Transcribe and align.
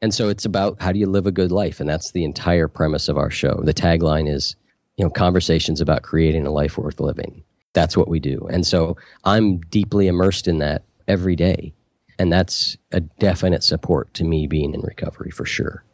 And 0.00 0.14
so 0.14 0.28
it's 0.28 0.44
about 0.44 0.80
how 0.80 0.92
do 0.92 0.98
you 0.98 1.06
live 1.06 1.26
a 1.26 1.32
good 1.32 1.50
life? 1.50 1.80
And 1.80 1.88
that's 1.88 2.12
the 2.12 2.24
entire 2.24 2.68
premise 2.68 3.08
of 3.08 3.18
our 3.18 3.30
show. 3.30 3.60
The 3.64 3.74
tagline 3.74 4.32
is, 4.32 4.54
you 4.96 5.04
know, 5.04 5.10
conversations 5.10 5.80
about 5.80 6.02
creating 6.02 6.46
a 6.46 6.50
life 6.50 6.78
worth 6.78 7.00
living. 7.00 7.42
That's 7.72 7.96
what 7.96 8.08
we 8.08 8.20
do. 8.20 8.46
And 8.50 8.66
so 8.66 8.96
I'm 9.24 9.58
deeply 9.58 10.06
immersed 10.06 10.46
in 10.48 10.58
that 10.58 10.84
every 11.06 11.36
day. 11.36 11.74
And 12.18 12.32
that's 12.32 12.76
a 12.92 13.00
definite 13.00 13.62
support 13.62 14.12
to 14.14 14.24
me 14.24 14.46
being 14.46 14.74
in 14.74 14.80
recovery 14.80 15.30
for 15.30 15.44
sure. 15.44 15.84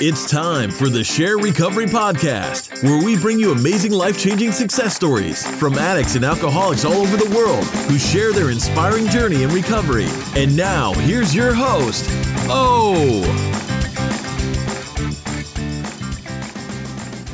It's 0.00 0.28
time 0.28 0.72
for 0.72 0.88
the 0.88 1.04
Share 1.04 1.38
Recovery 1.38 1.86
Podcast, 1.86 2.82
where 2.82 3.02
we 3.04 3.16
bring 3.16 3.38
you 3.38 3.52
amazing 3.52 3.92
life 3.92 4.18
changing 4.18 4.50
success 4.50 4.96
stories 4.96 5.46
from 5.58 5.74
addicts 5.74 6.16
and 6.16 6.24
alcoholics 6.24 6.84
all 6.84 6.94
over 6.94 7.16
the 7.16 7.32
world 7.34 7.64
who 7.64 7.96
share 7.96 8.32
their 8.32 8.50
inspiring 8.50 9.06
journey 9.06 9.44
in 9.44 9.50
recovery. 9.50 10.08
And 10.34 10.56
now, 10.56 10.92
here's 10.94 11.32
your 11.32 11.54
host, 11.54 12.10
O. 12.46 13.22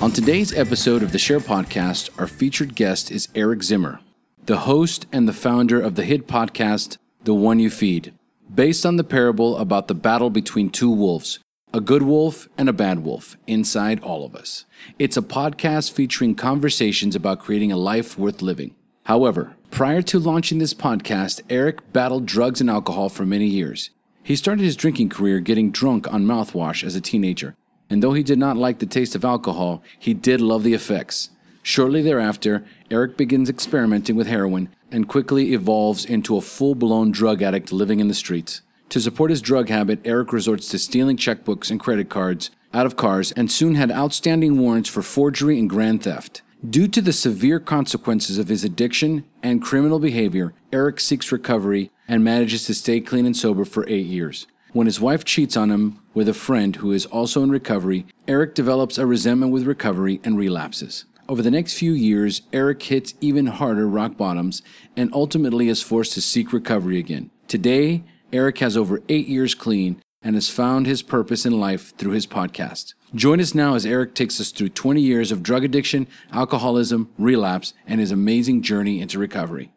On 0.00 0.10
today's 0.10 0.56
episode 0.56 1.02
of 1.02 1.12
the 1.12 1.18
Share 1.18 1.40
Podcast, 1.40 2.10
our 2.18 2.26
featured 2.26 2.74
guest 2.74 3.10
is 3.10 3.28
Eric 3.34 3.62
Zimmer, 3.62 4.00
the 4.46 4.58
host 4.58 5.06
and 5.12 5.28
the 5.28 5.32
founder 5.32 5.80
of 5.80 5.94
the 5.94 6.04
hit 6.04 6.26
podcast, 6.26 6.96
The 7.24 7.34
One 7.34 7.58
You 7.58 7.70
Feed, 7.70 8.14
based 8.52 8.86
on 8.86 8.96
the 8.96 9.04
parable 9.04 9.56
about 9.58 9.88
the 9.88 9.94
battle 9.94 10.30
between 10.30 10.70
two 10.70 10.90
wolves 10.90 11.38
a 11.72 11.80
good 11.80 12.02
wolf 12.02 12.48
and 12.58 12.68
a 12.68 12.72
bad 12.72 13.04
wolf 13.04 13.36
inside 13.46 14.00
all 14.00 14.24
of 14.24 14.34
us. 14.34 14.64
It's 14.98 15.16
a 15.16 15.22
podcast 15.22 15.92
featuring 15.92 16.34
conversations 16.34 17.14
about 17.14 17.38
creating 17.38 17.70
a 17.70 17.76
life 17.76 18.18
worth 18.18 18.42
living. 18.42 18.74
However, 19.04 19.54
prior 19.70 20.02
to 20.02 20.18
launching 20.18 20.58
this 20.58 20.74
podcast, 20.74 21.42
Eric 21.48 21.92
battled 21.92 22.26
drugs 22.26 22.60
and 22.60 22.68
alcohol 22.68 23.08
for 23.08 23.24
many 23.24 23.46
years. 23.46 23.90
He 24.30 24.36
started 24.36 24.62
his 24.62 24.76
drinking 24.76 25.08
career 25.08 25.40
getting 25.40 25.72
drunk 25.72 26.06
on 26.06 26.24
mouthwash 26.24 26.84
as 26.84 26.94
a 26.94 27.00
teenager, 27.00 27.56
and 27.90 28.00
though 28.00 28.12
he 28.12 28.22
did 28.22 28.38
not 28.38 28.56
like 28.56 28.78
the 28.78 28.86
taste 28.86 29.16
of 29.16 29.24
alcohol, 29.24 29.82
he 29.98 30.14
did 30.14 30.40
love 30.40 30.62
the 30.62 30.72
effects. 30.72 31.30
Shortly 31.64 32.00
thereafter, 32.00 32.64
Eric 32.92 33.16
begins 33.16 33.50
experimenting 33.50 34.14
with 34.14 34.28
heroin 34.28 34.68
and 34.92 35.08
quickly 35.08 35.52
evolves 35.52 36.04
into 36.04 36.36
a 36.36 36.40
full 36.40 36.76
blown 36.76 37.10
drug 37.10 37.42
addict 37.42 37.72
living 37.72 37.98
in 37.98 38.06
the 38.06 38.14
streets. 38.14 38.62
To 38.90 39.00
support 39.00 39.30
his 39.30 39.42
drug 39.42 39.68
habit, 39.68 39.98
Eric 40.04 40.32
resorts 40.32 40.68
to 40.68 40.78
stealing 40.78 41.16
checkbooks 41.16 41.68
and 41.68 41.80
credit 41.80 42.08
cards 42.08 42.52
out 42.72 42.86
of 42.86 42.94
cars 42.94 43.32
and 43.32 43.50
soon 43.50 43.74
had 43.74 43.90
outstanding 43.90 44.60
warrants 44.60 44.88
for 44.88 45.02
forgery 45.02 45.58
and 45.58 45.68
grand 45.68 46.04
theft. 46.04 46.42
Due 46.68 46.86
to 46.86 47.02
the 47.02 47.12
severe 47.12 47.58
consequences 47.58 48.38
of 48.38 48.46
his 48.46 48.62
addiction 48.62 49.24
and 49.42 49.60
criminal 49.60 49.98
behavior, 49.98 50.52
Eric 50.72 51.00
seeks 51.00 51.32
recovery 51.32 51.90
and 52.10 52.24
manages 52.24 52.64
to 52.66 52.74
stay 52.74 53.00
clean 53.00 53.24
and 53.24 53.36
sober 53.36 53.64
for 53.64 53.88
eight 53.88 54.04
years. 54.04 54.48
When 54.72 54.88
his 54.88 55.00
wife 55.00 55.24
cheats 55.24 55.56
on 55.56 55.70
him 55.70 56.00
with 56.12 56.28
a 56.28 56.34
friend 56.34 56.74
who 56.74 56.90
is 56.90 57.06
also 57.06 57.44
in 57.44 57.50
recovery, 57.50 58.04
Eric 58.26 58.56
develops 58.56 58.98
a 58.98 59.06
resentment 59.06 59.52
with 59.52 59.64
recovery 59.66 60.20
and 60.24 60.36
relapses. 60.36 61.04
Over 61.28 61.40
the 61.40 61.52
next 61.52 61.78
few 61.78 61.92
years, 61.92 62.42
Eric 62.52 62.82
hits 62.82 63.14
even 63.20 63.46
harder 63.46 63.88
rock 63.88 64.16
bottoms 64.16 64.60
and 64.96 65.08
ultimately 65.14 65.68
is 65.68 65.82
forced 65.82 66.12
to 66.14 66.20
seek 66.20 66.52
recovery 66.52 66.98
again. 66.98 67.30
Today, 67.46 68.02
Eric 68.32 68.58
has 68.58 68.76
over 68.76 69.02
eight 69.08 69.28
years 69.28 69.54
clean 69.54 70.02
and 70.20 70.34
has 70.34 70.48
found 70.48 70.86
his 70.86 71.02
purpose 71.02 71.46
in 71.46 71.60
life 71.60 71.96
through 71.96 72.12
his 72.12 72.26
podcast. 72.26 72.94
Join 73.14 73.40
us 73.40 73.54
now 73.54 73.76
as 73.76 73.86
Eric 73.86 74.14
takes 74.16 74.40
us 74.40 74.50
through 74.50 74.70
20 74.70 75.00
years 75.00 75.30
of 75.30 75.44
drug 75.44 75.62
addiction, 75.62 76.08
alcoholism, 76.32 77.08
relapse, 77.18 77.72
and 77.86 78.00
his 78.00 78.10
amazing 78.10 78.62
journey 78.62 79.00
into 79.00 79.18
recovery. 79.18 79.72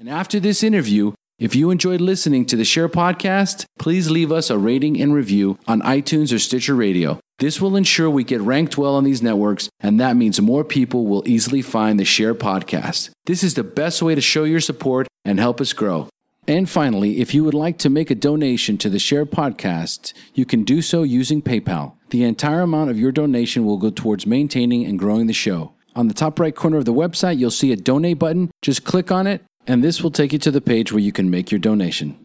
And 0.00 0.08
after 0.08 0.40
this 0.40 0.62
interview, 0.62 1.12
if 1.40 1.54
you 1.54 1.70
enjoyed 1.70 2.02
listening 2.02 2.44
to 2.44 2.54
the 2.54 2.66
Share 2.66 2.88
podcast, 2.90 3.64
please 3.78 4.10
leave 4.10 4.30
us 4.30 4.50
a 4.50 4.58
rating 4.58 5.00
and 5.00 5.14
review 5.14 5.58
on 5.66 5.80
iTunes 5.80 6.34
or 6.34 6.38
Stitcher 6.38 6.74
Radio. 6.74 7.18
This 7.38 7.62
will 7.62 7.76
ensure 7.76 8.10
we 8.10 8.24
get 8.24 8.42
ranked 8.42 8.76
well 8.76 8.94
on 8.94 9.04
these 9.04 9.22
networks, 9.22 9.70
and 9.80 9.98
that 9.98 10.16
means 10.16 10.38
more 10.38 10.64
people 10.64 11.06
will 11.06 11.26
easily 11.26 11.62
find 11.62 11.98
the 11.98 12.04
Share 12.04 12.34
podcast. 12.34 13.08
This 13.24 13.42
is 13.42 13.54
the 13.54 13.64
best 13.64 14.02
way 14.02 14.14
to 14.14 14.20
show 14.20 14.44
your 14.44 14.60
support 14.60 15.08
and 15.24 15.40
help 15.40 15.62
us 15.62 15.72
grow. 15.72 16.10
And 16.46 16.68
finally, 16.68 17.20
if 17.20 17.32
you 17.32 17.42
would 17.44 17.54
like 17.54 17.78
to 17.78 17.88
make 17.88 18.10
a 18.10 18.14
donation 18.14 18.76
to 18.76 18.90
the 18.90 18.98
Share 18.98 19.24
podcast, 19.24 20.12
you 20.34 20.44
can 20.44 20.62
do 20.62 20.82
so 20.82 21.04
using 21.04 21.40
PayPal. 21.40 21.94
The 22.10 22.22
entire 22.22 22.60
amount 22.60 22.90
of 22.90 22.98
your 22.98 23.12
donation 23.12 23.64
will 23.64 23.78
go 23.78 23.88
towards 23.88 24.26
maintaining 24.26 24.84
and 24.84 24.98
growing 24.98 25.26
the 25.26 25.32
show. 25.32 25.72
On 25.96 26.08
the 26.08 26.14
top 26.14 26.38
right 26.38 26.54
corner 26.54 26.76
of 26.76 26.84
the 26.84 26.92
website, 26.92 27.38
you'll 27.38 27.50
see 27.50 27.72
a 27.72 27.76
donate 27.76 28.18
button. 28.18 28.50
Just 28.62 28.84
click 28.84 29.10
on 29.10 29.26
it, 29.26 29.42
and 29.66 29.82
this 29.84 30.02
will 30.02 30.10
take 30.10 30.32
you 30.32 30.38
to 30.40 30.50
the 30.50 30.60
page 30.60 30.92
where 30.92 31.00
you 31.00 31.12
can 31.12 31.30
make 31.30 31.50
your 31.50 31.58
donation. 31.58 32.18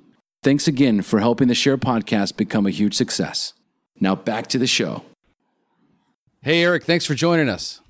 Thanks 0.44 0.68
again 0.68 1.02
for 1.02 1.20
helping 1.20 1.48
the 1.48 1.56
Share 1.56 1.78
podcast 1.78 2.38
become 2.38 2.66
a 2.66 2.72
huge 2.72 2.94
success. 2.94 3.54
Now 4.00 4.16
back 4.16 4.48
to 4.48 4.58
the 4.58 4.68
show. 4.68 5.04
Hey, 6.42 6.64
Eric, 6.64 6.84
thanks 6.84 7.06
for 7.06 7.16
joining 7.16 7.50
us. 7.50 7.82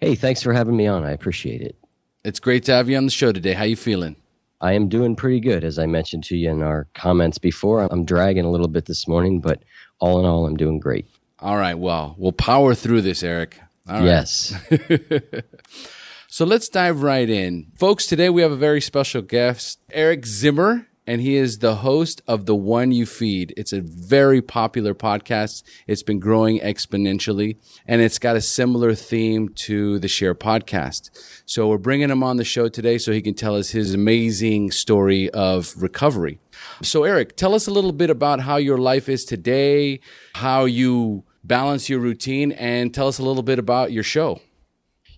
Hey, 0.00 0.16
thanks 0.16 0.42
for 0.42 0.52
having 0.52 0.76
me 0.76 0.88
on. 0.88 1.04
I 1.04 1.12
appreciate 1.12 1.62
it. 1.62 1.76
It's 2.24 2.40
great 2.40 2.64
to 2.64 2.72
have 2.72 2.88
you 2.88 2.96
on 2.96 3.04
the 3.04 3.12
show 3.12 3.30
today. 3.32 3.52
How 3.52 3.64
you 3.64 3.76
feeling? 3.76 4.16
I 4.60 4.72
am 4.72 4.88
doing 4.88 5.16
pretty 5.16 5.40
good, 5.40 5.64
as 5.64 5.78
I 5.78 5.86
mentioned 5.86 6.24
to 6.24 6.36
you 6.36 6.50
in 6.50 6.62
our 6.62 6.86
comments 6.94 7.38
before. 7.38 7.82
I'm 7.90 8.04
dragging 8.04 8.44
a 8.44 8.50
little 8.50 8.68
bit 8.68 8.86
this 8.86 9.06
morning, 9.06 9.40
but 9.40 9.62
all 9.98 10.18
in 10.18 10.24
all, 10.24 10.46
I'm 10.46 10.56
doing 10.56 10.78
great. 10.78 11.06
All 11.40 11.56
right. 11.56 11.76
Well, 11.76 12.14
we'll 12.18 12.32
power 12.32 12.74
through 12.74 13.02
this, 13.02 13.22
Eric. 13.22 13.60
Yes. 13.88 14.54
so 16.32 16.46
let's 16.46 16.70
dive 16.70 17.02
right 17.02 17.28
in. 17.28 17.66
Folks, 17.76 18.06
today 18.06 18.30
we 18.30 18.40
have 18.40 18.52
a 18.52 18.56
very 18.56 18.80
special 18.80 19.20
guest, 19.20 19.78
Eric 19.90 20.24
Zimmer 20.24 20.86
and 21.06 21.20
he 21.20 21.36
is 21.36 21.58
the 21.58 21.76
host 21.76 22.22
of 22.26 22.46
The 22.46 22.54
One 22.54 22.90
You 22.90 23.04
Feed. 23.04 23.52
It's 23.54 23.74
a 23.74 23.82
very 23.82 24.40
popular 24.40 24.94
podcast. 24.94 25.62
It's 25.86 26.02
been 26.02 26.20
growing 26.20 26.58
exponentially 26.60 27.58
and 27.86 28.00
it's 28.00 28.18
got 28.18 28.36
a 28.36 28.40
similar 28.40 28.94
theme 28.94 29.50
to 29.66 29.98
the 29.98 30.08
Share 30.08 30.34
podcast. 30.34 31.10
So 31.44 31.68
we're 31.68 31.76
bringing 31.76 32.08
him 32.08 32.22
on 32.22 32.38
the 32.38 32.44
show 32.44 32.70
today 32.70 32.96
so 32.96 33.12
he 33.12 33.20
can 33.20 33.34
tell 33.34 33.54
us 33.54 33.68
his 33.68 33.92
amazing 33.92 34.70
story 34.70 35.28
of 35.32 35.74
recovery. 35.76 36.38
So 36.80 37.04
Eric, 37.04 37.36
tell 37.36 37.54
us 37.54 37.66
a 37.66 37.72
little 37.72 37.92
bit 37.92 38.08
about 38.08 38.40
how 38.40 38.56
your 38.56 38.78
life 38.78 39.06
is 39.06 39.26
today, 39.26 40.00
how 40.34 40.64
you 40.64 41.24
balance 41.44 41.90
your 41.90 42.00
routine 42.00 42.52
and 42.52 42.94
tell 42.94 43.08
us 43.08 43.18
a 43.18 43.22
little 43.22 43.42
bit 43.42 43.58
about 43.58 43.92
your 43.92 44.04
show. 44.04 44.40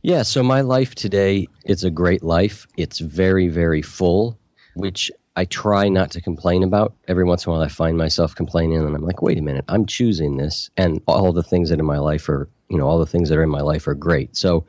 Yeah, 0.06 0.20
so 0.20 0.42
my 0.42 0.60
life 0.60 0.94
today, 0.94 1.48
it's 1.64 1.82
a 1.82 1.90
great 1.90 2.22
life. 2.22 2.66
It's 2.76 2.98
very, 2.98 3.48
very 3.48 3.80
full, 3.80 4.38
which 4.74 5.10
I 5.34 5.46
try 5.46 5.88
not 5.88 6.10
to 6.10 6.20
complain 6.20 6.62
about. 6.62 6.94
Every 7.08 7.24
once 7.24 7.46
in 7.46 7.50
a 7.50 7.54
while, 7.54 7.62
I 7.62 7.68
find 7.68 7.96
myself 7.96 8.34
complaining, 8.34 8.76
and 8.76 8.94
I'm 8.94 9.02
like, 9.02 9.22
wait 9.22 9.38
a 9.38 9.40
minute, 9.40 9.64
I'm 9.68 9.86
choosing 9.86 10.36
this, 10.36 10.68
and 10.76 11.00
all 11.06 11.32
the 11.32 11.42
things 11.42 11.70
that 11.70 11.78
in 11.78 11.86
my 11.86 11.96
life 11.96 12.28
are, 12.28 12.50
you 12.68 12.76
know, 12.76 12.86
all 12.86 12.98
the 12.98 13.06
things 13.06 13.30
that 13.30 13.38
are 13.38 13.42
in 13.42 13.48
my 13.48 13.62
life 13.62 13.86
are 13.86 13.94
great. 13.94 14.36
So 14.36 14.66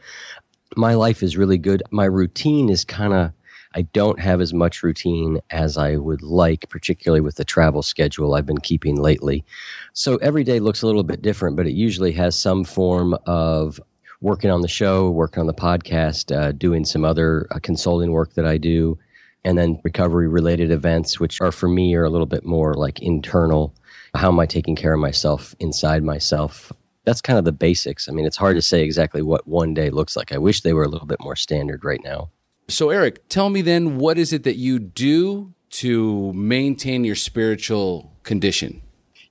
my 0.78 0.94
life 0.94 1.22
is 1.22 1.36
really 1.36 1.58
good. 1.58 1.84
My 1.92 2.06
routine 2.06 2.70
is 2.70 2.86
kind 2.86 3.12
of, 3.12 3.34
I 3.74 3.82
don't 3.82 4.22
have 4.22 4.40
as 4.40 4.54
much 4.54 4.84
routine 4.84 5.42
as 5.50 5.78
I 5.78 5.98
would 5.98 6.22
like, 6.22 6.70
particularly 6.70 7.20
with 7.20 7.36
the 7.36 7.44
travel 7.44 7.84
schedule 7.84 8.36
I've 8.36 8.46
been 8.46 8.60
keeping 8.60 8.96
lately. 9.02 9.44
So 9.92 10.16
every 10.18 10.46
day 10.46 10.62
looks 10.62 10.82
a 10.82 10.86
little 10.86 11.04
bit 11.04 11.22
different, 11.22 11.58
but 11.58 11.68
it 11.68 11.74
usually 11.74 12.14
has 12.14 12.40
some 12.40 12.64
form 12.64 13.18
of 13.26 13.82
working 14.22 14.50
on 14.50 14.62
the 14.62 14.68
show, 14.68 15.10
working 15.10 15.42
on 15.42 15.48
the 15.48 15.54
podcast, 15.54 16.36
uh, 16.36 16.52
doing 16.52 16.86
some 16.86 17.06
other 17.06 17.48
uh, 17.52 17.60
consulting 17.62 18.12
work 18.12 18.34
that 18.34 18.46
I 18.46 18.58
do 18.58 18.98
and 19.46 19.58
then 19.58 19.80
recovery 19.84 20.28
related 20.28 20.72
events, 20.72 21.20
which 21.20 21.40
are 21.40 21.52
for 21.52 21.70
me 21.70 21.94
are 21.96 22.04
a 22.04 22.10
little 22.10 22.26
bit 22.26 22.44
more 22.44 22.74
like 22.74 23.02
internal. 23.02 23.74
How 24.16 24.30
am 24.30 24.40
I 24.40 24.48
taking 24.48 24.76
care 24.76 24.94
of 24.94 25.00
myself 25.00 25.56
inside 25.60 26.04
myself? 26.04 26.74
That's 27.04 27.22
kind 27.22 27.38
of 27.38 27.46
the 27.46 27.52
basics. 27.52 28.10
I 28.10 28.12
mean, 28.12 28.26
it's 28.26 28.38
hard 28.38 28.56
to 28.56 28.62
say 28.62 28.82
exactly 28.82 29.22
what 29.22 29.48
one 29.48 29.76
day 29.76 29.92
looks 29.92 30.16
like. 30.16 30.32
I 30.32 30.40
wish 30.40 30.62
they 30.62 30.74
were 30.74 30.84
a 30.84 30.88
little 30.88 31.06
bit 31.06 31.22
more 31.22 31.36
standard 31.36 31.86
right 31.86 32.02
now. 32.04 32.32
So, 32.68 32.90
Eric, 32.90 33.30
tell 33.30 33.52
me 33.52 33.62
then, 33.62 34.00
what 34.00 34.18
is 34.18 34.34
it 34.34 34.44
that 34.44 34.56
you 34.56 34.80
do 34.80 35.54
to 35.70 36.34
maintain 36.34 37.04
your 37.04 37.16
spiritual 37.16 38.18
condition? 38.24 38.82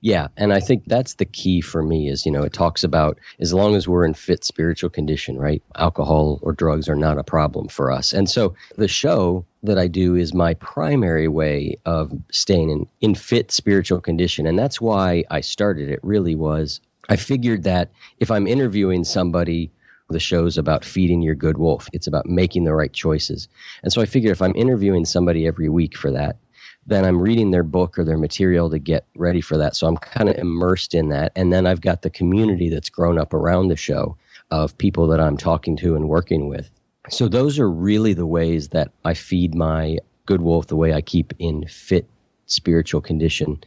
Yeah, 0.05 0.27
and 0.37 0.53
I 0.53 0.59
think 0.59 0.83
that's 0.85 1.15
the 1.15 1.25
key 1.25 1.61
for 1.61 1.81
me 1.81 2.09
is, 2.09 2.27
you 2.27 2.31
know, 2.31 2.43
it 2.43 2.53
talks 2.53 2.83
about 2.83 3.17
as 3.39 3.55
long 3.55 3.75
as 3.75 3.87
we're 3.87 4.05
in 4.05 4.13
fit 4.13 4.43
spiritual 4.43 4.91
condition, 4.91 5.35
right? 5.35 5.63
Alcohol 5.77 6.37
or 6.43 6.53
drugs 6.53 6.87
are 6.87 6.95
not 6.95 7.17
a 7.17 7.23
problem 7.23 7.67
for 7.67 7.91
us. 7.91 8.13
And 8.13 8.29
so 8.29 8.53
the 8.77 8.87
show 8.87 9.47
that 9.63 9.79
I 9.79 9.87
do 9.87 10.13
is 10.13 10.31
my 10.31 10.53
primary 10.53 11.27
way 11.27 11.77
of 11.87 12.13
staying 12.29 12.69
in, 12.69 12.87
in 13.01 13.15
fit 13.15 13.51
spiritual 13.51 13.99
condition. 13.99 14.45
And 14.45 14.59
that's 14.59 14.79
why 14.79 15.23
I 15.31 15.41
started 15.41 15.89
it 15.89 16.01
really 16.03 16.35
was 16.35 16.81
I 17.09 17.15
figured 17.15 17.63
that 17.63 17.89
if 18.19 18.29
I'm 18.29 18.45
interviewing 18.45 19.05
somebody 19.05 19.71
the 20.09 20.19
show's 20.19 20.55
about 20.55 20.85
feeding 20.85 21.23
your 21.23 21.33
good 21.33 21.57
wolf. 21.57 21.87
It's 21.91 22.05
about 22.05 22.27
making 22.27 22.63
the 22.63 22.75
right 22.75 22.93
choices. 22.93 23.47
And 23.81 23.91
so 23.91 24.01
I 24.01 24.05
figured 24.05 24.31
if 24.31 24.41
I'm 24.41 24.55
interviewing 24.55 25.03
somebody 25.03 25.47
every 25.47 25.67
week 25.67 25.97
for 25.97 26.11
that, 26.11 26.37
then 26.85 27.03
I'm 27.05 27.19
reading 27.19 27.51
their 27.51 27.63
book 27.63 27.97
or 27.97 28.03
their 28.03 28.17
material 28.17 28.69
to 28.69 28.79
get 28.79 29.05
ready 29.15 29.41
for 29.41 29.57
that. 29.57 29.75
So 29.75 29.87
I'm 29.87 29.97
kind 29.97 30.29
of 30.29 30.35
immersed 30.35 30.93
in 30.93 31.09
that. 31.09 31.31
And 31.35 31.51
then 31.51 31.65
I've 31.65 31.81
got 31.81 32.03
the 32.03 32.09
community 32.09 32.69
that's 32.69 32.89
grown 32.89 33.17
up 33.17 33.33
around 33.33 33.69
the 33.69 33.75
show 33.75 34.17
of 34.51 34.77
people 34.77 35.07
that 35.07 35.19
I'm 35.19 35.37
talking 35.37 35.75
to 35.77 35.95
and 35.95 36.07
working 36.07 36.47
with. 36.47 36.69
So 37.09 37.27
those 37.27 37.59
are 37.59 37.69
really 37.69 38.13
the 38.13 38.27
ways 38.27 38.69
that 38.69 38.91
I 39.03 39.13
feed 39.13 39.55
my 39.55 39.97
good 40.25 40.41
wolf, 40.41 40.67
the 40.67 40.75
way 40.75 40.93
I 40.93 41.01
keep 41.01 41.33
in 41.39 41.67
fit 41.67 42.07
spiritual 42.47 43.01
condition. 43.01 43.59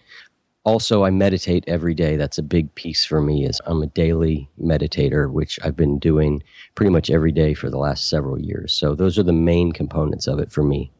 also 0.68 1.02
I 1.04 1.10
meditate 1.10 1.64
every 1.66 1.94
day. 1.94 2.16
That's 2.16 2.36
a 2.36 2.42
big 2.42 2.74
piece 2.74 3.04
for 3.04 3.22
me 3.22 3.46
is 3.46 3.60
I'm 3.64 3.82
a 3.82 3.86
daily 3.86 4.50
meditator, 4.62 5.30
which 5.30 5.58
I've 5.64 5.76
been 5.76 5.98
doing 5.98 6.42
pretty 6.74 6.90
much 6.90 7.10
every 7.10 7.32
day 7.32 7.54
for 7.54 7.70
the 7.70 7.78
last 7.78 8.08
several 8.08 8.38
years. 8.38 8.72
So 8.74 8.94
those 8.94 9.18
are 9.18 9.22
the 9.22 9.32
main 9.32 9.72
components 9.72 10.26
of 10.26 10.38
it 10.38 10.52
for 10.52 10.62
me. 10.62 10.92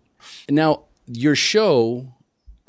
Now, 0.49 0.85
your 1.09 1.35
show, 1.35 2.15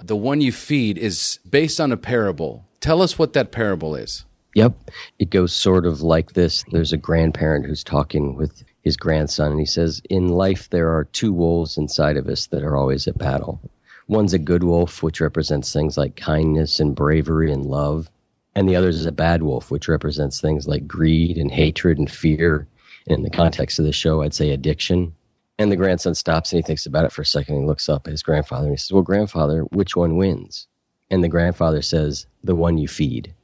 the 0.02 0.16
one 0.16 0.42
you 0.42 0.52
feed, 0.52 0.98
is 0.98 1.40
based 1.50 1.80
on 1.80 1.92
a 1.92 1.98
parable. 1.98 2.66
Tell 2.80 3.02
us 3.02 3.20
what 3.20 3.34
that 3.34 3.52
parable 3.52 3.96
is. 3.96 4.26
Yep. 4.56 4.74
It 5.20 5.30
goes 5.30 5.54
sort 5.54 5.86
of 5.86 6.02
like 6.02 6.34
this. 6.34 6.64
There's 6.72 6.94
a 6.94 6.98
grandparent 6.98 7.66
who's 7.66 7.84
talking 7.84 8.36
with 8.36 8.64
his 8.82 8.98
grandson, 8.98 9.52
and 9.52 9.60
he 9.60 9.66
says, 9.66 10.02
In 10.10 10.30
life, 10.30 10.70
there 10.70 10.90
are 10.90 11.06
two 11.06 11.32
wolves 11.32 11.78
inside 11.78 12.18
of 12.18 12.28
us 12.28 12.48
that 12.48 12.64
are 12.64 12.76
always 12.76 13.08
at 13.08 13.18
battle. 13.18 13.62
One's 14.08 14.34
a 14.34 14.40
good 14.40 14.64
wolf, 14.64 15.04
which 15.04 15.22
represents 15.22 15.72
things 15.72 15.98
like 15.98 16.16
kindness 16.16 16.80
and 16.80 16.96
bravery 16.96 17.52
and 17.52 17.66
love. 17.66 18.10
And 18.56 18.68
the 18.68 18.76
other 18.76 18.90
is 18.90 19.06
a 19.06 19.12
bad 19.12 19.44
wolf, 19.44 19.70
which 19.70 19.88
represents 19.88 20.42
things 20.42 20.68
like 20.68 20.88
greed 20.88 21.38
and 21.38 21.52
hatred 21.52 22.00
and 22.00 22.10
fear. 22.10 22.68
And 23.08 23.18
in 23.18 23.24
the 23.24 23.30
context 23.30 23.78
of 23.78 23.86
the 23.86 23.94
show, 23.94 24.24
I'd 24.24 24.34
say 24.34 24.50
addiction. 24.50 25.14
And 25.60 25.72
the 25.72 25.76
grandson 25.76 26.16
stops 26.16 26.52
and 26.52 26.58
he 26.58 26.64
thinks 26.66 26.86
about 26.86 27.04
it 27.04 27.12
for 27.12 27.22
a 27.22 27.26
second. 27.26 27.56
And 27.56 27.64
he 27.66 27.68
looks 27.68 27.90
up 27.90 28.08
at 28.08 28.12
his 28.12 28.24
grandfather 28.24 28.68
and 28.68 28.74
he 28.74 28.78
says, 28.78 28.94
Well, 28.94 29.04
grandfather, 29.04 29.64
which 29.72 29.96
one 29.96 30.16
wins? 30.16 30.68
And 31.12 31.22
the 31.22 31.28
grandfather 31.28 31.82
says, 31.82 32.26
The 32.44 32.56
one 32.56 32.78
you 32.78 32.88
feed. 32.88 33.36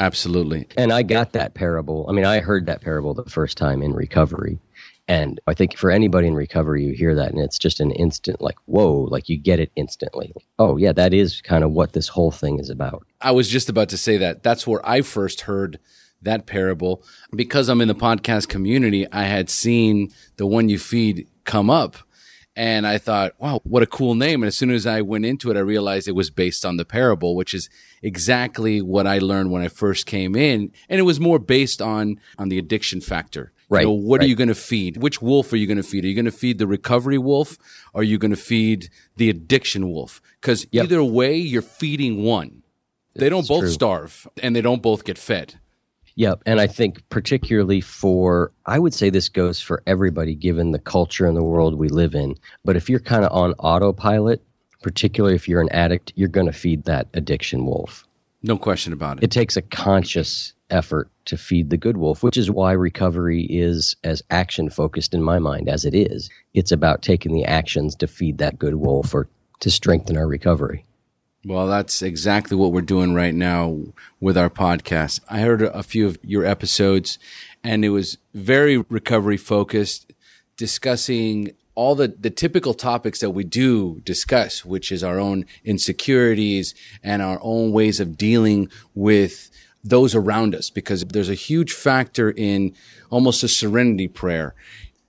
Absolutely. 0.00 0.68
And 0.76 0.92
I 0.92 1.02
got 1.02 1.32
that 1.32 1.54
parable. 1.54 2.06
I 2.08 2.12
mean, 2.12 2.24
I 2.24 2.38
heard 2.38 2.66
that 2.66 2.80
parable 2.80 3.12
the 3.12 3.24
first 3.24 3.58
time 3.58 3.82
in 3.82 3.92
recovery. 3.92 4.60
And 5.08 5.40
I 5.48 5.54
think 5.54 5.76
for 5.76 5.90
anybody 5.90 6.28
in 6.28 6.34
recovery, 6.34 6.84
you 6.84 6.92
hear 6.92 7.14
that 7.16 7.32
and 7.32 7.40
it's 7.40 7.58
just 7.58 7.80
an 7.80 7.90
instant, 7.92 8.40
like, 8.40 8.56
whoa, 8.66 8.92
like 8.92 9.28
you 9.28 9.36
get 9.36 9.58
it 9.58 9.72
instantly. 9.74 10.34
Oh, 10.58 10.76
yeah, 10.76 10.92
that 10.92 11.12
is 11.12 11.40
kind 11.40 11.64
of 11.64 11.72
what 11.72 11.94
this 11.94 12.08
whole 12.08 12.30
thing 12.30 12.60
is 12.60 12.70
about. 12.70 13.04
I 13.20 13.32
was 13.32 13.48
just 13.48 13.68
about 13.68 13.88
to 13.88 13.96
say 13.96 14.18
that. 14.18 14.42
That's 14.42 14.66
where 14.66 14.86
I 14.86 15.00
first 15.00 15.42
heard 15.42 15.80
that 16.22 16.46
parable. 16.46 17.02
Because 17.34 17.68
I'm 17.68 17.80
in 17.80 17.88
the 17.88 17.94
podcast 17.94 18.48
community, 18.48 19.10
I 19.10 19.24
had 19.24 19.50
seen 19.50 20.10
the 20.36 20.46
one 20.46 20.68
you 20.68 20.78
feed 20.78 21.26
come 21.48 21.70
up. 21.70 21.96
And 22.54 22.88
I 22.88 22.98
thought, 22.98 23.34
wow, 23.38 23.60
what 23.62 23.84
a 23.84 23.86
cool 23.86 24.16
name. 24.16 24.42
And 24.42 24.48
as 24.48 24.58
soon 24.58 24.72
as 24.72 24.84
I 24.84 25.00
went 25.00 25.24
into 25.24 25.48
it, 25.50 25.56
I 25.56 25.60
realized 25.60 26.08
it 26.08 26.12
was 26.12 26.28
based 26.30 26.64
on 26.64 26.76
the 26.76 26.84
parable, 26.84 27.36
which 27.36 27.54
is 27.54 27.70
exactly 28.02 28.82
what 28.82 29.06
I 29.06 29.18
learned 29.18 29.52
when 29.52 29.62
I 29.62 29.68
first 29.68 30.06
came 30.06 30.34
in. 30.34 30.72
And 30.88 30.98
it 30.98 31.04
was 31.04 31.20
more 31.20 31.38
based 31.38 31.80
on, 31.80 32.18
on 32.36 32.48
the 32.48 32.58
addiction 32.58 33.00
factor. 33.00 33.52
Right. 33.70 33.82
You 33.82 33.86
know, 33.88 33.92
what 33.92 34.18
right. 34.18 34.24
are 34.24 34.28
you 34.28 34.34
going 34.34 34.48
to 34.48 34.56
feed? 34.56 34.96
Which 34.96 35.22
wolf 35.22 35.52
are 35.52 35.56
you 35.56 35.68
going 35.68 35.76
to 35.76 35.84
feed? 35.84 36.04
Are 36.04 36.08
you 36.08 36.16
going 36.16 36.24
to 36.24 36.32
feed 36.32 36.58
the 36.58 36.66
recovery 36.66 37.18
wolf? 37.18 37.58
Or 37.94 38.00
are 38.00 38.04
you 38.04 38.18
going 38.18 38.32
to 38.32 38.36
feed 38.36 38.88
the 39.16 39.30
addiction 39.30 39.88
wolf? 39.88 40.20
Because 40.40 40.66
Yep. 40.72 40.84
either 40.84 41.04
way, 41.04 41.36
you're 41.36 41.62
feeding 41.62 42.24
one. 42.24 42.64
They 43.14 43.28
don't 43.28 43.40
It's 43.40 43.48
both 43.48 43.60
true. 43.60 43.70
starve 43.70 44.26
and 44.42 44.56
they 44.56 44.62
don't 44.62 44.82
both 44.82 45.04
get 45.04 45.18
fed. 45.18 45.60
Yep. 46.18 46.42
And 46.46 46.60
I 46.60 46.66
think, 46.66 47.08
particularly 47.10 47.80
for, 47.80 48.50
I 48.66 48.80
would 48.80 48.92
say 48.92 49.08
this 49.08 49.28
goes 49.28 49.60
for 49.60 49.84
everybody 49.86 50.34
given 50.34 50.72
the 50.72 50.80
culture 50.80 51.26
and 51.26 51.36
the 51.36 51.44
world 51.44 51.78
we 51.78 51.88
live 51.88 52.12
in. 52.12 52.34
But 52.64 52.74
if 52.74 52.90
you're 52.90 52.98
kind 52.98 53.24
of 53.24 53.30
on 53.30 53.52
autopilot, 53.60 54.42
particularly 54.82 55.36
if 55.36 55.48
you're 55.48 55.60
an 55.60 55.70
addict, 55.70 56.12
you're 56.16 56.26
going 56.26 56.48
to 56.48 56.52
feed 56.52 56.86
that 56.86 57.06
addiction 57.14 57.66
wolf. 57.66 58.04
No 58.42 58.58
question 58.58 58.92
about 58.92 59.18
it. 59.18 59.24
It 59.24 59.30
takes 59.30 59.56
a 59.56 59.62
conscious 59.62 60.54
effort 60.70 61.08
to 61.26 61.36
feed 61.36 61.70
the 61.70 61.76
good 61.76 61.98
wolf, 61.98 62.24
which 62.24 62.36
is 62.36 62.50
why 62.50 62.72
recovery 62.72 63.44
is 63.44 63.94
as 64.02 64.20
action 64.30 64.70
focused 64.70 65.14
in 65.14 65.22
my 65.22 65.38
mind 65.38 65.68
as 65.68 65.84
it 65.84 65.94
is. 65.94 66.28
It's 66.52 66.72
about 66.72 67.02
taking 67.02 67.32
the 67.32 67.44
actions 67.44 67.94
to 67.94 68.08
feed 68.08 68.38
that 68.38 68.58
good 68.58 68.74
wolf 68.74 69.14
or 69.14 69.28
to 69.60 69.70
strengthen 69.70 70.16
our 70.16 70.26
recovery. 70.26 70.84
Well, 71.44 71.68
that's 71.68 72.02
exactly 72.02 72.56
what 72.56 72.72
we're 72.72 72.80
doing 72.80 73.14
right 73.14 73.34
now 73.34 73.78
with 74.20 74.36
our 74.36 74.50
podcast. 74.50 75.20
I 75.30 75.38
heard 75.40 75.62
a 75.62 75.84
few 75.84 76.06
of 76.06 76.18
your 76.22 76.44
episodes 76.44 77.18
and 77.62 77.84
it 77.84 77.90
was 77.90 78.18
very 78.34 78.78
recovery 78.78 79.36
focused, 79.36 80.12
discussing 80.56 81.52
all 81.76 81.94
the, 81.94 82.08
the 82.08 82.30
typical 82.30 82.74
topics 82.74 83.20
that 83.20 83.30
we 83.30 83.44
do 83.44 84.00
discuss, 84.00 84.64
which 84.64 84.90
is 84.90 85.04
our 85.04 85.20
own 85.20 85.46
insecurities 85.64 86.74
and 87.04 87.22
our 87.22 87.38
own 87.40 87.70
ways 87.70 88.00
of 88.00 88.16
dealing 88.16 88.68
with 88.96 89.48
those 89.84 90.16
around 90.16 90.56
us, 90.56 90.70
because 90.70 91.04
there's 91.04 91.30
a 91.30 91.34
huge 91.34 91.72
factor 91.72 92.32
in 92.32 92.74
almost 93.10 93.44
a 93.44 93.48
serenity 93.48 94.08
prayer. 94.08 94.56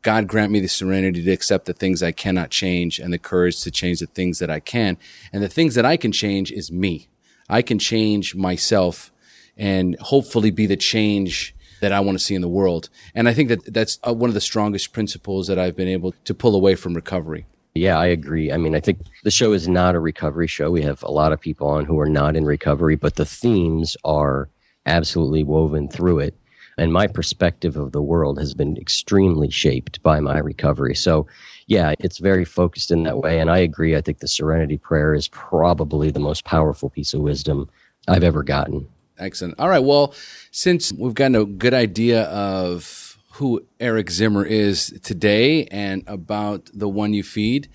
God 0.01 0.27
grant 0.27 0.51
me 0.51 0.59
the 0.59 0.67
serenity 0.67 1.23
to 1.23 1.31
accept 1.31 1.65
the 1.65 1.73
things 1.73 2.01
I 2.01 2.11
cannot 2.11 2.49
change 2.49 2.99
and 2.99 3.11
the 3.11 3.19
courage 3.19 3.61
to 3.63 3.71
change 3.71 3.99
the 3.99 4.07
things 4.07 4.39
that 4.39 4.49
I 4.49 4.59
can. 4.59 4.97
And 5.33 5.43
the 5.43 5.49
things 5.49 5.75
that 5.75 5.85
I 5.85 5.97
can 5.97 6.11
change 6.11 6.51
is 6.51 6.71
me. 6.71 7.09
I 7.49 7.61
can 7.61 7.79
change 7.79 8.35
myself 8.35 9.11
and 9.57 9.97
hopefully 9.99 10.51
be 10.51 10.65
the 10.65 10.77
change 10.77 11.53
that 11.81 11.91
I 11.91 11.99
want 11.99 12.17
to 12.17 12.23
see 12.23 12.35
in 12.35 12.41
the 12.41 12.49
world. 12.49 12.89
And 13.13 13.27
I 13.27 13.33
think 13.33 13.49
that 13.49 13.73
that's 13.73 13.99
uh, 14.07 14.13
one 14.13 14.29
of 14.29 14.33
the 14.33 14.41
strongest 14.41 14.93
principles 14.93 15.47
that 15.47 15.59
I've 15.59 15.75
been 15.75 15.87
able 15.87 16.13
to 16.25 16.33
pull 16.33 16.55
away 16.55 16.75
from 16.75 16.93
recovery. 16.93 17.45
Yeah, 17.75 17.97
I 17.97 18.07
agree. 18.07 18.51
I 18.51 18.57
mean, 18.57 18.75
I 18.75 18.79
think 18.79 18.99
the 19.23 19.31
show 19.31 19.53
is 19.53 19.67
not 19.67 19.95
a 19.95 19.99
recovery 19.99 20.47
show. 20.47 20.71
We 20.71 20.81
have 20.81 21.03
a 21.03 21.11
lot 21.11 21.31
of 21.31 21.39
people 21.39 21.67
on 21.67 21.85
who 21.85 21.99
are 21.99 22.09
not 22.09 22.35
in 22.35 22.45
recovery, 22.45 22.95
but 22.95 23.15
the 23.15 23.25
themes 23.25 23.95
are 24.03 24.49
absolutely 24.85 25.43
woven 25.43 25.87
through 25.87 26.19
it. 26.19 26.35
And 26.79 26.93
my 26.93 27.07
perspective 27.07 27.75
of 27.75 27.91
the 27.91 28.01
world 28.01 28.39
has 28.39 28.53
been 28.53 28.77
extremely 28.77 29.49
shaped 29.49 30.01
by 30.01 30.21
my 30.21 30.37
recovery. 30.37 30.95
So, 30.95 31.27
yeah, 31.67 31.93
it's 31.99 32.19
very 32.19 32.45
focused 32.45 32.89
in 32.89 33.03
that 33.03 33.17
way. 33.17 33.39
And 33.39 33.51
I 33.51 33.57
agree. 33.57 33.97
I 33.97 34.01
think 34.01 34.19
the 34.19 34.27
Serenity 34.27 34.77
Prayer 34.77 35.13
is 35.13 35.27
probably 35.27 36.09
the 36.09 36.21
most 36.21 36.45
powerful 36.45 36.89
piece 36.89 37.13
of 37.13 37.19
wisdom 37.19 37.69
I've 38.07 38.23
ever 38.23 38.43
gotten. 38.43 38.87
Excellent. 39.17 39.59
All 39.59 39.67
right. 39.67 39.83
Well, 39.83 40.13
since 40.51 40.93
we've 40.93 41.13
gotten 41.13 41.35
a 41.35 41.45
good 41.45 41.73
idea 41.73 42.23
of 42.23 43.17
who 43.33 43.65
Eric 43.81 44.09
Zimmer 44.09 44.45
is 44.45 44.97
today 45.03 45.65
and 45.65 46.03
about 46.07 46.69
the 46.73 46.87
one 46.87 47.13
you 47.13 47.23
feed, 47.23 47.67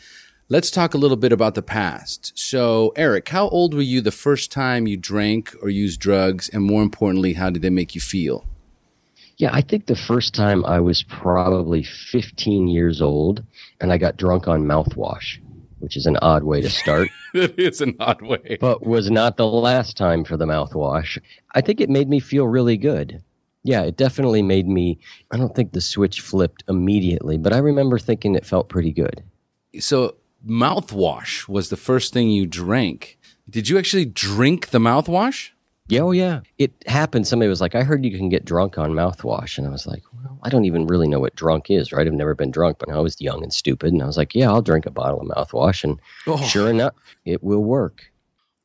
let's 0.48 0.70
talk 0.70 0.94
a 0.94 0.98
little 0.98 1.18
bit 1.18 1.32
about 1.32 1.54
the 1.54 1.62
past. 1.62 2.32
So, 2.34 2.94
Eric, 2.96 3.28
how 3.28 3.48
old 3.50 3.74
were 3.74 3.82
you 3.82 4.00
the 4.00 4.10
first 4.10 4.50
time 4.50 4.86
you 4.86 4.96
drank 4.96 5.54
or 5.62 5.68
used 5.68 6.00
drugs? 6.00 6.48
And 6.48 6.64
more 6.64 6.82
importantly, 6.82 7.34
how 7.34 7.50
did 7.50 7.60
they 7.60 7.70
make 7.70 7.94
you 7.94 8.00
feel? 8.00 8.46
Yeah, 9.36 9.50
I 9.52 9.62
think 9.62 9.86
the 9.86 9.96
first 9.96 10.34
time 10.34 10.64
I 10.64 10.80
was 10.80 11.02
probably 11.02 11.82
15 11.82 12.68
years 12.68 13.02
old 13.02 13.42
and 13.80 13.92
I 13.92 13.98
got 13.98 14.16
drunk 14.16 14.46
on 14.46 14.64
mouthwash, 14.64 15.38
which 15.80 15.96
is 15.96 16.06
an 16.06 16.16
odd 16.18 16.44
way 16.44 16.60
to 16.60 16.70
start. 16.70 17.08
it 17.34 17.58
is 17.58 17.80
an 17.80 17.96
odd 17.98 18.22
way. 18.22 18.58
but 18.60 18.86
was 18.86 19.10
not 19.10 19.36
the 19.36 19.46
last 19.46 19.96
time 19.96 20.24
for 20.24 20.36
the 20.36 20.46
mouthwash. 20.46 21.18
I 21.54 21.60
think 21.60 21.80
it 21.80 21.90
made 21.90 22.08
me 22.08 22.20
feel 22.20 22.46
really 22.46 22.76
good. 22.76 23.22
Yeah, 23.64 23.82
it 23.82 23.96
definitely 23.96 24.42
made 24.42 24.68
me. 24.68 24.98
I 25.30 25.38
don't 25.38 25.54
think 25.56 25.72
the 25.72 25.80
switch 25.80 26.20
flipped 26.20 26.62
immediately, 26.68 27.38
but 27.38 27.52
I 27.52 27.58
remember 27.58 27.98
thinking 27.98 28.34
it 28.34 28.44
felt 28.44 28.68
pretty 28.68 28.92
good. 28.92 29.24
So, 29.80 30.16
mouthwash 30.46 31.48
was 31.48 31.70
the 31.70 31.76
first 31.76 32.12
thing 32.12 32.28
you 32.28 32.46
drank. 32.46 33.18
Did 33.48 33.68
you 33.70 33.78
actually 33.78 34.04
drink 34.04 34.68
the 34.68 34.78
mouthwash? 34.78 35.50
Yeah, 35.88 36.00
oh 36.00 36.12
yeah. 36.12 36.40
It 36.56 36.72
happened. 36.86 37.26
Somebody 37.26 37.50
was 37.50 37.60
like, 37.60 37.74
I 37.74 37.82
heard 37.82 38.04
you 38.06 38.16
can 38.16 38.30
get 38.30 38.46
drunk 38.46 38.78
on 38.78 38.92
mouthwash. 38.92 39.58
And 39.58 39.66
I 39.66 39.70
was 39.70 39.86
like, 39.86 40.02
well, 40.14 40.38
I 40.42 40.48
don't 40.48 40.64
even 40.64 40.86
really 40.86 41.08
know 41.08 41.20
what 41.20 41.36
drunk 41.36 41.70
is, 41.70 41.92
right? 41.92 42.06
I've 42.06 42.12
never 42.14 42.34
been 42.34 42.50
drunk, 42.50 42.78
but 42.78 42.88
I 42.88 42.98
was 43.00 43.20
young 43.20 43.42
and 43.42 43.52
stupid. 43.52 43.92
And 43.92 44.02
I 44.02 44.06
was 44.06 44.16
like, 44.16 44.34
yeah, 44.34 44.48
I'll 44.50 44.62
drink 44.62 44.86
a 44.86 44.90
bottle 44.90 45.20
of 45.20 45.28
mouthwash. 45.28 45.84
And 45.84 46.00
Oh. 46.26 46.38
sure 46.42 46.70
enough, 46.70 46.94
it 47.26 47.42
will 47.44 47.62
work. 47.62 48.10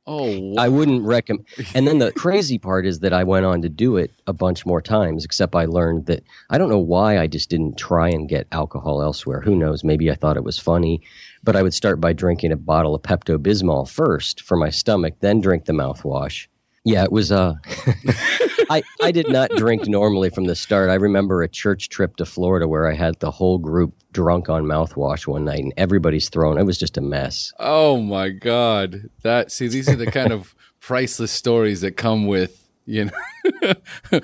Oh, 0.08 0.40
wow. 0.40 0.64
I 0.64 0.70
wouldn't 0.70 1.04
recommend. 1.04 1.46
And 1.76 1.86
then 1.86 2.00
the 2.00 2.14
crazy 2.14 2.58
part 2.58 2.86
is 2.88 3.02
that 3.02 3.12
I 3.12 3.26
went 3.26 3.46
on 3.46 3.62
to 3.64 3.70
do 3.70 3.98
it 3.98 4.12
a 4.26 4.32
bunch 4.34 4.66
more 4.66 4.82
times, 4.82 5.26
except 5.26 5.56
I 5.56 5.66
learned 5.66 6.06
that 6.06 6.24
I 6.50 6.58
don't 6.58 6.70
know 6.70 6.80
why 6.80 7.20
I 7.20 7.28
just 7.28 7.50
didn't 7.50 7.78
try 7.78 8.08
and 8.08 8.30
get 8.30 8.48
alcohol 8.54 9.02
elsewhere. 9.04 9.42
Who 9.42 9.56
knows? 9.56 9.84
Maybe 9.84 10.10
I 10.10 10.16
thought 10.16 10.38
it 10.38 10.46
was 10.46 10.58
funny, 10.58 11.02
but 11.44 11.58
I 11.58 11.64
would 11.64 11.74
start 11.74 12.00
by 12.00 12.14
drinking 12.14 12.54
a 12.54 12.58
bottle 12.58 12.96
of 12.96 13.02
Pepto 13.02 13.38
Bismol 13.38 13.90
first 13.90 14.42
for 14.42 14.56
my 14.56 14.70
stomach, 14.70 15.16
then 15.20 15.42
drink 15.42 15.66
the 15.66 15.74
mouthwash. 15.74 16.48
Yeah, 16.86 17.04
it 17.04 17.12
was. 17.12 17.32
Uh, 17.32 17.56
I 18.70 18.84
I 19.02 19.12
did 19.12 19.28
not 19.30 19.52
drink 19.52 19.88
normally 19.88 20.30
from 20.30 20.46
the 20.46 20.56
start. 20.56 20.90
I 20.90 20.96
remember 20.96 21.42
a 21.42 21.48
church 21.48 21.90
trip 21.90 22.16
to 22.18 22.26
Florida 22.26 22.68
where 22.68 22.88
I 22.88 22.94
had 22.94 23.20
the 23.20 23.32
whole 23.32 23.58
group 23.58 23.94
drunk 24.12 24.50
on 24.50 24.64
mouthwash 24.66 25.28
one 25.28 25.46
night, 25.46 25.64
and 25.64 25.74
everybody's 25.78 26.30
thrown. 26.30 26.58
It 26.58 26.64
was 26.64 26.78
just 26.78 26.98
a 26.98 27.02
mess. 27.02 27.54
Oh 27.60 28.02
my 28.02 28.30
God. 28.30 29.10
That 29.24 29.52
see, 29.52 29.68
these 29.68 29.90
are 29.90 29.96
the 29.96 30.10
kind 30.10 30.32
of 30.32 30.56
priceless 30.80 31.32
stories 31.32 31.82
that 31.82 31.98
come 31.98 32.28
with, 32.28 32.68
you 32.86 33.06
know, 33.06 33.74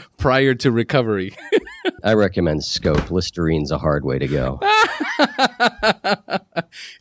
prior 0.17 0.53
to 0.55 0.71
recovery. 0.71 1.35
I 2.03 2.13
recommend 2.13 2.63
Scope. 2.63 3.09
Listerine's 3.09 3.71
a 3.71 3.77
hard 3.77 4.05
way 4.05 4.19
to 4.19 4.27
go. 4.27 4.59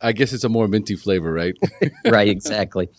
I 0.01 0.11
guess 0.13 0.33
it's 0.33 0.43
a 0.43 0.49
more 0.49 0.67
minty 0.67 0.95
flavor, 0.95 1.31
right? 1.31 1.55
right, 2.05 2.27
exactly. 2.27 2.89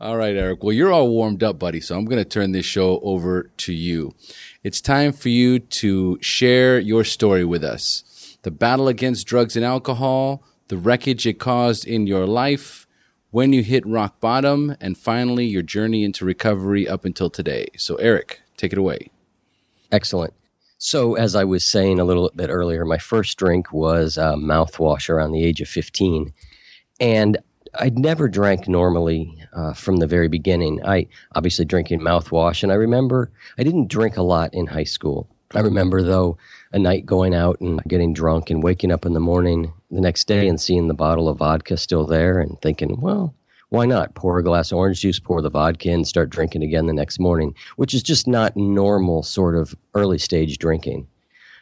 All 0.00 0.16
right, 0.16 0.36
Eric. 0.36 0.62
Well, 0.62 0.72
you're 0.72 0.92
all 0.92 1.08
warmed 1.08 1.42
up, 1.42 1.58
buddy. 1.58 1.80
So 1.80 1.96
I'm 1.96 2.04
going 2.04 2.22
to 2.22 2.28
turn 2.28 2.52
this 2.52 2.66
show 2.66 3.00
over 3.00 3.50
to 3.58 3.72
you. 3.72 4.14
It's 4.62 4.80
time 4.80 5.12
for 5.12 5.28
you 5.28 5.58
to 5.58 6.18
share 6.20 6.78
your 6.78 7.02
story 7.02 7.44
with 7.44 7.64
us. 7.64 8.36
The 8.42 8.52
battle 8.52 8.86
against 8.86 9.26
drugs 9.26 9.56
and 9.56 9.64
alcohol, 9.64 10.44
the 10.68 10.76
wreckage 10.76 11.26
it 11.26 11.40
caused 11.40 11.86
in 11.86 12.06
your 12.06 12.26
life, 12.26 12.86
when 13.30 13.52
you 13.52 13.62
hit 13.62 13.84
rock 13.86 14.20
bottom, 14.20 14.76
and 14.80 14.96
finally 14.96 15.46
your 15.46 15.62
journey 15.62 16.04
into 16.04 16.24
recovery 16.24 16.88
up 16.88 17.04
until 17.04 17.28
today. 17.28 17.66
So, 17.76 17.96
Eric, 17.96 18.40
take 18.56 18.72
it 18.72 18.78
away. 18.78 19.10
Excellent. 19.90 20.32
So, 20.78 21.16
as 21.16 21.34
I 21.34 21.42
was 21.42 21.64
saying 21.64 21.98
a 21.98 22.04
little 22.04 22.30
bit 22.36 22.50
earlier, 22.50 22.84
my 22.84 22.98
first 22.98 23.36
drink 23.36 23.72
was 23.72 24.16
a 24.16 24.34
mouthwash 24.34 25.10
around 25.10 25.32
the 25.32 25.44
age 25.44 25.60
of 25.60 25.68
15. 25.68 26.32
And 27.00 27.38
I'd 27.80 27.98
never 27.98 28.28
drank 28.28 28.66
normally 28.66 29.38
uh, 29.52 29.72
from 29.72 29.98
the 29.98 30.06
very 30.06 30.26
beginning. 30.26 30.84
I 30.84 31.06
obviously 31.36 31.64
drinking 31.64 32.00
mouthwash, 32.00 32.64
and 32.64 32.72
I 32.72 32.74
remember 32.74 33.30
I 33.56 33.62
didn't 33.62 33.88
drink 33.88 34.16
a 34.16 34.22
lot 34.22 34.52
in 34.52 34.66
high 34.66 34.84
school. 34.84 35.28
I 35.54 35.60
remember 35.60 36.02
though 36.02 36.36
a 36.72 36.78
night 36.78 37.06
going 37.06 37.34
out 37.34 37.60
and 37.60 37.82
getting 37.84 38.12
drunk 38.12 38.50
and 38.50 38.62
waking 38.62 38.90
up 38.90 39.06
in 39.06 39.12
the 39.12 39.20
morning 39.20 39.72
the 39.92 40.00
next 40.00 40.26
day 40.26 40.48
and 40.48 40.60
seeing 40.60 40.88
the 40.88 40.94
bottle 40.94 41.28
of 41.28 41.38
vodka 41.38 41.76
still 41.76 42.04
there 42.04 42.40
and 42.40 42.60
thinking, 42.60 43.00
well, 43.00 43.34
why 43.70 43.86
not 43.86 44.14
pour 44.14 44.38
a 44.38 44.44
glass 44.44 44.72
of 44.72 44.78
orange 44.78 45.00
juice, 45.00 45.20
pour 45.20 45.40
the 45.40 45.48
vodka 45.48 45.90
and 45.90 46.06
start 46.06 46.30
drinking 46.30 46.64
again 46.64 46.86
the 46.86 46.92
next 46.92 47.20
morning, 47.20 47.54
which 47.76 47.94
is 47.94 48.02
just 48.02 48.26
not 48.26 48.56
normal 48.56 49.22
sort 49.22 49.54
of 49.54 49.74
early 49.94 50.18
stage 50.18 50.58
drinking. 50.58 51.06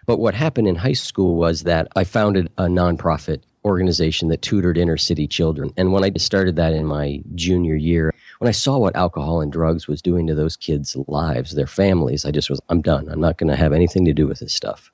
But 0.07 0.19
what 0.19 0.35
happened 0.35 0.69
in 0.69 0.77
high 0.77 0.93
school 0.93 1.37
was 1.37 1.65
that 1.65 1.89
I 1.95 2.05
founded 2.05 2.51
a 2.59 2.65
nonprofit 2.65 3.43
organization 3.67 4.29
that 4.29 4.43
tutored 4.43 4.79
inner 4.79 4.97
city 4.97 5.27
children. 5.27 5.73
And 5.77 5.93
when 5.93 6.05
I 6.05 6.13
started 6.17 6.55
that 6.57 6.73
in 6.73 6.87
my 6.87 7.21
junior 7.35 7.75
year, 7.75 8.15
when 8.39 8.49
I 8.49 8.53
saw 8.53 8.79
what 8.79 8.95
alcohol 8.95 9.41
and 9.41 9.53
drugs 9.53 9.89
was 9.89 10.01
doing 10.01 10.27
to 10.29 10.35
those 10.35 10.57
kids' 10.57 10.97
lives, 11.09 11.55
their 11.55 11.67
families, 11.67 12.25
I 12.25 12.31
just 12.31 12.49
was, 12.49 12.61
I'm 12.69 12.81
done. 12.81 13.09
I'm 13.09 13.21
not 13.21 13.39
going 13.39 13.51
to 13.51 13.57
have 13.57 13.73
anything 13.73 14.05
to 14.05 14.15
do 14.15 14.29
with 14.29 14.39
this 14.39 14.55
stuff. 14.55 14.93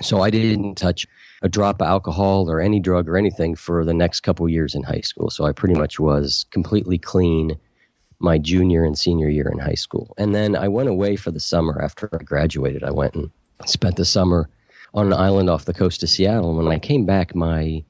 So 0.00 0.20
I 0.20 0.30
didn't 0.30 0.74
touch 0.74 1.06
a 1.42 1.48
drop 1.48 1.80
of 1.80 1.86
alcohol 1.86 2.50
or 2.50 2.60
any 2.60 2.80
drug 2.80 3.08
or 3.08 3.16
anything 3.16 3.54
for 3.54 3.84
the 3.84 3.94
next 3.94 4.20
couple 4.20 4.48
years 4.48 4.74
in 4.74 4.82
high 4.82 5.02
school. 5.02 5.30
So 5.30 5.44
I 5.44 5.52
pretty 5.52 5.74
much 5.74 6.00
was 6.00 6.44
completely 6.50 6.98
clean 6.98 7.56
my 8.18 8.38
junior 8.38 8.84
and 8.84 8.98
senior 8.98 9.28
year 9.28 9.48
in 9.48 9.58
high 9.58 9.74
school. 9.74 10.14
And 10.18 10.34
then 10.34 10.56
I 10.56 10.68
went 10.68 10.88
away 10.88 11.16
for 11.16 11.30
the 11.30 11.40
summer 11.40 11.80
after 11.82 12.08
I 12.12 12.22
graduated. 12.22 12.82
I 12.82 12.90
went 12.90 13.14
and 13.14 13.30
spent 13.66 13.96
the 13.96 14.04
summer 14.04 14.48
on 14.94 15.06
an 15.06 15.12
island 15.12 15.50
off 15.50 15.66
the 15.66 15.74
coast 15.74 16.02
of 16.02 16.08
Seattle. 16.08 16.48
And 16.48 16.58
when 16.58 16.74
I 16.74 16.78
came 16.78 17.04
back, 17.04 17.34
my 17.34 17.84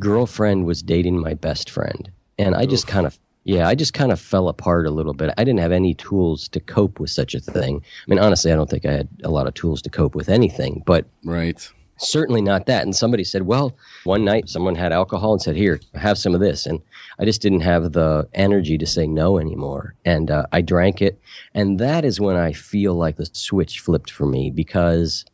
girlfriend 0.00 0.64
was 0.64 0.82
dating 0.82 1.20
my 1.20 1.34
best 1.34 1.70
friend. 1.70 2.10
And 2.38 2.54
I 2.54 2.66
just 2.66 2.86
kind 2.86 3.06
of 3.06 3.18
yeah, 3.44 3.66
I 3.66 3.74
just 3.74 3.94
kind 3.94 4.12
of 4.12 4.20
fell 4.20 4.48
apart 4.48 4.86
a 4.86 4.90
little 4.90 5.14
bit. 5.14 5.32
I 5.38 5.44
didn't 5.44 5.60
have 5.60 5.72
any 5.72 5.94
tools 5.94 6.46
to 6.48 6.60
cope 6.60 7.00
with 7.00 7.10
such 7.10 7.34
a 7.34 7.40
thing. 7.40 7.82
I 7.82 8.10
mean, 8.10 8.18
honestly, 8.18 8.52
I 8.52 8.56
don't 8.56 8.68
think 8.68 8.84
I 8.84 8.92
had 8.92 9.08
a 9.24 9.30
lot 9.30 9.46
of 9.46 9.54
tools 9.54 9.80
to 9.82 9.90
cope 9.90 10.14
with 10.14 10.28
anything, 10.28 10.82
but 10.84 11.06
right. 11.24 11.68
Certainly 12.02 12.40
not 12.40 12.64
that. 12.64 12.84
And 12.84 12.96
somebody 12.96 13.24
said, 13.24 13.42
well, 13.42 13.76
one 14.04 14.24
night 14.24 14.48
someone 14.48 14.74
had 14.74 14.90
alcohol 14.90 15.32
and 15.32 15.42
said, 15.42 15.54
here, 15.54 15.80
have 15.94 16.16
some 16.16 16.34
of 16.34 16.40
this. 16.40 16.64
And 16.64 16.80
I 17.18 17.26
just 17.26 17.42
didn't 17.42 17.60
have 17.60 17.92
the 17.92 18.26
energy 18.32 18.78
to 18.78 18.86
say 18.86 19.06
no 19.06 19.38
anymore. 19.38 19.94
And 20.06 20.30
uh, 20.30 20.46
I 20.50 20.62
drank 20.62 21.02
it. 21.02 21.20
And 21.52 21.78
that 21.78 22.06
is 22.06 22.18
when 22.18 22.36
I 22.36 22.52
feel 22.52 22.94
like 22.94 23.16
the 23.16 23.26
switch 23.26 23.80
flipped 23.80 24.10
for 24.10 24.24
me 24.24 24.50
because 24.50 25.26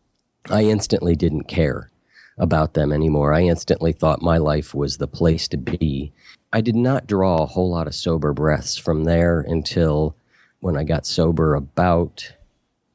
I 0.50 0.62
instantly 0.62 1.14
didn't 1.14 1.44
care 1.44 1.90
about 2.38 2.74
them 2.74 2.92
anymore. 2.92 3.32
I 3.32 3.42
instantly 3.42 3.92
thought 3.92 4.22
my 4.22 4.38
life 4.38 4.74
was 4.74 4.98
the 4.98 5.06
place 5.06 5.48
to 5.48 5.56
be. 5.56 6.12
I 6.52 6.60
did 6.60 6.76
not 6.76 7.06
draw 7.06 7.42
a 7.42 7.46
whole 7.46 7.70
lot 7.70 7.86
of 7.86 7.94
sober 7.94 8.32
breaths 8.32 8.76
from 8.76 9.04
there 9.04 9.40
until 9.40 10.16
when 10.60 10.76
I 10.76 10.84
got 10.84 11.06
sober 11.06 11.54
about 11.54 12.34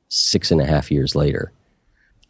six 0.09 0.51
and 0.51 0.61
a 0.61 0.65
half 0.65 0.91
years 0.91 1.15
later. 1.15 1.51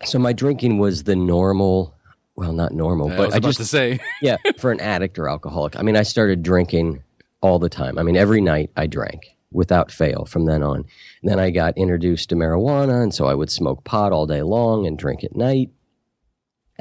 So 0.05 0.19
my 0.19 0.33
drinking 0.33 0.77
was 0.77 1.03
the 1.03 1.15
normal, 1.15 1.95
well, 2.35 2.53
not 2.53 2.73
normal, 2.73 3.11
I 3.11 3.17
but 3.17 3.33
I 3.33 3.37
about 3.37 3.49
just 3.49 3.59
to 3.59 3.65
say. 3.65 3.99
yeah, 4.21 4.37
for 4.57 4.71
an 4.71 4.79
addict 4.79 5.19
or 5.19 5.27
alcoholic. 5.27 5.77
I 5.77 5.81
mean, 5.81 5.95
I 5.95 6.03
started 6.03 6.43
drinking 6.43 7.03
all 7.41 7.59
the 7.59 7.69
time. 7.69 7.97
I 7.97 8.03
mean, 8.03 8.15
every 8.15 8.41
night 8.41 8.71
I 8.77 8.87
drank 8.87 9.35
without 9.51 9.91
fail 9.91 10.25
from 10.25 10.45
then 10.45 10.63
on. 10.63 10.85
And 11.21 11.31
then 11.31 11.39
I 11.39 11.49
got 11.49 11.77
introduced 11.77 12.29
to 12.29 12.35
marijuana, 12.35 13.03
and 13.03 13.13
so 13.13 13.25
I 13.25 13.35
would 13.35 13.51
smoke 13.51 13.83
pot 13.83 14.11
all 14.11 14.25
day 14.25 14.41
long 14.41 14.87
and 14.87 14.97
drink 14.97 15.23
at 15.23 15.35
night. 15.35 15.69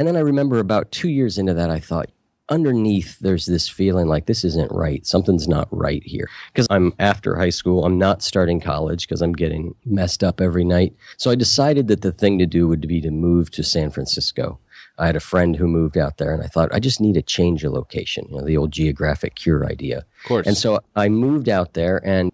And 0.01 0.09
then 0.09 0.17
I 0.17 0.21
remember 0.21 0.61
about 0.61 0.91
two 0.93 1.11
years 1.11 1.37
into 1.37 1.53
that, 1.53 1.69
I 1.69 1.79
thought, 1.79 2.09
underneath, 2.49 3.19
there's 3.19 3.45
this 3.45 3.69
feeling 3.69 4.09
like 4.09 4.25
this 4.25 4.45
isn't 4.47 4.73
right. 4.73 5.07
Something's 5.07 5.47
not 5.47 5.69
right 5.71 6.03
here. 6.03 6.27
Because 6.55 6.67
I'm 6.71 6.95
after 6.99 7.37
high 7.37 7.51
school, 7.51 7.85
I'm 7.85 7.99
not 7.99 8.23
starting 8.23 8.61
college 8.61 9.07
because 9.07 9.21
I'm 9.21 9.35
getting 9.35 9.75
messed 9.85 10.25
up 10.25 10.41
every 10.41 10.65
night. 10.65 10.97
So 11.19 11.31
I 11.31 11.35
decided 11.35 11.89
that 11.89 12.01
the 12.01 12.13
thing 12.13 12.39
to 12.39 12.47
do 12.47 12.67
would 12.67 12.89
be 12.89 13.03
to 13.03 13.11
move 13.11 13.51
to 13.51 13.63
San 13.63 13.91
Francisco. 13.91 14.59
I 14.97 15.05
had 15.05 15.17
a 15.17 15.21
friend 15.21 15.55
who 15.55 15.67
moved 15.67 15.99
out 15.99 16.17
there, 16.17 16.33
and 16.33 16.43
I 16.43 16.47
thought, 16.47 16.73
I 16.73 16.81
just 16.81 16.99
need 16.99 17.19
a 17.19 17.23
change 17.23 17.63
of 17.63 17.75
location, 17.75 18.25
you 18.31 18.39
know, 18.39 18.45
the 18.47 18.57
old 18.57 18.73
geographic 18.73 19.35
cure 19.35 19.67
idea. 19.67 19.99
Of 19.99 20.29
course. 20.29 20.47
And 20.47 20.57
so 20.57 20.81
I 20.97 21.11
moved 21.11 21.51
out 21.51 21.75
there, 21.75 22.01
and 22.07 22.33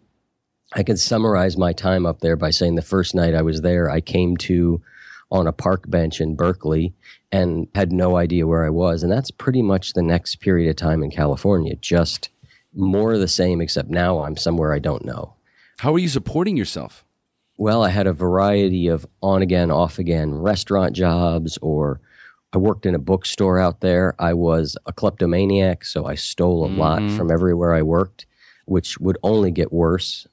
I 0.75 0.85
can 0.85 0.97
summarize 0.97 1.57
my 1.57 1.73
time 1.73 2.07
up 2.07 2.21
there 2.21 2.37
by 2.37 2.51
saying 2.51 2.77
the 2.77 2.83
first 2.83 3.13
night 3.13 3.35
I 3.35 3.43
was 3.43 3.63
there, 3.63 3.91
I 3.91 4.01
came 4.01 4.37
to 4.37 4.81
on 5.31 5.47
a 5.47 5.53
park 5.53 5.89
bench 5.89 6.21
in 6.21 6.37
Berkeley 6.37 6.95
and 7.33 7.69
had 7.75 7.93
no 7.93 8.17
idea 8.17 8.47
where 8.47 8.65
I 8.65 8.71
was. 8.71 9.03
And 9.03 9.11
that's 9.11 9.31
pretty 9.31 9.63
much 9.63 9.93
the 9.93 10.03
next 10.03 10.37
period 10.37 10.71
of 10.71 10.77
time 10.77 11.03
in 11.03 11.11
California, 11.11 11.75
just 11.77 12.31
more 12.75 13.15
of 13.15 13.21
the 13.21 13.29
same, 13.29 13.61
except 13.61 13.89
now 13.89 14.23
I'm 14.23 14.37
somewhere 14.37 14.73
I 14.73 14.79
don't 14.79 15.05
know. 15.05 15.35
How 15.79 15.95
are 15.95 15.99
you 15.99 16.09
supporting 16.09 16.57
yourself? 16.57 17.05
Well, 17.59 17.83
I 17.83 17.89
had 17.89 18.07
a 18.07 18.13
variety 18.13 18.87
of 18.89 19.07
on 19.23 19.43
again, 19.43 19.71
off 19.71 19.99
again 19.99 20.35
restaurant 20.35 20.95
jobs, 20.95 21.59
or 21.63 22.01
I 22.53 22.59
worked 22.59 22.87
in 22.87 22.95
a 22.95 22.99
bookstore 22.99 23.59
out 23.59 23.81
there. 23.81 24.15
I 24.19 24.35
was 24.35 24.77
a 24.87 24.93
kleptomaniac, 24.93 25.85
so 25.85 26.07
I 26.07 26.15
stole 26.15 26.65
a 26.65 26.73
lot 26.73 27.01
mm-hmm. 27.01 27.17
from 27.17 27.31
everywhere 27.31 27.75
I 27.75 27.83
worked, 27.83 28.27
which 28.67 28.99
would 28.99 29.19
only 29.23 29.51
get 29.51 29.73
worse. 29.73 30.27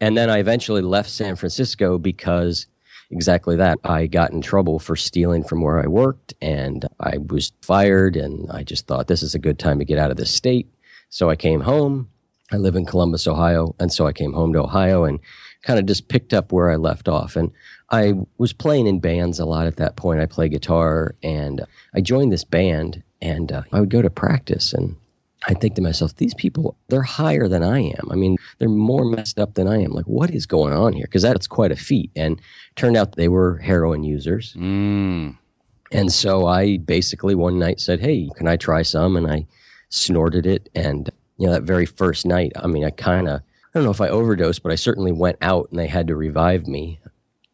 And 0.00 0.16
then 0.16 0.28
I 0.28 0.38
eventually 0.38 0.82
left 0.82 1.10
San 1.10 1.36
Francisco 1.36 1.98
because 1.98 2.66
exactly 3.14 3.56
that. 3.56 3.78
I 3.84 4.06
got 4.06 4.32
in 4.32 4.42
trouble 4.42 4.78
for 4.78 4.96
stealing 4.96 5.44
from 5.44 5.62
where 5.62 5.80
I 5.80 5.86
worked 5.86 6.34
and 6.42 6.86
I 7.00 7.18
was 7.18 7.52
fired. 7.62 8.16
And 8.16 8.50
I 8.50 8.64
just 8.64 8.86
thought 8.86 9.06
this 9.06 9.22
is 9.22 9.34
a 9.34 9.38
good 9.38 9.58
time 9.58 9.78
to 9.78 9.84
get 9.84 9.98
out 9.98 10.10
of 10.10 10.16
this 10.16 10.34
state. 10.34 10.68
So 11.08 11.30
I 11.30 11.36
came 11.36 11.60
home. 11.60 12.10
I 12.52 12.56
live 12.56 12.76
in 12.76 12.84
Columbus, 12.84 13.26
Ohio. 13.26 13.74
And 13.78 13.92
so 13.92 14.06
I 14.06 14.12
came 14.12 14.32
home 14.32 14.52
to 14.52 14.62
Ohio 14.62 15.04
and 15.04 15.20
kind 15.62 15.78
of 15.78 15.86
just 15.86 16.08
picked 16.08 16.34
up 16.34 16.52
where 16.52 16.70
I 16.70 16.76
left 16.76 17.08
off. 17.08 17.36
And 17.36 17.50
I 17.90 18.14
was 18.36 18.52
playing 18.52 18.86
in 18.86 19.00
bands 19.00 19.38
a 19.38 19.46
lot 19.46 19.66
at 19.66 19.76
that 19.76 19.96
point. 19.96 20.20
I 20.20 20.26
play 20.26 20.48
guitar 20.48 21.14
and 21.22 21.64
I 21.94 22.00
joined 22.00 22.32
this 22.32 22.44
band 22.44 23.02
and 23.22 23.50
uh, 23.52 23.62
I 23.72 23.80
would 23.80 23.90
go 23.90 24.02
to 24.02 24.10
practice 24.10 24.74
and 24.74 24.96
I 25.46 25.54
think 25.54 25.74
to 25.74 25.82
myself, 25.82 26.16
these 26.16 26.34
people, 26.34 26.76
they're 26.88 27.02
higher 27.02 27.48
than 27.48 27.62
I 27.62 27.80
am. 27.80 28.08
I 28.10 28.14
mean, 28.14 28.36
they're 28.58 28.68
more 28.68 29.04
messed 29.04 29.38
up 29.38 29.54
than 29.54 29.68
I 29.68 29.82
am. 29.82 29.92
Like, 29.92 30.06
what 30.06 30.30
is 30.30 30.46
going 30.46 30.72
on 30.72 30.94
here? 30.94 31.04
Because 31.04 31.22
that's 31.22 31.46
quite 31.46 31.72
a 31.72 31.76
feat. 31.76 32.10
And 32.16 32.40
turned 32.76 32.96
out 32.96 33.16
they 33.16 33.28
were 33.28 33.58
heroin 33.58 34.04
users. 34.04 34.54
Mm. 34.54 35.36
And 35.92 36.12
so 36.12 36.46
I 36.46 36.78
basically 36.78 37.34
one 37.34 37.58
night 37.58 37.80
said, 37.80 38.00
Hey, 38.00 38.30
can 38.36 38.48
I 38.48 38.56
try 38.56 38.82
some? 38.82 39.16
And 39.16 39.30
I 39.30 39.46
snorted 39.90 40.46
it. 40.46 40.68
And, 40.74 41.10
you 41.36 41.46
know, 41.46 41.52
that 41.52 41.62
very 41.62 41.86
first 41.86 42.26
night, 42.26 42.52
I 42.56 42.66
mean, 42.66 42.84
I 42.84 42.90
kind 42.90 43.28
of, 43.28 43.40
I 43.40 43.78
don't 43.78 43.84
know 43.84 43.90
if 43.90 44.00
I 44.00 44.08
overdosed, 44.08 44.62
but 44.62 44.72
I 44.72 44.76
certainly 44.76 45.12
went 45.12 45.38
out 45.40 45.68
and 45.70 45.78
they 45.78 45.86
had 45.86 46.06
to 46.08 46.16
revive 46.16 46.66
me. 46.66 47.00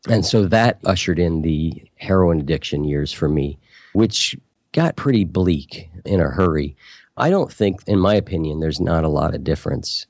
And 0.08 0.24
so 0.24 0.46
that 0.46 0.78
ushered 0.84 1.18
in 1.18 1.42
the 1.42 1.82
heroin 1.96 2.40
addiction 2.40 2.84
years 2.84 3.12
for 3.12 3.28
me, 3.28 3.58
which 3.92 4.36
got 4.72 4.96
pretty 4.96 5.24
bleak 5.24 5.90
in 6.04 6.20
a 6.20 6.28
hurry. 6.28 6.76
I 7.20 7.30
don't 7.30 7.52
think, 7.52 7.80
in 7.86 7.98
my 7.98 8.14
opinion, 8.14 8.60
there's 8.60 8.80
not 8.80 9.04
a 9.04 9.08
lot 9.08 9.34
of 9.34 9.44
difference 9.44 10.06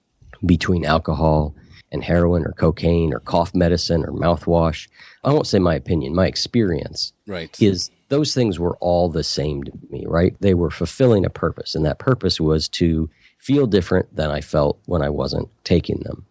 between 0.46 0.84
alcohol 0.84 1.54
and 1.92 2.04
heroin 2.04 2.44
or 2.46 2.52
cocaine 2.52 3.12
or 3.12 3.18
cough 3.20 3.52
medicine 3.54 4.04
or 4.04 4.12
mouthwash. 4.12 4.88
I 5.24 5.32
won't 5.32 5.48
say 5.48 5.58
my 5.58 5.74
opinion, 5.74 6.14
my 6.14 6.26
experience 6.26 7.12
Right. 7.26 7.54
is 7.60 7.90
those 8.08 8.32
things 8.32 8.58
were 8.58 8.76
all 8.78 9.08
the 9.08 9.24
same 9.24 9.64
to 9.64 9.72
me, 9.90 10.04
right? 10.06 10.34
They 10.40 10.54
were 10.54 10.70
fulfilling 10.70 11.24
a 11.24 11.30
purpose, 11.30 11.74
and 11.74 11.84
that 11.84 11.98
purpose 11.98 12.40
was 12.40 12.68
to 12.68 13.10
feel 13.38 13.66
different 13.66 14.14
than 14.14 14.30
I 14.30 14.40
felt 14.40 14.78
when 14.86 15.02
I 15.02 15.10
wasn't 15.10 15.48
taking 15.64 16.00
them. 16.00 16.26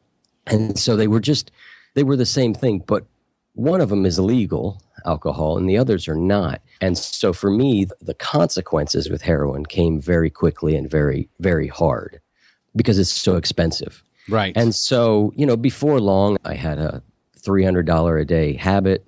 And 0.48 0.80
so 0.80 0.96
they 0.96 1.08
were 1.08 1.20
just, 1.20 1.52
they 1.94 2.04
were 2.04 2.16
the 2.16 2.26
same 2.26 2.54
thing, 2.54 2.84
but 2.86 3.06
one 3.54 3.82
of 3.82 3.90
them 3.90 4.06
is 4.06 4.18
legal, 4.20 4.82
alcohol, 5.06 5.58
and 5.58 5.70
the 5.70 5.78
others 5.78 6.08
are 6.08 6.16
not. 6.16 6.62
And 6.82 6.98
so 6.98 7.34
for 7.34 7.50
me, 7.50 7.88
the 8.02 8.14
consequences 8.14 9.10
with 9.10 9.22
heroin 9.22 9.66
came 9.66 10.00
very 10.00 10.30
quickly 10.30 10.76
and 10.76 10.90
very, 10.90 11.30
very 11.40 11.68
hard 11.68 12.20
because 12.76 13.00
it's 13.00 13.12
so 13.12 13.36
expensive. 13.36 14.04
right. 14.30 14.54
And 14.56 14.76
so, 14.76 15.32
you 15.36 15.46
know, 15.46 15.58
before 15.58 16.00
long, 16.00 16.38
I 16.46 16.54
had 16.54 16.78
a 16.78 17.02
$300 17.40 18.22
a 18.22 18.26
day 18.26 18.54
habit. 18.54 19.06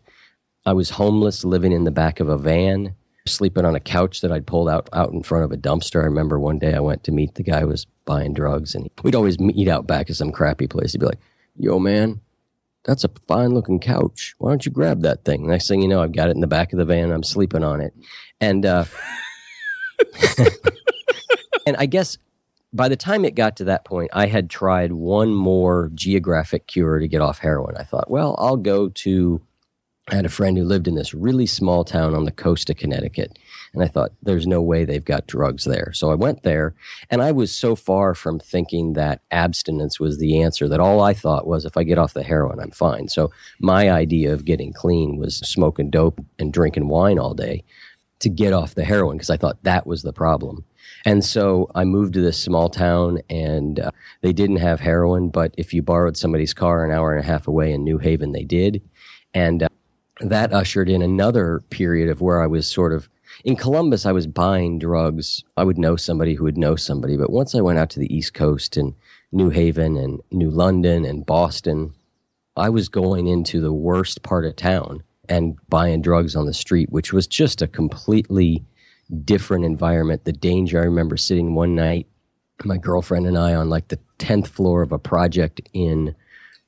I 0.66 0.74
was 0.74 0.92
homeless, 0.92 1.44
living 1.44 1.72
in 1.72 1.84
the 1.84 1.92
back 1.92 2.20
of 2.20 2.30
a 2.30 2.38
van, 2.38 2.96
sleeping 3.28 3.66
on 3.66 3.76
a 3.76 3.80
couch 3.80 4.22
that 4.22 4.32
I'd 4.32 4.48
pulled 4.48 4.70
out 4.70 4.90
out 4.94 5.12
in 5.12 5.24
front 5.24 5.46
of 5.46 5.52
a 5.52 5.58
dumpster. 5.58 6.02
I 6.02 6.06
remember 6.06 6.40
one 6.40 6.60
day 6.60 6.74
I 6.74 6.80
went 6.80 7.04
to 7.06 7.12
meet 7.12 7.36
the 7.36 7.44
guy 7.44 7.62
who 7.62 7.68
was 7.68 7.86
buying 8.06 8.34
drugs, 8.34 8.74
and 8.76 8.90
we'd 9.04 9.16
always 9.16 9.40
meet 9.40 9.68
out 9.68 9.86
back 9.88 10.10
at 10.10 10.16
some 10.16 10.32
crappy 10.32 10.68
place. 10.68 10.92
He'd 10.92 11.00
be 11.00 11.06
like, 11.06 11.20
"Yo, 11.58 11.80
man, 11.80 12.20
that's 12.84 13.04
a 13.04 13.10
fine 13.28 13.54
looking 13.54 13.80
couch. 13.80 14.36
Why 14.38 14.52
don't 14.52 14.66
you 14.66 14.72
grab 14.72 15.02
that 15.02 15.26
thing?" 15.26 15.48
Next 15.48 15.68
thing 15.68 15.82
you 15.82 15.88
know, 15.88 16.02
I've 16.02 16.16
got 16.16 16.30
it 16.30 16.36
in 16.36 16.42
the 16.42 16.48
back 16.48 16.74
of 16.74 16.80
the 16.80 16.86
van. 16.86 17.12
I'm 17.12 17.24
sleeping 17.24 17.64
on 17.64 17.82
it, 17.82 17.94
and 18.40 18.66
uh, 18.66 18.86
and 21.66 21.76
I 21.78 21.86
guess 21.86 22.18
by 22.74 22.88
the 22.88 22.96
time 22.96 23.26
it 23.26 23.36
got 23.36 23.58
to 23.58 23.66
that 23.66 23.86
point, 23.86 24.12
I 24.14 24.28
had 24.28 24.50
tried 24.50 24.94
one 24.94 25.34
more 25.34 25.92
geographic 25.94 26.68
cure 26.68 27.00
to 27.00 27.08
get 27.08 27.22
off 27.22 27.40
heroin. 27.40 27.76
I 27.78 27.84
thought, 27.84 28.10
well, 28.10 28.36
I'll 28.40 28.58
go 28.58 28.90
to. 28.90 29.42
I 30.10 30.16
had 30.16 30.26
a 30.26 30.30
friend 30.30 30.58
who 30.58 30.64
lived 30.64 30.88
in 30.88 30.96
this 30.96 31.14
really 31.14 31.46
small 31.46 31.86
town 31.86 32.16
on 32.16 32.26
the 32.26 32.32
coast 32.32 32.70
of 32.70 32.78
Connecticut. 32.78 33.38
And 33.74 33.84
I 33.84 33.88
thought, 33.88 34.12
there's 34.22 34.46
no 34.46 34.62
way 34.62 34.84
they've 34.84 35.04
got 35.04 35.28
drugs 35.28 35.64
there. 35.64 35.94
So 35.94 36.12
I 36.12 36.16
went 36.16 36.44
there, 36.44 36.74
and 37.10 37.22
I 37.22 37.32
was 37.32 37.56
so 37.56 37.76
far 37.76 38.14
from 38.14 38.38
thinking 38.38 38.94
that 38.94 39.22
abstinence 39.32 40.00
was 40.00 40.18
the 40.18 40.42
answer 40.42 40.68
that 40.68 40.82
all 40.82 41.02
I 41.02 41.14
thought 41.14 41.48
was 41.48 41.64
if 41.64 41.78
I 41.78 41.84
get 41.84 41.98
off 41.98 42.14
the 42.14 42.24
heroin, 42.24 42.60
I'm 42.60 42.72
fine. 42.72 43.08
So 43.08 43.32
my 43.60 43.90
idea 43.90 44.34
of 44.34 44.44
getting 44.44 44.74
clean 44.74 45.18
was 45.18 45.38
smoking 45.38 45.90
dope 45.90 46.20
and 46.38 46.52
drinking 46.52 46.90
wine 46.90 47.18
all 47.18 47.34
day 47.34 47.64
to 48.20 48.30
get 48.30 48.54
off 48.54 48.76
the 48.76 48.84
heroin 48.84 49.18
because 49.18 49.30
I 49.30 49.38
thought 49.38 49.64
that 49.64 49.88
was 49.88 50.04
the 50.04 50.14
problem. 50.14 50.66
And 51.06 51.26
so 51.26 51.70
I 51.74 51.84
moved 51.84 52.14
to 52.14 52.22
this 52.22 52.38
small 52.38 52.70
town 52.70 53.20
and 53.30 53.80
uh, 53.80 53.92
they 54.22 54.34
didn't 54.34 54.58
have 54.58 54.80
heroin, 54.80 55.30
but 55.30 55.54
if 55.58 55.74
you 55.74 55.82
borrowed 55.82 56.18
somebody's 56.18 56.54
car 56.54 56.86
an 56.86 56.92
hour 56.92 57.16
and 57.16 57.24
a 57.24 57.28
half 57.28 57.48
away 57.48 57.72
in 57.72 57.84
New 57.84 57.98
Haven, 57.98 58.32
they 58.32 58.44
did. 58.44 58.82
And 59.34 59.64
uh, 59.64 59.70
that 60.20 60.54
ushered 60.54 60.90
in 60.90 61.02
another 61.02 61.62
period 61.70 62.10
of 62.10 62.22
where 62.22 62.42
I 62.42 62.48
was 62.48 62.68
sort 62.68 62.94
of 62.94 63.10
in 63.44 63.56
Columbus, 63.56 64.06
I 64.06 64.12
was 64.12 64.28
buying 64.28 64.80
drugs. 64.80 65.44
I 65.58 65.64
would 65.64 65.78
know 65.78 65.96
somebody 65.96 66.36
who 66.36 66.44
would 66.44 66.58
know 66.58 66.76
somebody. 66.76 67.18
But 67.18 67.32
once 67.32 67.56
I 67.56 67.62
went 67.62 67.80
out 67.80 67.90
to 67.92 68.00
the 68.00 68.14
East 68.14 68.34
Coast 68.34 68.78
and 68.78 68.94
New 69.32 69.50
Haven 69.50 69.98
and 69.98 70.22
New 70.32 70.50
London 70.50 71.06
and 71.06 71.26
Boston, 71.26 71.94
I 72.56 72.70
was 72.70 72.90
going 72.90 73.28
into 73.28 73.60
the 73.62 73.74
worst 73.74 74.24
part 74.24 74.46
of 74.46 74.56
town 74.56 75.04
and 75.30 75.58
buying 75.70 76.02
drugs 76.02 76.36
on 76.36 76.46
the 76.46 76.54
street, 76.54 76.92
which 76.92 77.14
was 77.14 77.26
just 77.26 77.62
a 77.62 77.68
completely 77.68 78.64
different 79.24 79.66
environment. 79.66 80.26
The 80.26 80.34
danger. 80.34 80.80
I 80.80 80.86
remember 80.86 81.18
sitting 81.18 81.56
one 81.56 81.76
night, 81.76 82.08
my 82.64 82.78
girlfriend 82.78 83.26
and 83.26 83.38
I, 83.38 83.56
on 83.56 83.70
like 83.70 83.88
the 83.88 84.00
10th 84.20 84.48
floor 84.48 84.82
of 84.82 84.92
a 84.92 85.00
project 85.00 85.62
in 85.74 86.16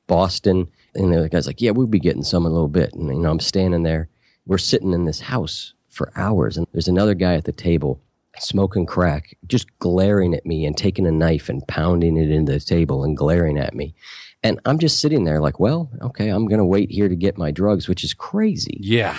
Boston. 0.08 0.68
And 0.96 1.14
the 1.14 1.30
guy's 1.30 1.48
like, 1.48 1.62
Yeah, 1.62 1.72
we'll 1.72 1.88
be 1.88 2.00
getting 2.00 2.24
some 2.24 2.46
in 2.46 2.52
a 2.52 2.54
little 2.54 2.68
bit. 2.68 2.94
And, 2.94 3.10
you 3.10 3.20
know, 3.20 3.30
I'm 3.30 3.40
standing 3.40 3.84
there. 3.84 4.10
We're 4.46 4.58
sitting 4.58 4.94
in 4.94 5.06
this 5.06 5.22
house 5.22 5.74
for 5.94 6.12
hours. 6.16 6.58
And 6.58 6.68
there's 6.74 6.88
another 6.88 7.14
guy 7.14 7.36
at 7.36 7.46
the 7.46 7.52
table 7.52 8.02
smoking 8.40 8.86
crack, 8.86 9.38
just 9.48 9.68
glaring 9.80 10.34
at 10.34 10.46
me 10.46 10.66
and 10.66 10.76
taking 10.76 11.06
a 11.06 11.12
knife 11.12 11.50
and 11.50 11.68
pounding 11.68 12.18
it 12.18 12.32
into 12.32 12.54
the 12.54 12.60
table 12.60 13.04
and 13.04 13.16
glaring 13.16 13.58
at 13.58 13.76
me. 13.76 13.94
And 14.42 14.60
I'm 14.66 14.80
just 14.80 15.00
sitting 15.00 15.24
there 15.24 15.40
like, 15.40 15.60
well, 15.60 15.90
okay, 16.02 16.30
I'm 16.30 16.48
going 16.48 16.60
to 16.60 16.66
wait 16.66 16.92
here 16.92 17.08
to 17.08 17.16
get 17.16 17.38
my 17.38 17.52
drugs, 17.52 17.88
which 17.88 18.04
is 18.04 18.14
crazy. 18.14 18.78
Yeah. 18.82 19.18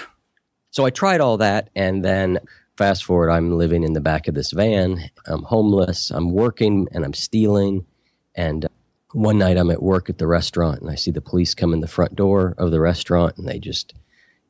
So 0.70 0.84
I 0.84 0.90
tried 0.90 1.20
all 1.20 1.38
that. 1.38 1.70
And 1.74 2.04
then 2.04 2.40
fast 2.76 3.04
forward, 3.04 3.30
I'm 3.30 3.56
living 3.56 3.84
in 3.84 3.94
the 3.94 4.00
back 4.00 4.28
of 4.28 4.34
this 4.34 4.50
van. 4.50 5.10
I'm 5.26 5.44
homeless. 5.44 6.10
I'm 6.10 6.32
working 6.32 6.88
and 6.92 7.04
I'm 7.04 7.14
stealing. 7.14 7.86
And 8.34 8.66
uh, 8.66 8.68
one 9.12 9.38
night 9.38 9.56
I'm 9.56 9.70
at 9.70 9.82
work 9.82 10.10
at 10.10 10.18
the 10.18 10.26
restaurant 10.26 10.82
and 10.82 10.90
I 10.90 10.96
see 10.96 11.12
the 11.12 11.20
police 11.20 11.54
come 11.54 11.72
in 11.72 11.80
the 11.80 11.86
front 11.86 12.16
door 12.16 12.54
of 12.58 12.72
the 12.72 12.80
restaurant 12.80 13.38
and 13.38 13.48
they 13.48 13.60
just 13.60 13.94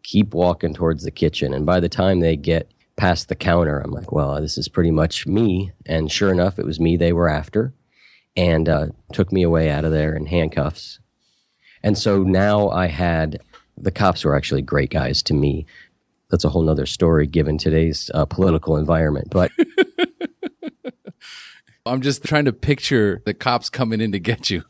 keep 0.05 0.35
walking 0.35 0.75
towards 0.75 1.03
the 1.03 1.11
kitchen. 1.11 1.53
And 1.53 1.67
by 1.67 1.81
the 1.81 1.89
time 1.89 2.21
they 2.21 2.37
get 2.37 2.71
past 2.97 3.29
the 3.29 3.35
counter, 3.35 3.81
I'm 3.81 3.91
like, 3.91 4.13
well, 4.13 4.41
this 4.41 4.57
is 4.57 4.69
pretty 4.69 4.93
much 4.93 5.27
me. 5.27 5.73
And 5.87 6.13
sure 6.13 6.31
enough, 6.31 6.59
it 6.59 6.67
was 6.67 6.79
me 6.79 6.97
they 6.97 7.13
were 7.13 7.29
after 7.29 7.75
and 8.37 8.69
uh, 8.69 8.87
took 9.13 9.33
me 9.33 9.43
away 9.43 9.71
out 9.71 9.85
of 9.85 9.91
there 9.91 10.15
in 10.15 10.27
handcuffs. 10.27 11.01
And 11.83 11.99
so 11.99 12.23
now 12.23 12.69
I 12.69 12.87
had 12.87 13.41
the 13.77 13.91
cops 13.91 14.25
were 14.25 14.37
actually 14.37 14.63
great 14.63 14.91
guys 14.91 15.23
to 15.25 15.35
me. 15.35 15.67
That's 16.31 16.45
a 16.45 16.49
whole 16.49 16.63
nother 16.63 16.87
story 16.87 17.27
given 17.27 17.59
today's 17.59 18.11
uh, 18.15 18.25
political 18.25 18.77
environment. 18.77 19.29
But 19.31 19.51
I'm 21.87 22.01
just 22.01 22.25
trying 22.25 22.47
to 22.47 22.53
picture 22.53 23.23
the 23.27 23.35
cops 23.35 23.71
coming 23.71 24.01
in 24.01 24.13
to 24.13 24.19
get 24.19 24.51
you. 24.51 24.65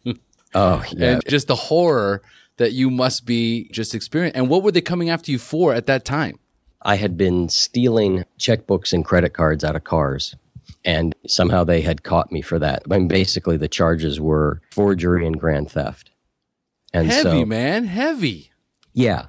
oh, 0.54 0.84
yeah. 0.92 1.12
and 1.12 1.22
just 1.28 1.46
the 1.46 1.54
horror 1.54 2.22
that 2.56 2.72
you 2.72 2.90
must 2.90 3.26
be 3.26 3.68
just 3.72 3.94
experiencing. 3.94 4.38
And 4.38 4.48
what 4.48 4.62
were 4.62 4.72
they 4.72 4.80
coming 4.80 5.10
after 5.10 5.30
you 5.30 5.38
for 5.38 5.74
at 5.74 5.86
that 5.86 6.04
time? 6.04 6.38
I 6.82 6.96
had 6.96 7.16
been 7.16 7.48
stealing 7.48 8.24
checkbooks 8.38 8.92
and 8.92 9.04
credit 9.04 9.30
cards 9.30 9.64
out 9.64 9.76
of 9.76 9.84
cars. 9.84 10.36
And 10.84 11.14
somehow 11.26 11.64
they 11.64 11.80
had 11.80 12.02
caught 12.02 12.30
me 12.30 12.42
for 12.42 12.58
that. 12.58 12.82
I 12.90 12.98
mean, 12.98 13.08
basically, 13.08 13.56
the 13.56 13.68
charges 13.68 14.20
were 14.20 14.60
forgery 14.70 15.26
and 15.26 15.40
grand 15.40 15.70
theft. 15.70 16.10
And 16.92 17.08
heavy, 17.08 17.22
so, 17.22 17.46
man, 17.46 17.84
heavy. 17.84 18.50
Yeah. 18.92 19.26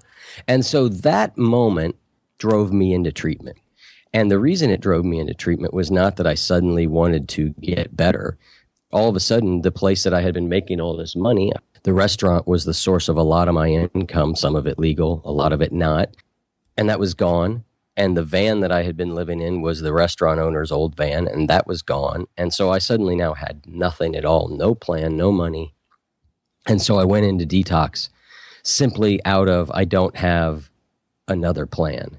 And 0.47 0.65
so 0.65 0.89
that 0.89 1.37
moment 1.37 1.95
drove 2.37 2.73
me 2.73 2.93
into 2.93 3.11
treatment. 3.11 3.57
And 4.13 4.29
the 4.29 4.39
reason 4.39 4.69
it 4.69 4.81
drove 4.81 5.03
me 5.03 5.19
into 5.19 5.33
treatment 5.33 5.73
was 5.73 5.89
not 5.89 6.17
that 6.17 6.27
I 6.27 6.35
suddenly 6.35 6.87
wanted 6.87 7.27
to 7.29 7.49
get 7.61 7.95
better. 7.95 8.37
All 8.91 9.09
of 9.09 9.15
a 9.15 9.21
sudden, 9.21 9.61
the 9.61 9.71
place 9.71 10.03
that 10.03 10.13
I 10.13 10.21
had 10.21 10.33
been 10.33 10.49
making 10.49 10.79
all 10.79 10.95
this 10.95 11.15
money, 11.15 11.51
the 11.85 11.93
restaurant 11.93 12.47
was 12.47 12.65
the 12.65 12.73
source 12.73 13.07
of 13.07 13.15
a 13.15 13.21
lot 13.21 13.47
of 13.47 13.53
my 13.53 13.69
income, 13.69 14.35
some 14.35 14.55
of 14.55 14.65
it 14.65 14.79
legal, 14.79 15.21
a 15.23 15.31
lot 15.31 15.53
of 15.53 15.61
it 15.61 15.71
not. 15.71 16.09
And 16.75 16.89
that 16.89 16.99
was 16.99 17.13
gone. 17.13 17.63
And 17.95 18.17
the 18.17 18.23
van 18.23 18.61
that 18.61 18.71
I 18.71 18.81
had 18.81 18.97
been 18.97 19.13
living 19.13 19.39
in 19.39 19.61
was 19.61 19.81
the 19.81 19.93
restaurant 19.93 20.39
owner's 20.39 20.71
old 20.71 20.95
van, 20.95 21.27
and 21.27 21.47
that 21.47 21.67
was 21.67 21.83
gone. 21.83 22.25
And 22.37 22.51
so 22.51 22.71
I 22.71 22.79
suddenly 22.79 23.15
now 23.15 23.35
had 23.35 23.67
nothing 23.67 24.15
at 24.15 24.25
all 24.25 24.47
no 24.47 24.73
plan, 24.73 25.15
no 25.15 25.31
money. 25.31 25.75
And 26.65 26.81
so 26.81 26.97
I 26.97 27.05
went 27.05 27.27
into 27.27 27.45
detox 27.45 28.09
simply 28.63 29.23
out 29.23 29.47
of 29.47 29.69
I 29.71 29.85
don't 29.85 30.15
have 30.15 30.71
another 31.27 31.67
plan. 31.67 32.17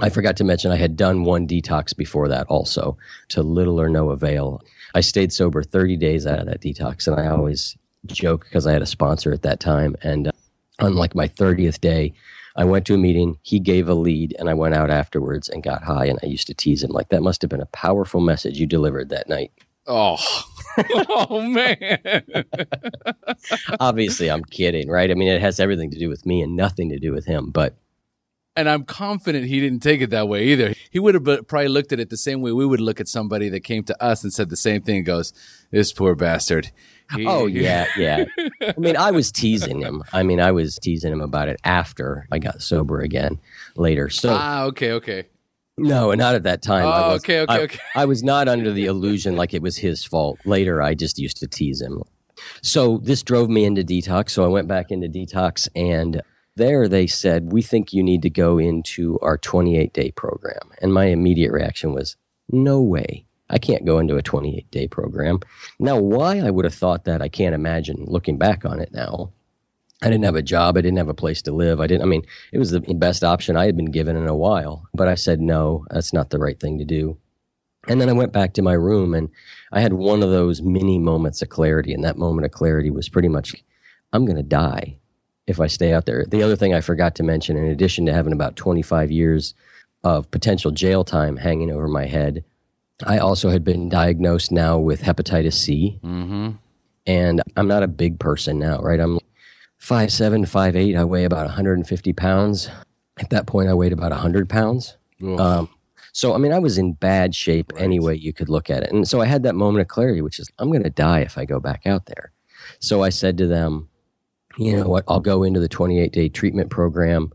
I 0.00 0.08
forgot 0.08 0.36
to 0.38 0.44
mention 0.44 0.72
I 0.72 0.76
had 0.76 0.96
done 0.96 1.22
one 1.22 1.46
detox 1.46 1.96
before 1.96 2.26
that 2.28 2.48
also 2.48 2.98
to 3.28 3.44
little 3.44 3.80
or 3.80 3.88
no 3.88 4.10
avail. 4.10 4.60
I 4.92 5.02
stayed 5.02 5.32
sober 5.32 5.62
30 5.62 5.96
days 5.98 6.26
out 6.26 6.40
of 6.40 6.46
that 6.46 6.60
detox, 6.60 7.06
and 7.06 7.18
I 7.18 7.28
always 7.28 7.76
joke 8.14 8.44
because 8.44 8.66
I 8.66 8.72
had 8.72 8.82
a 8.82 8.86
sponsor 8.86 9.32
at 9.32 9.42
that 9.42 9.60
time. 9.60 9.96
And 10.02 10.28
uh, 10.28 10.32
on 10.80 10.94
like 10.94 11.14
my 11.14 11.28
30th 11.28 11.80
day, 11.80 12.14
I 12.56 12.64
went 12.64 12.86
to 12.86 12.94
a 12.94 12.98
meeting. 12.98 13.38
He 13.42 13.60
gave 13.60 13.88
a 13.88 13.94
lead, 13.94 14.34
and 14.38 14.48
I 14.48 14.54
went 14.54 14.74
out 14.74 14.90
afterwards 14.90 15.48
and 15.48 15.62
got 15.62 15.84
high. 15.84 16.06
And 16.06 16.18
I 16.22 16.26
used 16.26 16.46
to 16.46 16.54
tease 16.54 16.82
him 16.82 16.90
like, 16.90 17.10
"That 17.10 17.22
must 17.22 17.42
have 17.42 17.50
been 17.50 17.60
a 17.60 17.66
powerful 17.66 18.20
message 18.20 18.58
you 18.58 18.66
delivered 18.66 19.10
that 19.10 19.28
night." 19.28 19.52
Oh, 19.86 20.16
oh 21.08 21.42
man! 21.42 21.98
Obviously, 23.80 24.30
I'm 24.30 24.44
kidding, 24.44 24.88
right? 24.88 25.10
I 25.10 25.14
mean, 25.14 25.28
it 25.28 25.40
has 25.40 25.60
everything 25.60 25.90
to 25.90 25.98
do 25.98 26.08
with 26.08 26.24
me 26.24 26.40
and 26.40 26.56
nothing 26.56 26.88
to 26.88 26.98
do 26.98 27.12
with 27.12 27.26
him. 27.26 27.50
But 27.50 27.76
and 28.56 28.68
I'm 28.68 28.84
confident 28.84 29.46
he 29.46 29.60
didn't 29.60 29.82
take 29.82 30.00
it 30.00 30.10
that 30.10 30.28
way 30.28 30.44
either. 30.44 30.74
He 30.90 30.98
would 30.98 31.14
have 31.14 31.46
probably 31.46 31.68
looked 31.68 31.92
at 31.92 32.00
it 32.00 32.10
the 32.10 32.16
same 32.16 32.40
way 32.40 32.52
we 32.52 32.64
would 32.64 32.80
look 32.80 33.00
at 33.00 33.08
somebody 33.08 33.48
that 33.50 33.60
came 33.60 33.84
to 33.84 34.02
us 34.02 34.24
and 34.24 34.32
said 34.32 34.48
the 34.48 34.56
same 34.56 34.82
thing. 34.82 35.04
Goes, 35.04 35.32
this 35.70 35.92
poor 35.92 36.14
bastard. 36.14 36.72
He, 37.14 37.26
oh 37.26 37.46
yeah, 37.46 37.86
yeah. 37.96 38.24
I 38.62 38.74
mean, 38.78 38.96
I 38.96 39.10
was 39.10 39.30
teasing 39.30 39.80
him. 39.80 40.02
I 40.12 40.22
mean, 40.22 40.40
I 40.40 40.52
was 40.52 40.78
teasing 40.78 41.12
him 41.12 41.20
about 41.20 41.48
it 41.48 41.60
after 41.64 42.26
I 42.32 42.38
got 42.38 42.62
sober 42.62 43.00
again 43.00 43.38
later. 43.76 44.08
So 44.08 44.30
ah, 44.32 44.64
okay, 44.64 44.92
okay. 44.92 45.24
No, 45.78 46.12
not 46.14 46.34
at 46.34 46.44
that 46.44 46.62
time. 46.62 46.86
Oh, 46.86 47.12
was, 47.12 47.20
okay, 47.22 47.40
okay, 47.40 47.52
I, 47.52 47.58
okay. 47.60 47.78
I 47.94 48.04
was 48.06 48.22
not 48.22 48.48
under 48.48 48.72
the 48.72 48.86
illusion 48.86 49.36
like 49.36 49.52
it 49.52 49.60
was 49.60 49.76
his 49.76 50.04
fault. 50.04 50.38
Later, 50.46 50.80
I 50.80 50.94
just 50.94 51.18
used 51.18 51.36
to 51.38 51.46
tease 51.46 51.82
him. 51.82 52.02
So 52.62 52.98
this 52.98 53.22
drove 53.22 53.50
me 53.50 53.64
into 53.64 53.82
detox. 53.82 54.30
So 54.30 54.44
I 54.44 54.48
went 54.48 54.68
back 54.68 54.90
into 54.90 55.08
detox, 55.08 55.68
and 55.76 56.22
there 56.56 56.88
they 56.88 57.06
said, 57.06 57.52
We 57.52 57.62
think 57.62 57.92
you 57.92 58.02
need 58.02 58.22
to 58.22 58.30
go 58.30 58.58
into 58.58 59.18
our 59.20 59.38
28 59.38 59.92
day 59.92 60.10
program. 60.10 60.72
And 60.80 60.92
my 60.92 61.06
immediate 61.06 61.52
reaction 61.52 61.92
was, 61.92 62.16
No 62.50 62.80
way. 62.80 63.26
I 63.48 63.58
can't 63.58 63.84
go 63.84 63.98
into 63.98 64.16
a 64.16 64.22
28 64.22 64.70
day 64.70 64.88
program. 64.88 65.40
Now, 65.78 65.98
why 65.98 66.40
I 66.40 66.50
would 66.50 66.64
have 66.64 66.74
thought 66.74 67.04
that, 67.04 67.22
I 67.22 67.28
can't 67.28 67.54
imagine 67.54 68.04
looking 68.06 68.38
back 68.38 68.64
on 68.64 68.80
it 68.80 68.92
now. 68.92 69.32
I 70.02 70.10
didn't 70.10 70.24
have 70.24 70.36
a 70.36 70.42
job. 70.42 70.76
I 70.76 70.82
didn't 70.82 70.98
have 70.98 71.08
a 71.08 71.14
place 71.14 71.40
to 71.42 71.52
live. 71.52 71.80
I 71.80 71.86
didn't, 71.86 72.02
I 72.02 72.06
mean, 72.06 72.22
it 72.52 72.58
was 72.58 72.70
the 72.70 72.80
best 72.80 73.24
option 73.24 73.56
I 73.56 73.64
had 73.64 73.76
been 73.76 73.90
given 73.90 74.16
in 74.16 74.26
a 74.26 74.36
while. 74.36 74.86
But 74.92 75.08
I 75.08 75.14
said, 75.14 75.40
no, 75.40 75.86
that's 75.90 76.12
not 76.12 76.30
the 76.30 76.38
right 76.38 76.58
thing 76.58 76.78
to 76.78 76.84
do. 76.84 77.16
And 77.88 78.00
then 78.00 78.08
I 78.08 78.12
went 78.12 78.32
back 78.32 78.52
to 78.54 78.62
my 78.62 78.74
room 78.74 79.14
and 79.14 79.30
I 79.72 79.80
had 79.80 79.94
one 79.94 80.22
of 80.22 80.30
those 80.30 80.60
mini 80.60 80.98
moments 80.98 81.40
of 81.40 81.48
clarity. 81.48 81.94
And 81.94 82.04
that 82.04 82.18
moment 82.18 82.44
of 82.44 82.50
clarity 82.50 82.90
was 82.90 83.08
pretty 83.08 83.28
much, 83.28 83.54
I'm 84.12 84.26
going 84.26 84.36
to 84.36 84.42
die 84.42 84.98
if 85.46 85.60
I 85.60 85.66
stay 85.66 85.92
out 85.92 86.06
there. 86.06 86.24
The 86.26 86.42
other 86.42 86.56
thing 86.56 86.74
I 86.74 86.80
forgot 86.80 87.14
to 87.16 87.22
mention, 87.22 87.56
in 87.56 87.66
addition 87.66 88.06
to 88.06 88.12
having 88.12 88.32
about 88.32 88.56
25 88.56 89.10
years 89.10 89.54
of 90.04 90.30
potential 90.30 90.70
jail 90.70 91.04
time 91.04 91.36
hanging 91.36 91.70
over 91.70 91.88
my 91.88 92.06
head, 92.06 92.44
I 93.04 93.18
also 93.18 93.50
had 93.50 93.64
been 93.64 93.88
diagnosed 93.88 94.50
now 94.50 94.78
with 94.78 95.02
hepatitis 95.02 95.54
C. 95.54 96.00
Mm-hmm. 96.02 96.52
And 97.06 97.42
I'm 97.56 97.68
not 97.68 97.82
a 97.82 97.88
big 97.88 98.18
person 98.18 98.58
now, 98.58 98.80
right? 98.80 98.98
I'm 98.98 99.18
five 99.78 100.12
seven, 100.12 100.44
five 100.46 100.74
eight. 100.74 100.96
I 100.96 101.04
weigh 101.04 101.24
about 101.24 101.46
150 101.46 102.12
pounds. 102.14 102.68
At 103.18 103.30
that 103.30 103.46
point, 103.46 103.68
I 103.68 103.74
weighed 103.74 103.92
about 103.92 104.10
100 104.10 104.48
pounds. 104.48 104.96
Um, 105.38 105.68
so, 106.12 106.34
I 106.34 106.38
mean, 106.38 106.52
I 106.52 106.58
was 106.58 106.78
in 106.78 106.94
bad 106.94 107.34
shape 107.34 107.72
right. 107.72 107.82
any 107.82 108.00
way 108.00 108.14
you 108.14 108.32
could 108.32 108.48
look 108.48 108.70
at 108.70 108.82
it. 108.82 108.92
And 108.92 109.06
so 109.06 109.20
I 109.20 109.26
had 109.26 109.42
that 109.44 109.54
moment 109.54 109.82
of 109.82 109.88
clarity, 109.88 110.22
which 110.22 110.38
is, 110.38 110.50
I'm 110.58 110.70
going 110.70 110.82
to 110.82 110.90
die 110.90 111.20
if 111.20 111.38
I 111.38 111.44
go 111.44 111.60
back 111.60 111.86
out 111.86 112.06
there. 112.06 112.32
So 112.80 113.02
I 113.02 113.10
said 113.10 113.38
to 113.38 113.46
them, 113.46 113.88
you 114.56 114.76
know 114.76 114.88
what, 114.88 115.04
I'll 115.08 115.20
go 115.20 115.42
into 115.42 115.60
the 115.60 115.68
28 115.68 116.12
day 116.12 116.28
treatment 116.28 116.70
program, 116.70 117.32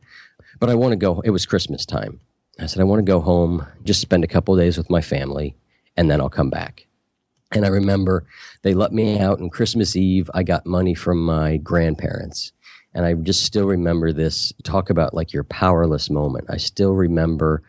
but 0.59 0.69
I 0.69 0.75
want 0.75 0.91
to 0.91 0.97
go. 0.97 1.21
It 1.21 1.29
was 1.31 1.45
Christmas 1.45 1.85
time. 1.85 2.19
I 2.59 2.65
said, 2.65 2.81
I 2.81 2.85
want 2.85 2.99
to 2.99 3.11
go 3.11 3.19
home, 3.19 3.65
just 3.83 4.01
spend 4.01 4.23
a 4.23 4.27
couple 4.27 4.55
days 4.55 4.77
with 4.77 4.89
my 4.89 5.01
family, 5.01 5.55
and 5.97 6.09
then 6.09 6.21
I'll 6.21 6.29
come 6.29 6.49
back. 6.49 6.87
And 7.53 7.65
I 7.65 7.69
remember 7.69 8.25
they 8.61 8.73
let 8.73 8.93
me 8.93 9.19
out 9.19 9.41
on 9.41 9.49
Christmas 9.49 9.95
Eve. 9.95 10.29
I 10.33 10.43
got 10.43 10.65
money 10.65 10.93
from 10.93 11.23
my 11.23 11.57
grandparents. 11.57 12.53
And 12.93 13.05
I 13.05 13.13
just 13.13 13.43
still 13.43 13.67
remember 13.67 14.11
this 14.11 14.53
talk 14.63 14.89
about 14.89 15.13
like 15.13 15.33
your 15.33 15.43
powerless 15.43 16.09
moment. 16.09 16.45
I 16.49 16.57
still 16.57 16.93
remember 16.93 17.63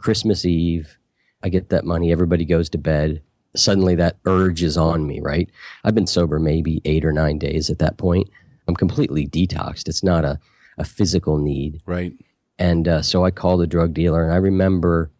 Christmas 0.00 0.44
Eve. 0.44 0.98
I 1.42 1.48
get 1.48 1.70
that 1.70 1.84
money. 1.84 2.12
Everybody 2.12 2.44
goes 2.44 2.68
to 2.70 2.78
bed. 2.78 3.22
Suddenly 3.54 3.94
that 3.96 4.18
urge 4.26 4.62
is 4.62 4.76
on 4.76 5.06
me, 5.06 5.20
right? 5.20 5.50
I've 5.84 5.94
been 5.94 6.06
sober 6.06 6.38
maybe 6.38 6.82
eight 6.84 7.04
or 7.04 7.12
nine 7.12 7.38
days 7.38 7.70
at 7.70 7.78
that 7.78 7.96
point. 7.96 8.28
I'm 8.68 8.76
completely 8.76 9.26
detoxed. 9.26 9.88
It's 9.88 10.02
not 10.02 10.24
a, 10.24 10.38
a 10.78 10.84
physical 10.84 11.38
need. 11.38 11.82
Right. 11.86 12.12
And 12.58 12.88
uh, 12.88 13.02
so 13.02 13.24
I 13.24 13.30
called 13.30 13.60
the 13.60 13.66
drug 13.66 13.94
dealer, 13.94 14.24
and 14.24 14.32
I 14.32 14.36
remember 14.36 15.10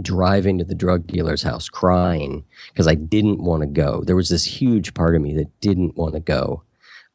driving 0.00 0.58
to 0.58 0.64
the 0.64 0.74
drug 0.74 1.06
dealer's 1.06 1.42
house 1.42 1.68
crying 1.68 2.44
because 2.68 2.86
I 2.86 2.94
didn't 2.94 3.42
want 3.42 3.62
to 3.62 3.66
go. 3.66 4.02
There 4.04 4.16
was 4.16 4.28
this 4.28 4.44
huge 4.44 4.94
part 4.94 5.16
of 5.16 5.22
me 5.22 5.34
that 5.34 5.60
didn't 5.60 5.96
want 5.96 6.14
to 6.14 6.20
go 6.20 6.62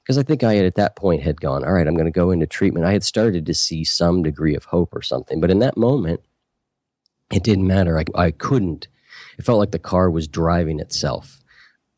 because 0.04 0.18
I 0.18 0.24
think 0.24 0.44
I 0.44 0.56
had 0.56 0.66
at 0.66 0.76
that 0.76 0.98
point 0.98 1.24
had 1.24 1.40
gone, 1.40 1.64
all 1.64 1.72
right, 1.72 1.88
I'm 1.88 1.96
going 1.96 2.06
to 2.06 2.12
go 2.12 2.32
into 2.32 2.46
treatment. 2.46 2.86
I 2.86 2.92
had 2.92 3.06
started 3.06 3.46
to 3.46 3.54
see 3.54 3.86
some 3.86 4.22
degree 4.22 4.56
of 4.56 4.66
hope 4.66 4.94
or 4.94 5.02
something, 5.02 5.40
but 5.40 5.50
in 5.50 5.60
that 5.60 5.78
moment, 5.78 6.20
it 7.32 7.44
didn't 7.44 7.68
matter. 7.68 7.98
I, 7.98 8.04
I 8.16 8.32
couldn't. 8.32 8.88
It 9.38 9.46
felt 9.46 9.60
like 9.60 9.72
the 9.72 9.80
car 9.80 10.12
was 10.12 10.28
driving 10.28 10.80
itself 10.80 11.40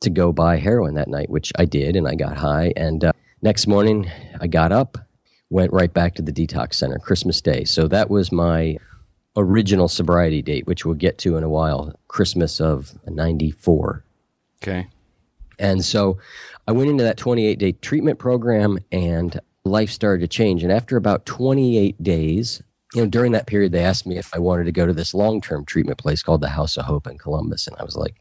to 0.06 0.10
go 0.10 0.32
buy 0.32 0.58
heroin 0.58 0.96
that 0.96 1.10
night, 1.10 1.30
which 1.30 1.52
I 1.58 1.66
did, 1.66 1.96
and 1.96 2.08
I 2.08 2.16
got 2.16 2.38
high. 2.38 2.74
And 2.76 3.04
uh, 3.04 3.12
next 3.42 3.68
morning, 3.68 4.10
I 4.40 4.48
got 4.48 4.72
up, 4.72 4.98
went 5.50 5.74
right 5.74 5.94
back 5.94 6.16
to 6.16 6.22
the 6.22 6.32
detox 6.32 6.76
center, 6.76 6.98
Christmas 6.98 7.42
Day. 7.42 7.66
So 7.66 7.88
that 7.90 8.10
was 8.10 8.32
my 8.32 8.78
original 9.36 9.88
sobriety 9.88 10.42
date, 10.42 10.66
which 10.66 10.86
we'll 10.86 10.96
get 10.96 11.18
to 11.20 11.38
in 11.38 11.44
a 11.44 11.50
while, 11.50 11.94
Christmas 12.08 12.62
of 12.62 12.98
94. 13.06 14.04
Okay. 14.64 14.88
And 15.60 15.84
so 15.84 16.18
I 16.68 16.72
went 16.72 16.90
into 16.90 17.04
that 17.04 17.18
28 17.18 17.60
day 17.60 17.72
treatment 17.74 18.20
program 18.20 18.80
and 18.92 19.40
life 19.64 19.90
started 19.90 20.22
to 20.22 20.28
change. 20.28 20.64
And 20.64 20.72
after 20.72 20.98
about 20.98 21.26
28 21.26 22.02
days, 22.02 22.62
you 22.94 23.02
know, 23.02 23.10
during 23.10 23.34
that 23.34 23.48
period, 23.48 23.72
they 23.72 23.84
asked 23.84 24.08
me 24.08 24.18
if 24.18 24.34
I 24.34 24.40
wanted 24.40 24.66
to 24.66 24.72
go 24.72 24.86
to 24.86 24.94
this 24.94 25.14
long 25.14 25.42
term 25.42 25.66
treatment 25.66 25.98
place 25.98 26.24
called 26.24 26.42
the 26.42 26.50
House 26.50 26.78
of 26.78 26.86
Hope 26.86 27.08
in 27.08 27.18
Columbus. 27.18 27.68
And 27.68 27.76
I 27.78 27.84
was 27.84 27.96
like, 27.96 28.16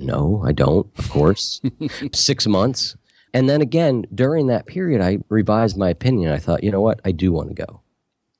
no, 0.00 0.42
I 0.44 0.52
don't, 0.52 0.86
of 0.98 1.10
course. 1.10 1.60
Six 2.12 2.46
months. 2.46 2.96
And 3.32 3.48
then 3.48 3.60
again, 3.60 4.06
during 4.14 4.48
that 4.48 4.66
period, 4.66 5.00
I 5.00 5.18
revised 5.28 5.76
my 5.76 5.90
opinion. 5.90 6.32
I 6.32 6.38
thought, 6.38 6.64
you 6.64 6.70
know 6.70 6.80
what? 6.80 7.00
I 7.04 7.12
do 7.12 7.32
want 7.32 7.48
to 7.48 7.54
go 7.54 7.80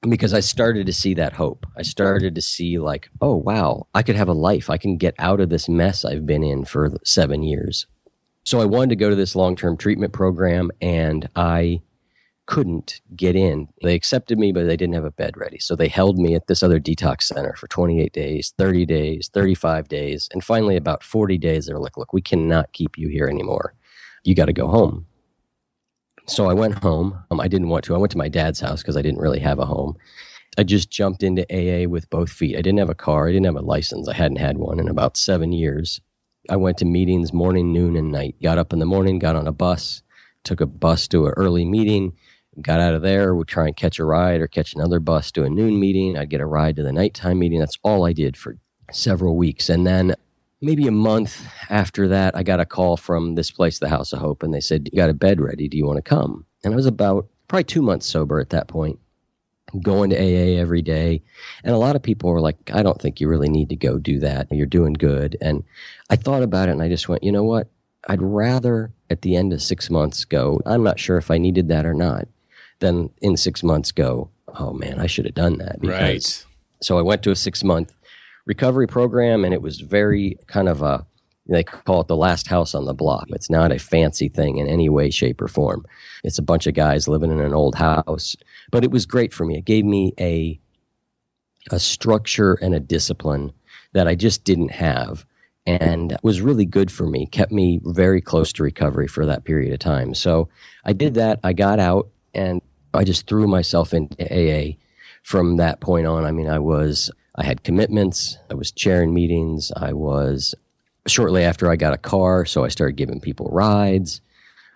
because 0.09 0.33
I 0.33 0.41
started 0.41 0.87
to 0.87 0.93
see 0.93 1.15
that 1.15 1.35
hope. 1.35 1.67
I 1.77 1.83
started 1.83 2.35
to 2.35 2.41
see, 2.41 2.79
like, 2.79 3.11
oh, 3.21 3.37
wow, 3.37 3.87
I 3.95 4.03
could 4.03 4.17
have 4.17 4.29
a 4.29 4.33
life. 4.35 4.71
I 4.71 4.79
can 4.79 4.97
get 4.97 5.15
out 5.19 5.41
of 5.41 5.51
this 5.51 5.69
mess 5.69 6.05
I've 6.05 6.27
been 6.27 6.43
in 6.43 6.65
for 6.65 6.91
seven 7.05 7.43
years. 7.43 7.87
So 8.45 8.61
I 8.61 8.65
wanted 8.65 8.91
to 8.91 8.97
go 8.97 9.11
to 9.11 9.17
this 9.17 9.37
long 9.37 9.55
term 9.55 9.77
treatment 9.77 10.13
program 10.13 10.71
and 10.81 11.29
I 11.37 11.83
couldn't 12.51 13.01
get 13.15 13.37
in. 13.37 13.69
They 13.81 13.95
accepted 13.95 14.37
me, 14.37 14.51
but 14.51 14.67
they 14.67 14.77
didn't 14.77 14.97
have 14.97 15.05
a 15.05 15.13
bed 15.13 15.37
ready. 15.37 15.61
So 15.61 15.77
they 15.77 15.87
held 15.87 16.19
me 16.19 16.35
at 16.35 16.49
this 16.49 16.65
other 16.65 16.81
detox 16.81 17.23
center 17.23 17.55
for 17.55 17.69
28 17.69 18.13
days, 18.13 18.53
30 18.59 18.87
days, 18.87 19.31
35 19.33 19.87
days. 19.87 20.29
And 20.33 20.43
finally, 20.43 20.75
about 20.77 21.05
40 21.05 21.39
days, 21.39 21.67
they're 21.67 21.79
like, 21.79 21.97
look, 21.97 22.13
we 22.13 22.21
cannot 22.21 22.73
keep 22.73 22.99
you 22.99 23.07
here 23.07 23.29
anymore. 23.29 23.75
You 24.25 24.35
got 24.35 24.47
to 24.47 24.53
go 24.53 24.67
home. 24.67 25.07
So 26.27 26.51
I 26.51 26.53
went 26.53 26.75
home. 26.83 27.23
Um, 27.31 27.41
I 27.41 27.47
didn't 27.47 27.69
want 27.69 27.85
to. 27.85 27.95
I 27.95 27.99
went 27.99 28.11
to 28.13 28.19
my 28.19 28.29
dad's 28.29 28.59
house 28.59 28.83
because 28.83 28.97
I 28.97 29.03
didn't 29.03 29.21
really 29.21 29.39
have 29.39 29.61
a 29.61 29.65
home. 29.67 29.97
I 30.59 30.65
just 30.65 30.91
jumped 30.91 31.23
into 31.23 31.47
AA 31.53 31.89
with 31.89 32.11
both 32.11 32.31
feet. 32.33 32.57
I 32.57 32.63
didn't 32.63 32.81
have 32.81 32.91
a 32.91 32.97
car. 32.97 33.29
I 33.29 33.33
didn't 33.33 33.47
have 33.47 33.55
a 33.55 33.63
license. 33.63 34.09
I 34.09 34.15
hadn't 34.15 34.39
had 34.39 34.59
one 34.59 34.81
in 34.81 34.89
about 34.89 35.17
seven 35.17 35.53
years. 35.53 36.01
I 36.49 36.57
went 36.57 36.79
to 36.79 36.85
meetings 36.85 37.33
morning, 37.33 37.73
noon, 37.73 37.95
and 37.95 38.11
night. 38.11 38.35
Got 38.43 38.59
up 38.59 38.73
in 38.73 38.81
the 38.81 38.87
morning, 38.87 39.21
got 39.21 39.37
on 39.37 39.47
a 39.47 39.53
bus, 39.53 40.03
took 40.43 40.61
a 40.61 40.67
bus 40.67 41.07
to 41.09 41.27
an 41.27 41.35
early 41.37 41.65
meeting, 41.65 42.17
got 42.63 42.81
out 42.81 42.95
of 42.95 43.03
there, 43.03 43.35
would 43.35 43.49
try 43.49 43.67
and 43.67 43.77
catch 43.77 43.99
a 43.99 44.05
ride 44.05 44.41
or 44.41 44.47
catch 44.47 44.75
another 44.75 45.01
bus 45.01 45.31
to 45.33 45.45
a 45.45 45.51
noon 45.51 45.79
meeting. 45.79 46.17
I'd 46.17 46.31
get 46.31 46.41
a 46.41 46.47
ride 46.47 46.77
to 46.77 46.83
the 46.83 46.93
nighttime 46.93 47.39
meeting. 47.39 47.61
That's 47.61 47.79
all 47.83 48.07
I 48.07 48.13
did 48.13 48.37
for 48.37 48.57
several 48.93 49.37
weeks. 49.37 49.69
And 49.69 49.87
then 49.87 50.15
maybe 50.61 50.87
a 50.87 50.93
month 50.93 51.47
after 51.69 52.09
that, 52.09 52.37
I 52.37 52.43
got 52.43 52.61
a 52.61 52.67
call 52.67 52.97
from 52.97 53.35
this 53.35 53.51
place, 53.51 53.79
the 53.79 53.89
House 53.89 54.13
of 54.13 54.21
Hope, 54.21 54.43
and 54.43 54.53
they 54.53 54.61
said, 54.61 54.89
You 54.93 54.97
got 54.97 55.11
a 55.11 55.15
bed 55.15 55.41
ready. 55.41 55.69
Do 55.69 55.77
you 55.77 55.87
want 55.87 55.97
to 55.97 56.03
come? 56.03 56.47
And 56.65 56.73
I 56.73 56.77
was 56.77 56.87
about 56.87 57.29
probably 57.49 57.65
two 57.65 57.83
months 57.83 58.07
sober 58.07 58.41
at 58.41 58.51
that 58.51 58.69
point, 58.69 58.99
going 59.83 60.11
to 60.11 60.17
AA 60.17 60.61
every 60.61 60.83
day. 60.83 61.23
And 61.65 61.75
a 61.75 61.79
lot 61.79 61.97
of 61.97 62.03
people 62.03 62.31
were 62.31 62.41
like, 62.41 62.71
I 62.73 62.83
don't 62.83 63.01
think 63.01 63.21
you 63.21 63.29
really 63.29 63.49
need 63.49 63.69
to 63.71 63.77
go 63.77 63.99
do 63.99 64.21
that. 64.21 64.49
You're 64.51 64.67
doing 64.67 64.93
good. 64.93 65.37
And 65.41 65.65
I 66.11 66.17
thought 66.17 66.43
about 66.43 66.69
it 66.69 66.73
and 66.73 66.83
I 66.83 66.89
just 66.89 67.09
went, 67.09 67.25
You 67.25 67.33
know 67.33 67.45
what? 67.45 67.69
I'd 68.09 68.23
rather 68.23 68.93
at 69.11 69.23
the 69.23 69.37
end 69.37 69.53
of 69.53 69.61
six 69.63 69.91
months 69.91 70.25
go, 70.25 70.61
I'm 70.65 70.83
not 70.83 70.99
sure 70.99 71.19
if 71.19 71.31
I 71.31 71.39
needed 71.39 71.69
that 71.69 71.85
or 71.85 71.95
not, 71.95 72.29
than 72.81 73.11
in 73.23 73.37
six 73.37 73.63
months 73.63 73.93
go, 73.93 74.31
Oh 74.55 74.73
man, 74.73 74.99
I 74.99 75.07
should 75.07 75.27
have 75.27 75.35
done 75.35 75.59
that. 75.59 75.81
Because, 75.81 76.01
right. 76.01 76.47
So 76.83 76.99
I 76.99 77.03
went 77.03 77.23
to 77.23 77.31
a 77.31 77.37
six 77.37 77.63
month 77.63 77.97
recovery 78.47 78.87
program, 78.87 79.45
and 79.45 79.55
it 79.55 79.63
was 79.63 79.81
very 79.81 80.39
kind 80.47 80.69
of 80.69 80.83
a 80.83 81.07
they 81.47 81.65
call 81.65 82.01
it 82.01 82.07
the 82.07 82.17
last 82.17 82.47
house 82.47 82.75
on 82.75 82.85
the 82.85 82.95
block. 82.95 83.27
It's 83.31 83.51
not 83.51 83.73
a 83.73 83.79
fancy 83.79 84.29
thing 84.29 84.59
in 84.59 84.69
any 84.69 84.89
way, 84.89 85.11
shape, 85.11 85.43
or 85.43 85.49
form. 85.49 85.85
It's 86.23 86.39
a 86.39 86.43
bunch 86.43 86.69
of 86.69 86.75
guys 86.75 87.09
living 87.09 87.33
in 87.33 87.41
an 87.41 87.55
old 87.55 87.75
house, 87.75 88.37
but 88.71 88.85
it 88.85 88.93
was 88.93 89.05
great 89.05 89.33
for 89.33 89.45
me. 89.45 89.59
It 89.59 89.65
gave 89.65 89.85
me 89.85 90.13
a 90.19 90.61
a 91.71 91.79
structure 91.79 92.55
and 92.55 92.75
a 92.75 92.81
discipline 92.81 93.53
that 93.93 94.09
I 94.09 94.15
just 94.15 94.45
didn't 94.45 94.71
have 94.71 95.27
and 95.67 96.17
was 96.23 96.41
really 96.41 96.65
good 96.65 96.91
for 96.91 97.07
me, 97.07 97.27
kept 97.27 97.53
me 97.53 97.81
very 97.85 98.21
close 98.21 98.53
to 98.55 98.63
recovery 98.63 99.07
for 99.07 99.27
that 99.27 99.45
period 99.45 99.73
of 99.73 99.79
time. 99.79 100.15
So 100.15 100.49
I 100.85 100.93
did 100.93 101.15
that. 101.15 101.39
I 101.45 101.53
got 101.53 101.79
out 101.79 102.09
and 102.33 102.63
I 102.95 103.05
just 103.05 103.27
threw 103.27 103.47
myself 103.47 103.95
into 103.95 104.25
AA 104.25 104.77
from 105.23 105.57
that 105.57 105.81
point 105.81 106.07
on. 106.07 106.25
I 106.25 106.33
mean, 106.33 106.49
I 106.49 106.59
was 106.59 107.11
I 107.37 107.45
had 107.45 107.63
commitments. 107.63 108.39
I 108.51 108.55
was 108.55 108.73
chairing 108.73 109.15
meetings. 109.15 109.73
I 109.77 109.93
was 109.93 110.55
shortly 111.07 111.45
after 111.45 111.71
I 111.71 111.77
got 111.77 111.95
a 111.95 111.99
car, 111.99 112.45
so 112.45 112.65
I 112.65 112.69
started 112.69 112.97
giving 112.97 113.21
people 113.21 113.49
rides. 113.51 114.21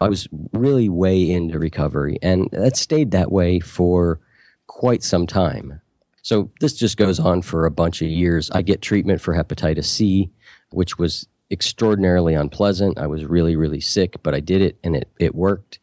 I 0.00 0.08
was 0.08 0.28
really 0.52 0.88
way 0.88 1.30
into 1.30 1.58
recovery, 1.58 2.18
and 2.22 2.48
that 2.52 2.76
stayed 2.76 3.10
that 3.12 3.32
way 3.32 3.60
for 3.60 4.20
quite 4.66 5.02
some 5.02 5.26
time. 5.26 5.80
So 6.22 6.50
this 6.60 6.74
just 6.74 6.96
goes 6.96 7.20
on 7.20 7.42
for 7.42 7.66
a 7.66 7.70
bunch 7.70 8.00
of 8.00 8.08
years. 8.08 8.50
I 8.50 8.62
get 8.62 8.80
treatment 8.80 9.20
for 9.20 9.34
hepatitis 9.34 9.84
C, 9.84 10.30
which 10.70 10.98
was 10.98 11.28
extraordinarily 11.50 12.34
unpleasant. 12.34 12.98
I 12.98 13.06
was 13.06 13.26
really, 13.26 13.56
really 13.56 13.80
sick, 13.80 14.22
but 14.22 14.34
I 14.34 14.40
did 14.40 14.62
it 14.62 14.78
and 14.82 14.96
it, 14.96 15.10
it 15.20 15.34
worked. 15.34 15.78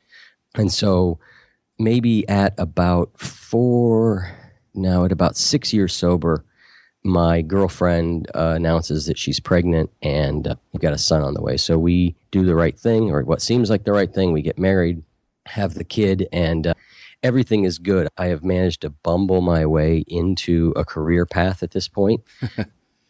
And 0.56 0.72
so 0.74 1.20
maybe 1.82 2.28
at 2.30 2.54
about 2.58 3.12
four, 3.20 4.32
now 4.74 5.06
at 5.06 5.12
about 5.12 5.36
six 5.36 5.74
years 5.74 5.94
sober, 5.94 6.46
my 7.04 7.42
girlfriend 7.42 8.30
uh, 8.36 8.54
announces 8.56 9.08
that 9.08 9.18
she's 9.18 9.40
pregnant 9.40 9.90
and 10.02 10.48
uh, 10.48 10.56
we've 10.72 10.82
got 10.82 10.94
a 10.94 11.00
son 11.00 11.24
on 11.24 11.34
the 11.34 11.42
way. 11.42 11.58
So 11.58 11.78
we 11.78 12.16
do 12.30 12.46
the 12.46 12.56
right 12.56 12.78
thing, 12.78 13.10
or 13.10 13.24
what 13.24 13.42
seems 13.42 13.70
like 13.70 13.84
the 13.84 13.92
right 13.92 14.14
thing. 14.14 14.32
We 14.32 14.42
get 14.42 14.60
married, 14.60 15.04
have 15.48 15.74
the 15.74 15.84
kid, 15.84 16.28
and 16.32 16.68
uh, 16.68 16.74
everything 17.24 17.64
is 17.64 17.80
good. 17.80 18.08
I 18.18 18.28
have 18.28 18.44
managed 18.44 18.82
to 18.82 18.90
bumble 18.90 19.42
my 19.42 19.66
way 19.66 20.04
into 20.08 20.74
a 20.76 20.86
career 20.86 21.26
path 21.26 21.64
at 21.64 21.72
this 21.72 21.88
point. 21.88 22.22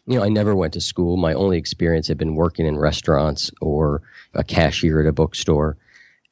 you 0.06 0.18
know, 0.18 0.24
I 0.24 0.28
never 0.28 0.54
went 0.54 0.72
to 0.72 0.80
school. 0.80 1.16
My 1.16 1.34
only 1.34 1.58
experience 1.58 2.08
had 2.08 2.18
been 2.18 2.34
working 2.34 2.66
in 2.66 2.78
restaurants 2.78 3.50
or 3.60 4.02
a 4.34 4.42
cashier 4.42 5.00
at 5.00 5.06
a 5.06 5.12
bookstore. 5.12 5.76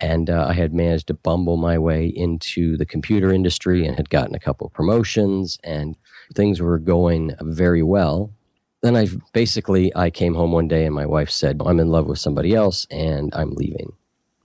And 0.00 0.30
uh, 0.30 0.46
I 0.48 0.54
had 0.54 0.72
managed 0.72 1.08
to 1.08 1.14
bumble 1.14 1.56
my 1.56 1.78
way 1.78 2.06
into 2.06 2.76
the 2.76 2.86
computer 2.86 3.32
industry 3.32 3.86
and 3.86 3.96
had 3.96 4.08
gotten 4.08 4.34
a 4.34 4.40
couple 4.40 4.66
of 4.66 4.72
promotions 4.72 5.58
and 5.62 5.96
things 6.34 6.60
were 6.60 6.78
going 6.78 7.32
very 7.40 7.82
well. 7.82 8.32
Then 8.82 8.96
I 8.96 9.08
basically 9.32 9.94
I 9.94 10.10
came 10.10 10.34
home 10.34 10.52
one 10.52 10.68
day 10.68 10.86
and 10.86 10.94
my 10.94 11.04
wife 11.04 11.30
said, 11.30 11.60
"I'm 11.64 11.80
in 11.80 11.88
love 11.88 12.06
with 12.06 12.18
somebody 12.18 12.54
else 12.54 12.86
and 12.90 13.34
I'm 13.34 13.50
leaving." 13.50 13.92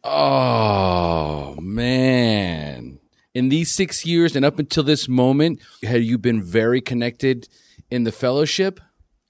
Oh, 0.04 1.56
man. 1.60 3.00
In 3.34 3.50
these 3.50 3.72
6 3.72 4.06
years 4.06 4.36
and 4.36 4.46
up 4.46 4.60
until 4.60 4.84
this 4.84 5.08
moment, 5.08 5.60
had 5.84 6.04
you 6.04 6.18
been 6.18 6.44
very 6.44 6.80
connected 6.80 7.48
in 7.90 8.04
the 8.04 8.12
fellowship? 8.12 8.80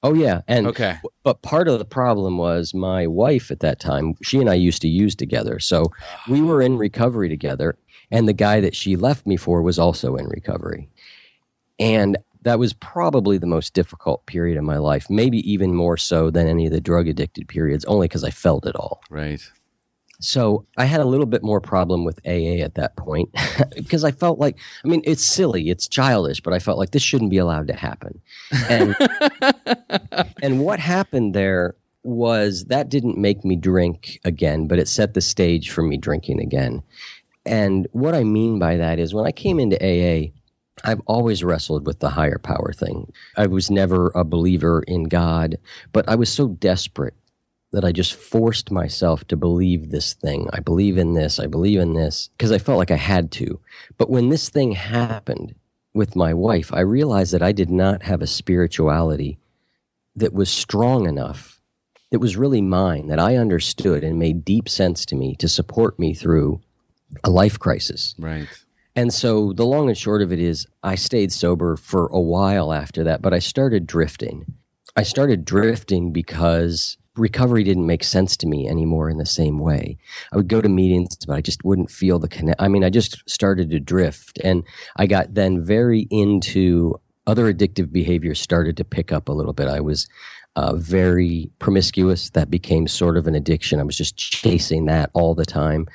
Oh 0.06 0.14
yeah, 0.14 0.42
and 0.48 0.68
okay. 0.68 1.00
But 1.24 1.42
part 1.42 1.68
of 1.68 1.80
the 1.80 1.86
problem 1.86 2.38
was 2.38 2.76
my 2.76 3.08
wife 3.08 3.50
at 3.50 3.62
that 3.62 3.80
time. 3.80 4.14
She 4.22 4.40
and 4.40 4.48
I 4.48 4.54
used 4.54 4.82
to 4.84 4.88
use 4.88 5.16
together, 5.16 5.60
so 5.60 5.92
we 6.30 6.42
were 6.42 6.62
in 6.62 6.78
recovery 6.78 7.28
together. 7.28 7.76
And 8.12 8.28
the 8.28 8.34
guy 8.34 8.62
that 8.62 8.76
she 8.76 8.96
left 8.96 9.26
me 9.26 9.36
for 9.36 9.64
was 9.64 9.80
also 9.80 10.16
in 10.16 10.28
recovery, 10.28 10.90
and 11.80 12.18
that 12.44 12.60
was 12.60 12.74
probably 12.74 13.40
the 13.40 13.48
most 13.48 13.74
difficult 13.74 14.28
period 14.28 14.58
of 14.58 14.64
my 14.64 14.78
life. 14.78 15.10
Maybe 15.10 15.40
even 15.52 15.74
more 15.74 15.98
so 15.98 16.30
than 16.30 16.48
any 16.48 16.68
of 16.68 16.72
the 16.72 16.80
drug 16.80 17.08
addicted 17.08 17.48
periods, 17.48 17.84
only 17.86 18.08
because 18.08 18.24
I 18.24 18.30
felt 18.30 18.68
it 18.68 18.76
all. 18.76 19.02
Right. 19.10 19.42
So 20.20 20.66
I 20.78 20.86
had 20.86 21.02
a 21.02 21.06
little 21.06 21.26
bit 21.26 21.44
more 21.44 21.60
problem 21.60 22.06
with 22.06 22.20
AA 22.26 22.64
at 22.64 22.76
that 22.76 22.96
point 22.96 23.30
because 23.76 24.04
I 24.04 24.12
felt 24.12 24.40
like, 24.40 24.58
I 24.84 24.88
mean, 24.88 25.02
it's 25.04 25.24
silly, 25.24 25.70
it's 25.70 25.88
childish, 25.88 26.42
but 26.42 26.54
I 26.54 26.60
felt 26.60 26.78
like 26.78 26.92
this 26.92 27.04
shouldn't 27.04 27.32
be 27.32 27.38
allowed 27.38 27.68
to 27.68 27.76
happen. 27.76 28.22
And, 28.70 28.96
and 30.42 30.60
what 30.62 30.80
happened 30.80 31.34
there 31.34 31.76
was 32.04 32.66
that 32.66 32.90
didn't 32.90 33.18
make 33.18 33.44
me 33.44 33.56
drink 33.56 34.20
again, 34.24 34.68
but 34.68 34.80
it 34.80 34.88
set 34.88 35.16
the 35.16 35.22
stage 35.22 35.72
for 35.72 35.82
me 35.82 35.98
drinking 35.98 36.40
again. 36.40 36.84
And 37.46 37.88
what 37.92 38.16
I 38.16 38.24
mean 38.24 38.60
by 38.60 38.78
that 38.78 39.00
is 39.00 39.14
when 39.14 39.26
I 39.26 39.32
came 39.32 39.60
into 39.60 39.78
AA, 39.78 40.32
I've 40.84 41.02
always 41.08 41.44
wrestled 41.44 41.88
with 41.88 42.00
the 42.00 42.10
higher 42.10 42.38
power 42.38 42.74
thing. 42.74 43.12
I 43.38 43.48
was 43.48 43.72
never 43.72 44.12
a 44.14 44.24
believer 44.24 44.84
in 44.88 45.04
God, 45.04 45.58
but 45.94 46.08
I 46.08 46.16
was 46.16 46.32
so 46.32 46.50
desperate 46.50 47.16
that 47.72 47.84
I 47.84 47.92
just 47.92 48.16
forced 48.16 48.72
myself 48.72 49.26
to 49.28 49.36
believe 49.36 49.90
this 49.90 50.14
thing. 50.14 50.48
I 50.54 50.60
believe 50.60 50.98
in 50.98 51.14
this, 51.14 51.40
I 51.40 51.48
believe 51.48 51.80
in 51.80 51.94
this, 51.94 52.30
because 52.38 52.52
I 52.52 52.58
felt 52.58 52.78
like 52.78 52.92
I 52.92 52.96
had 52.96 53.32
to. 53.34 53.60
But 53.98 54.10
when 54.10 54.30
this 54.30 54.50
thing 54.50 54.72
happened 54.74 55.56
with 55.94 56.16
my 56.16 56.34
wife, 56.34 56.74
I 56.74 56.82
realized 56.82 57.34
that 57.34 57.42
I 57.44 57.52
did 57.52 57.70
not 57.70 58.04
have 58.04 58.22
a 58.22 58.28
spirituality 58.28 59.40
that 60.16 60.34
was 60.34 60.50
strong 60.50 61.08
enough, 61.08 61.60
that 62.12 62.20
was 62.20 62.38
really 62.38 62.62
mine, 62.62 63.08
that 63.08 63.20
I 63.20 63.36
understood 63.36 64.04
and 64.04 64.18
made 64.18 64.46
deep 64.46 64.70
sense 64.70 65.06
to 65.08 65.16
me 65.16 65.36
to 65.38 65.50
support 65.50 66.00
me 66.00 66.14
through 66.14 66.62
a 67.24 67.30
life 67.30 67.60
crisis. 67.60 68.16
Right. 68.18 68.48
And 68.96 69.14
so 69.14 69.52
the 69.52 69.66
long 69.66 69.90
and 69.90 69.98
short 69.98 70.22
of 70.22 70.32
it 70.32 70.40
is, 70.40 70.66
I 70.82 70.96
stayed 70.96 71.34
sober 71.34 71.76
for 71.76 72.08
a 72.08 72.22
while 72.22 72.72
after 72.72 73.04
that, 73.04 73.22
but 73.22 73.34
I 73.34 73.40
started 73.40 73.86
drifting. 73.86 74.46
I 74.96 75.04
started 75.04 75.44
drifting 75.44 76.14
because 76.14 76.98
recovery 77.18 77.64
didn't 77.64 77.86
make 77.86 78.04
sense 78.04 78.36
to 78.38 78.48
me 78.48 78.68
anymore 78.68 79.10
in 79.10 79.18
the 79.18 79.26
same 79.26 79.60
way. 79.60 79.98
I 80.32 80.38
would 80.38 80.48
go 80.48 80.62
to 80.62 80.70
meetings, 80.70 81.18
but 81.26 81.34
I 81.34 81.42
just 81.42 81.64
wouldn't 81.64 81.92
feel 81.92 82.20
the 82.20 82.28
connect. 82.28 82.62
I 82.62 82.68
mean, 82.68 82.84
I 82.84 82.90
just 82.90 83.28
started 83.30 83.70
to 83.72 83.80
drift. 83.80 84.40
And 84.44 84.64
I 84.98 85.08
got 85.08 85.34
then 85.34 85.64
very 85.64 86.08
into 86.10 87.00
other 87.28 87.52
addictive 87.52 87.92
behaviors 87.92 88.40
started 88.40 88.78
to 88.78 88.84
pick 88.84 89.12
up 89.12 89.30
a 89.30 89.34
little 89.34 89.54
bit. 89.54 89.68
I 89.68 89.80
was 89.80 90.08
uh, 90.56 90.76
very 90.76 91.50
promiscuous. 91.60 92.30
That 92.32 92.50
became 92.50 92.88
sort 92.88 93.18
of 93.18 93.28
an 93.28 93.36
addiction. 93.36 93.80
I 93.80 93.84
was 93.84 93.98
just 93.98 94.18
chasing 94.18 94.86
that 94.86 95.10
all 95.14 95.36
the 95.36 95.46
time. 95.46 95.88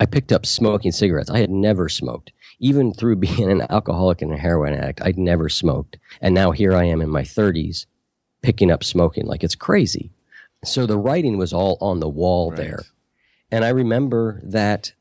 I 0.00 0.06
picked 0.06 0.32
up 0.32 0.44
smoking 0.44 0.92
cigarettes. 0.92 1.30
I 1.30 1.38
had 1.38 1.50
never 1.50 1.88
smoked. 1.88 2.32
Even 2.58 2.92
through 2.92 3.16
being 3.26 3.50
an 3.50 3.66
alcoholic 3.70 4.22
and 4.22 4.32
a 4.32 4.36
heroin 4.36 4.74
addict, 4.74 5.02
I'd 5.02 5.18
never 5.18 5.48
smoked. 5.48 5.98
And 6.20 6.34
now 6.34 6.50
here 6.50 6.74
I 6.74 6.84
am 6.84 7.00
in 7.00 7.10
my 7.10 7.22
30s 7.22 7.86
picking 8.42 8.70
up 8.70 8.84
smoking 8.84 9.26
like 9.26 9.42
it's 9.42 9.54
crazy. 9.54 10.10
So 10.64 10.86
the 10.86 10.98
writing 10.98 11.38
was 11.38 11.52
all 11.52 11.78
on 11.80 12.00
the 12.00 12.08
wall 12.08 12.50
Right. 12.50 12.56
there. 12.58 12.82
And 13.50 13.64
I 13.64 13.68
remember 13.68 14.40
that 14.44 14.92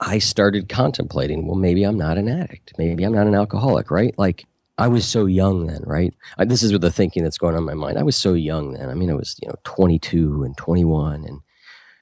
I 0.00 0.18
started 0.18 0.68
contemplating, 0.68 1.46
well, 1.46 1.56
maybe 1.56 1.82
I'm 1.84 1.96
not 1.98 2.18
an 2.18 2.28
addict. 2.28 2.74
Maybe 2.78 3.04
I'm 3.04 3.14
not 3.14 3.26
an 3.26 3.34
alcoholic, 3.34 3.90
right? 3.90 4.14
Like 4.18 4.46
I 4.76 4.86
was 4.88 5.06
so 5.06 5.26
young 5.26 5.66
then, 5.66 5.82
right? 5.84 6.14
I, 6.36 6.44
this 6.44 6.62
is 6.62 6.72
what 6.72 6.82
the 6.82 6.92
thinking 6.92 7.24
that's 7.24 7.38
going 7.38 7.54
on 7.54 7.62
in 7.62 7.64
my 7.66 7.74
mind. 7.74 7.98
I 7.98 8.02
was 8.04 8.16
so 8.16 8.34
young 8.34 8.74
then. 8.74 8.90
I 8.90 8.94
mean, 8.94 9.10
I 9.10 9.14
was, 9.14 9.36
you 9.42 9.48
know, 9.48 9.56
22 9.64 10.44
and 10.44 10.56
21 10.56 11.24
and 11.24 11.40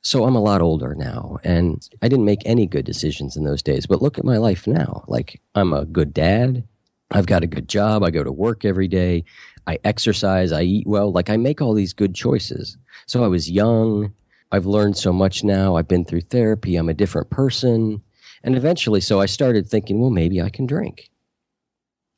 so 0.02 0.24
I'm 0.24 0.36
a 0.36 0.40
lot 0.40 0.60
older 0.60 0.94
now 0.94 1.38
and 1.42 1.88
I 2.00 2.08
didn't 2.08 2.26
make 2.26 2.42
any 2.44 2.66
good 2.66 2.84
decisions 2.84 3.36
in 3.36 3.42
those 3.44 3.62
days. 3.62 3.86
But 3.86 4.02
look 4.02 4.18
at 4.18 4.24
my 4.24 4.36
life 4.36 4.66
now. 4.66 5.04
Like 5.08 5.40
I'm 5.54 5.72
a 5.72 5.84
good 5.84 6.14
dad. 6.14 6.64
I've 7.10 7.26
got 7.26 7.42
a 7.42 7.48
good 7.48 7.68
job. 7.68 8.04
I 8.04 8.10
go 8.10 8.22
to 8.22 8.30
work 8.32 8.64
every 8.64 8.88
day. 8.88 9.24
I 9.66 9.78
exercise. 9.84 10.52
I 10.52 10.62
eat 10.62 10.86
well. 10.86 11.12
Like 11.12 11.30
I 11.30 11.36
make 11.36 11.60
all 11.60 11.74
these 11.74 11.92
good 11.92 12.14
choices. 12.14 12.76
So 13.06 13.24
I 13.24 13.28
was 13.28 13.50
young. 13.50 14.12
I've 14.52 14.66
learned 14.66 14.96
so 14.96 15.12
much 15.12 15.42
now. 15.42 15.76
I've 15.76 15.88
been 15.88 16.04
through 16.04 16.22
therapy. 16.22 16.76
I'm 16.76 16.88
a 16.88 16.94
different 16.94 17.30
person. 17.30 18.02
And 18.44 18.56
eventually, 18.56 19.00
so 19.00 19.20
I 19.20 19.26
started 19.26 19.66
thinking, 19.66 20.00
well, 20.00 20.10
maybe 20.10 20.40
I 20.40 20.50
can 20.50 20.66
drink. 20.66 21.10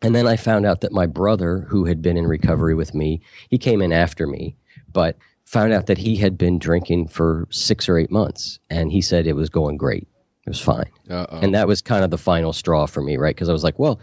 And 0.03 0.15
then 0.15 0.27
I 0.27 0.37
found 0.37 0.67
out 0.67 0.83
that 0.83 0.93
my 0.93 1.07
brother, 1.07 1.67
who 1.69 1.87
had 1.87 2.03
been 2.03 2.17
in 2.17 2.27
recovery 2.27 2.75
with 2.75 2.95
me, 2.95 3.21
he 3.49 3.59
came 3.59 3.83
in 3.83 3.93
after 3.93 4.27
me, 4.27 4.55
but 4.93 5.17
found 5.45 5.73
out 5.73 5.87
that 5.87 5.99
he 5.99 6.17
had 6.17 6.37
been 6.37 6.59
drinking 6.59 7.09
for 7.09 7.49
six 7.51 7.89
or 7.89 7.99
eight 7.99 8.11
months. 8.11 8.61
And 8.69 8.93
he 8.93 9.01
said 9.01 9.27
it 9.27 9.33
was 9.33 9.49
going 9.49 9.79
great. 9.79 10.07
It 10.47 10.51
was 10.51 10.61
fine. 10.61 10.91
Uh-oh. 11.11 11.41
And 11.41 11.55
that 11.55 11.67
was 11.67 11.83
kind 11.83 12.05
of 12.05 12.11
the 12.11 12.19
final 12.19 12.53
straw 12.53 12.87
for 12.87 13.03
me, 13.03 13.17
right? 13.17 13.35
Because 13.35 13.49
I 13.49 13.53
was 13.53 13.65
like, 13.65 13.79
well, 13.79 14.01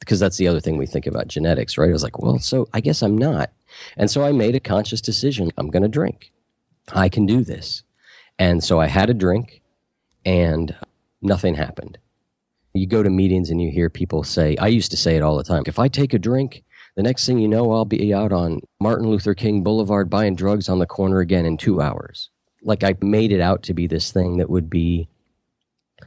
because 0.00 0.20
that's 0.20 0.36
the 0.36 0.48
other 0.48 0.60
thing 0.60 0.76
we 0.76 0.86
think 0.86 1.06
about 1.06 1.28
genetics, 1.28 1.78
right? 1.78 1.88
I 1.88 1.92
was 1.92 2.02
like, 2.02 2.18
well, 2.18 2.38
so 2.38 2.68
I 2.72 2.80
guess 2.80 3.02
I'm 3.02 3.16
not. 3.16 3.50
And 3.96 4.10
so 4.10 4.24
I 4.24 4.32
made 4.32 4.54
a 4.54 4.60
conscious 4.60 5.00
decision 5.00 5.50
I'm 5.56 5.70
going 5.70 5.82
to 5.82 5.88
drink. 5.88 6.32
I 6.92 7.08
can 7.08 7.26
do 7.26 7.42
this. 7.42 7.82
And 8.38 8.62
so 8.62 8.80
I 8.80 8.86
had 8.86 9.10
a 9.10 9.14
drink 9.14 9.62
and 10.24 10.74
nothing 11.22 11.54
happened. 11.54 11.98
You 12.74 12.86
go 12.86 13.02
to 13.02 13.10
meetings 13.10 13.50
and 13.50 13.60
you 13.60 13.70
hear 13.70 13.88
people 13.88 14.22
say, 14.22 14.56
I 14.58 14.66
used 14.66 14.90
to 14.90 14.96
say 14.96 15.16
it 15.16 15.22
all 15.22 15.36
the 15.36 15.44
time 15.44 15.62
if 15.66 15.78
I 15.78 15.88
take 15.88 16.12
a 16.12 16.18
drink, 16.18 16.62
the 16.94 17.02
next 17.02 17.26
thing 17.26 17.38
you 17.38 17.48
know, 17.48 17.72
I'll 17.72 17.84
be 17.84 18.12
out 18.12 18.32
on 18.32 18.60
Martin 18.80 19.08
Luther 19.08 19.34
King 19.34 19.62
Boulevard 19.62 20.10
buying 20.10 20.34
drugs 20.34 20.68
on 20.68 20.78
the 20.78 20.86
corner 20.86 21.20
again 21.20 21.46
in 21.46 21.56
two 21.56 21.80
hours. 21.80 22.30
Like 22.62 22.84
I 22.84 22.94
made 23.00 23.32
it 23.32 23.40
out 23.40 23.62
to 23.64 23.74
be 23.74 23.86
this 23.86 24.12
thing 24.12 24.36
that 24.38 24.50
would 24.50 24.68
be 24.68 25.08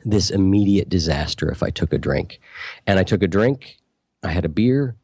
this 0.04 0.30
immediate 0.30 0.90
disaster 0.90 1.52
if 1.52 1.64
I 1.64 1.70
took 1.70 1.94
a 1.94 1.98
drink. 1.98 2.40
And 2.86 3.00
I 3.00 3.04
took 3.04 3.24
a 3.24 3.28
drink, 3.28 3.78
I 4.24 4.32
had 4.32 4.46
a 4.46 4.50
beer, 4.50 4.96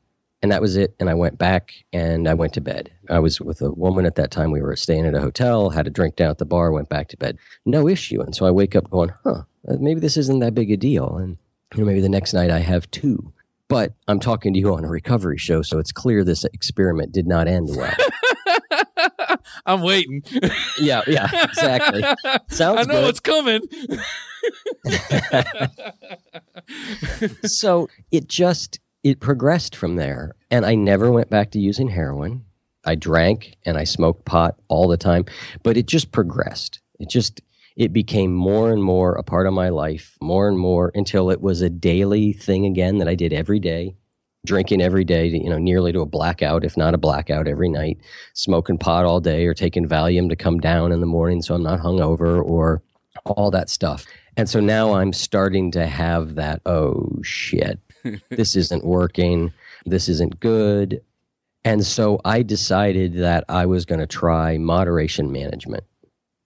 and 0.42 0.52
that 0.52 0.62
was 0.62 0.76
it. 0.76 0.96
And 1.00 1.10
I 1.10 1.14
went 1.14 1.38
back 1.38 1.74
and 1.92 2.28
I 2.28 2.34
went 2.34 2.54
to 2.54 2.62
bed. 2.62 2.92
I 3.10 3.20
was 3.20 3.42
with 3.42 3.62
a 3.62 3.72
woman 3.72 4.06
at 4.06 4.16
that 4.16 4.32
time. 4.32 4.52
We 4.52 4.62
were 4.62 4.76
staying 4.76 5.06
at 5.06 5.16
a 5.16 5.22
hotel, 5.22 5.72
had 5.72 5.88
a 5.88 5.90
drink 5.90 6.16
down 6.16 6.30
at 6.30 6.38
the 6.38 6.46
bar, 6.46 6.72
went 6.72 6.90
back 6.90 7.08
to 7.10 7.18
bed. 7.18 7.38
No 7.66 7.88
issue. 7.88 8.22
And 8.22 8.36
so 8.36 8.46
I 8.46 8.52
wake 8.52 8.76
up 8.76 8.90
going, 8.90 9.12
huh, 9.24 9.44
uh, 9.68 9.78
maybe 9.80 10.00
this 10.00 10.18
isn't 10.18 10.40
that 10.40 10.54
big 10.54 10.72
a 10.72 10.78
deal. 10.78 11.18
And 11.18 11.38
you 11.74 11.80
know, 11.80 11.86
maybe 11.88 12.02
the 12.02 12.10
next 12.10 12.34
night 12.34 12.52
I 12.52 12.60
have 12.60 12.90
two. 12.92 13.34
But 13.68 13.94
I'm 14.08 14.20
talking 14.20 14.54
to 14.54 14.60
you 14.60 14.76
on 14.76 14.86
a 14.86 14.90
recovery 14.90 15.40
show, 15.40 15.64
so 15.64 15.80
it's 15.80 15.92
clear 15.92 16.24
this 16.24 16.44
experiment 16.46 17.12
did 17.12 17.26
not 17.26 17.48
end 17.48 17.70
well. 17.76 17.96
I'm 19.66 19.82
waiting. 19.82 20.22
yeah, 20.80 21.02
yeah, 21.08 21.28
exactly. 21.44 22.04
Sounds 22.50 22.86
good. 22.86 22.92
I 22.92 22.94
know 22.94 23.02
good. 23.02 23.10
it's 23.10 23.20
coming. 23.20 23.62
so 27.46 27.90
it 28.12 28.28
just 28.28 28.80
it 29.06 29.20
progressed 29.20 29.76
from 29.76 29.96
there. 29.96 30.36
And 30.52 30.66
i 30.66 30.76
never 30.76 31.12
went 31.12 31.30
back 31.30 31.52
to 31.52 31.60
using 31.60 31.88
heroin. 31.88 32.44
I 32.84 32.96
drank 32.96 33.56
and 33.66 33.78
i 33.78 33.84
smoked 33.84 34.26
pot 34.26 34.60
all 34.68 34.88
the 34.88 34.98
time 34.98 35.26
but 35.64 35.78
it 35.78 35.86
just 35.86 36.12
progressed. 36.12 36.80
It 37.00 37.10
just 37.10 37.42
it 37.78 37.92
became 37.92 38.34
more 38.34 38.72
and 38.72 38.82
more 38.82 39.14
a 39.14 39.24
part 39.24 39.48
of 39.48 39.54
my 39.54 39.70
life 39.70 40.18
more 40.22 40.48
and 40.50 40.58
more 40.58 40.92
until 40.96 41.30
it 41.30 41.42
was 41.42 41.62
a 41.62 41.70
daily 41.70 42.34
thing 42.34 42.66
again 42.66 42.98
that 43.00 43.08
i 43.08 43.16
did 43.16 43.34
every 43.34 43.60
day 43.60 43.96
drinking 44.46 44.82
every 44.82 45.04
day 45.04 45.28
you 45.28 45.50
know 45.50 45.58
nearly 45.58 45.92
to 45.92 46.00
a 46.00 46.06
blackout 46.06 46.64
if 46.64 46.78
not 46.78 46.94
a 46.94 46.98
blackout 46.98 47.48
every 47.48 47.68
night 47.68 47.98
smoking 48.34 48.78
pot 48.78 49.04
all 49.04 49.20
day 49.20 49.46
or 49.46 49.54
taking 49.54 49.88
valium 49.88 50.30
to 50.30 50.36
come 50.38 50.60
down 50.60 50.94
in 50.94 51.02
the 51.02 51.06
morning 51.06 51.42
so 51.42 51.54
i'm 51.54 51.64
not 51.64 51.80
hungover 51.80 52.42
or 52.44 52.82
all 53.26 53.52
that 53.52 53.70
stuff. 53.70 54.06
And 54.38 54.50
so 54.50 54.60
now 54.60 54.94
i'm 54.94 55.14
starting 55.14 55.72
to 55.72 55.88
have 55.88 56.36
that 56.36 56.62
oh 56.66 57.20
shit 57.24 57.80
this 58.30 58.56
isn't 58.56 58.84
working. 58.84 59.54
This 59.86 60.10
isn't 60.10 60.40
good. 60.40 61.02
And 61.64 61.86
so 61.86 62.22
I 62.24 62.44
decided 62.44 63.16
that 63.16 63.44
I 63.50 63.66
was 63.66 63.86
going 63.86 64.00
to 64.00 64.08
try 64.08 64.58
moderation 64.58 65.32
management. 65.32 65.84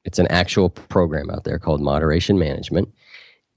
It's 0.05 0.19
an 0.19 0.27
actual 0.27 0.69
program 0.69 1.29
out 1.29 1.43
there 1.43 1.59
called 1.59 1.81
moderation 1.81 2.39
management 2.39 2.89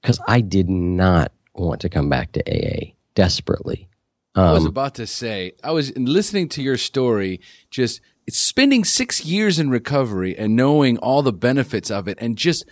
because 0.01 0.19
I 0.27 0.41
did 0.41 0.69
not 0.69 1.33
want 1.55 1.81
to 1.83 1.89
come 1.89 2.09
back 2.09 2.33
to 2.33 2.41
AA 2.51 2.93
desperately. 3.15 3.89
I 4.35 4.53
was 4.53 4.63
Um, 4.63 4.69
about 4.69 4.95
to 4.97 5.07
say, 5.07 5.53
I 5.63 5.71
was 5.71 5.97
listening 5.97 6.49
to 6.51 6.63
your 6.63 6.77
story, 6.79 7.41
just 7.71 8.01
spending 8.29 8.83
six 8.85 9.25
years 9.25 9.59
in 9.59 9.71
recovery 9.71 10.37
and 10.37 10.57
knowing 10.57 10.99
all 10.99 11.23
the 11.23 11.33
benefits 11.33 11.91
of 11.91 12.09
it 12.09 12.19
and 12.21 12.37
just 12.37 12.65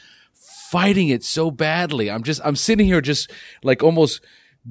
fighting 0.71 1.09
it 1.09 1.23
so 1.23 1.51
badly. 1.51 2.11
I'm 2.11 2.23
just, 2.23 2.41
I'm 2.45 2.57
sitting 2.57 2.87
here 2.87 3.01
just 3.01 3.31
like 3.63 3.83
almost 3.83 4.21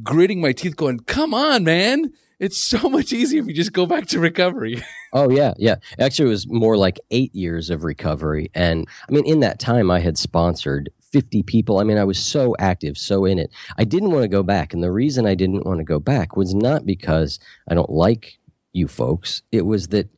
gritting 0.04 0.42
my 0.42 0.52
teeth 0.52 0.76
going, 0.76 1.00
come 1.02 1.34
on, 1.34 1.64
man. 1.64 2.12
It's 2.40 2.58
so 2.58 2.90
much 2.90 3.12
easier 3.12 3.42
if 3.42 3.48
you 3.48 3.54
just 3.54 3.74
go 3.74 3.86
back 3.86 4.08
to 4.08 4.20
recovery. 4.20 4.84
Oh 5.12 5.32
yeah, 5.32 5.56
yeah. 5.58 5.78
Actually, 5.98 6.28
it 6.28 6.34
was 6.34 6.48
more 6.48 6.78
like 6.78 7.00
eight 7.10 7.34
years 7.34 7.72
of 7.72 7.84
recovery, 7.84 8.52
and 8.54 8.88
I 9.10 9.12
mean, 9.12 9.26
in 9.26 9.40
that 9.40 9.60
time, 9.60 9.90
I 9.90 10.02
had 10.02 10.20
sponsored 10.20 10.92
fifty 11.02 11.42
people. 11.42 11.80
I 11.80 11.84
mean, 11.84 11.98
I 11.98 12.04
was 12.04 12.20
so 12.20 12.56
active, 12.60 12.96
so 12.96 13.26
in 13.26 13.40
it. 13.40 13.50
I 13.80 13.86
didn't 13.86 14.12
want 14.12 14.22
to 14.22 14.28
go 14.28 14.44
back, 14.44 14.72
and 14.72 14.84
the 14.84 14.92
reason 14.92 15.26
I 15.26 15.34
didn't 15.34 15.66
want 15.66 15.80
to 15.80 15.84
go 15.84 16.00
back 16.00 16.38
was 16.38 16.54
not 16.54 16.86
because 16.86 17.40
I 17.68 17.74
don't 17.74 17.90
like 17.90 18.38
you 18.72 18.88
folks. 18.88 19.42
It 19.52 19.66
was 19.66 19.88
that 19.88 20.12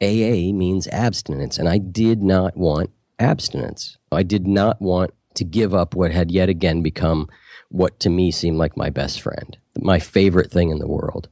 AA 0.00 0.54
means 0.56 0.88
abstinence, 0.88 1.58
and 1.58 1.68
I 1.68 1.76
did 1.76 2.22
not 2.22 2.56
want 2.56 2.88
abstinence. 3.18 3.98
I 4.10 4.22
did 4.22 4.46
not 4.46 4.80
want 4.80 5.10
to 5.34 5.44
give 5.44 5.74
up 5.74 5.94
what 5.94 6.12
had 6.12 6.30
yet 6.30 6.48
again 6.48 6.80
become 6.80 7.28
what 7.70 7.98
to 8.00 8.10
me 8.10 8.30
seemed 8.30 8.58
like 8.58 8.76
my 8.76 8.90
best 8.90 9.20
friend, 9.20 9.56
my 9.80 9.98
favorite 9.98 10.50
thing 10.50 10.70
in 10.70 10.78
the 10.78 10.88
world. 10.88 11.28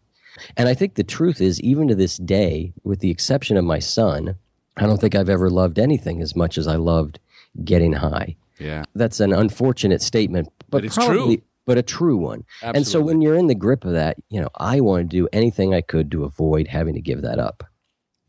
And 0.56 0.68
I 0.68 0.74
think 0.74 0.94
the 0.94 1.04
truth 1.04 1.40
is, 1.40 1.60
even 1.60 1.88
to 1.88 1.94
this 1.94 2.16
day, 2.16 2.72
with 2.84 3.00
the 3.00 3.10
exception 3.10 3.56
of 3.56 3.64
my 3.64 3.78
son, 3.80 4.36
I 4.76 4.86
don't 4.86 5.00
think 5.00 5.14
I've 5.14 5.28
ever 5.28 5.50
loved 5.50 5.78
anything 5.78 6.22
as 6.22 6.36
much 6.36 6.56
as 6.56 6.66
I 6.66 6.76
loved 6.76 7.18
getting 7.64 7.92
high. 7.94 8.36
Yeah. 8.58 8.84
That's 8.94 9.20
an 9.20 9.32
unfortunate 9.32 10.00
statement, 10.02 10.48
but, 10.70 10.78
But 10.78 10.84
it's 10.84 10.94
probably, 10.96 11.38
true. 11.38 11.46
but 11.66 11.78
a 11.78 11.82
true 11.82 12.16
one. 12.16 12.44
Absolutely. 12.62 12.78
And 12.78 12.86
so 12.86 13.00
when 13.00 13.20
you're 13.20 13.34
in 13.34 13.48
the 13.48 13.54
grip 13.54 13.84
of 13.84 13.92
that, 13.92 14.16
you 14.30 14.40
know, 14.40 14.48
I 14.56 14.80
want 14.80 15.10
to 15.10 15.16
do 15.16 15.28
anything 15.32 15.74
I 15.74 15.80
could 15.80 16.10
to 16.12 16.24
avoid 16.24 16.68
having 16.68 16.94
to 16.94 17.00
give 17.00 17.22
that 17.22 17.38
up. 17.38 17.64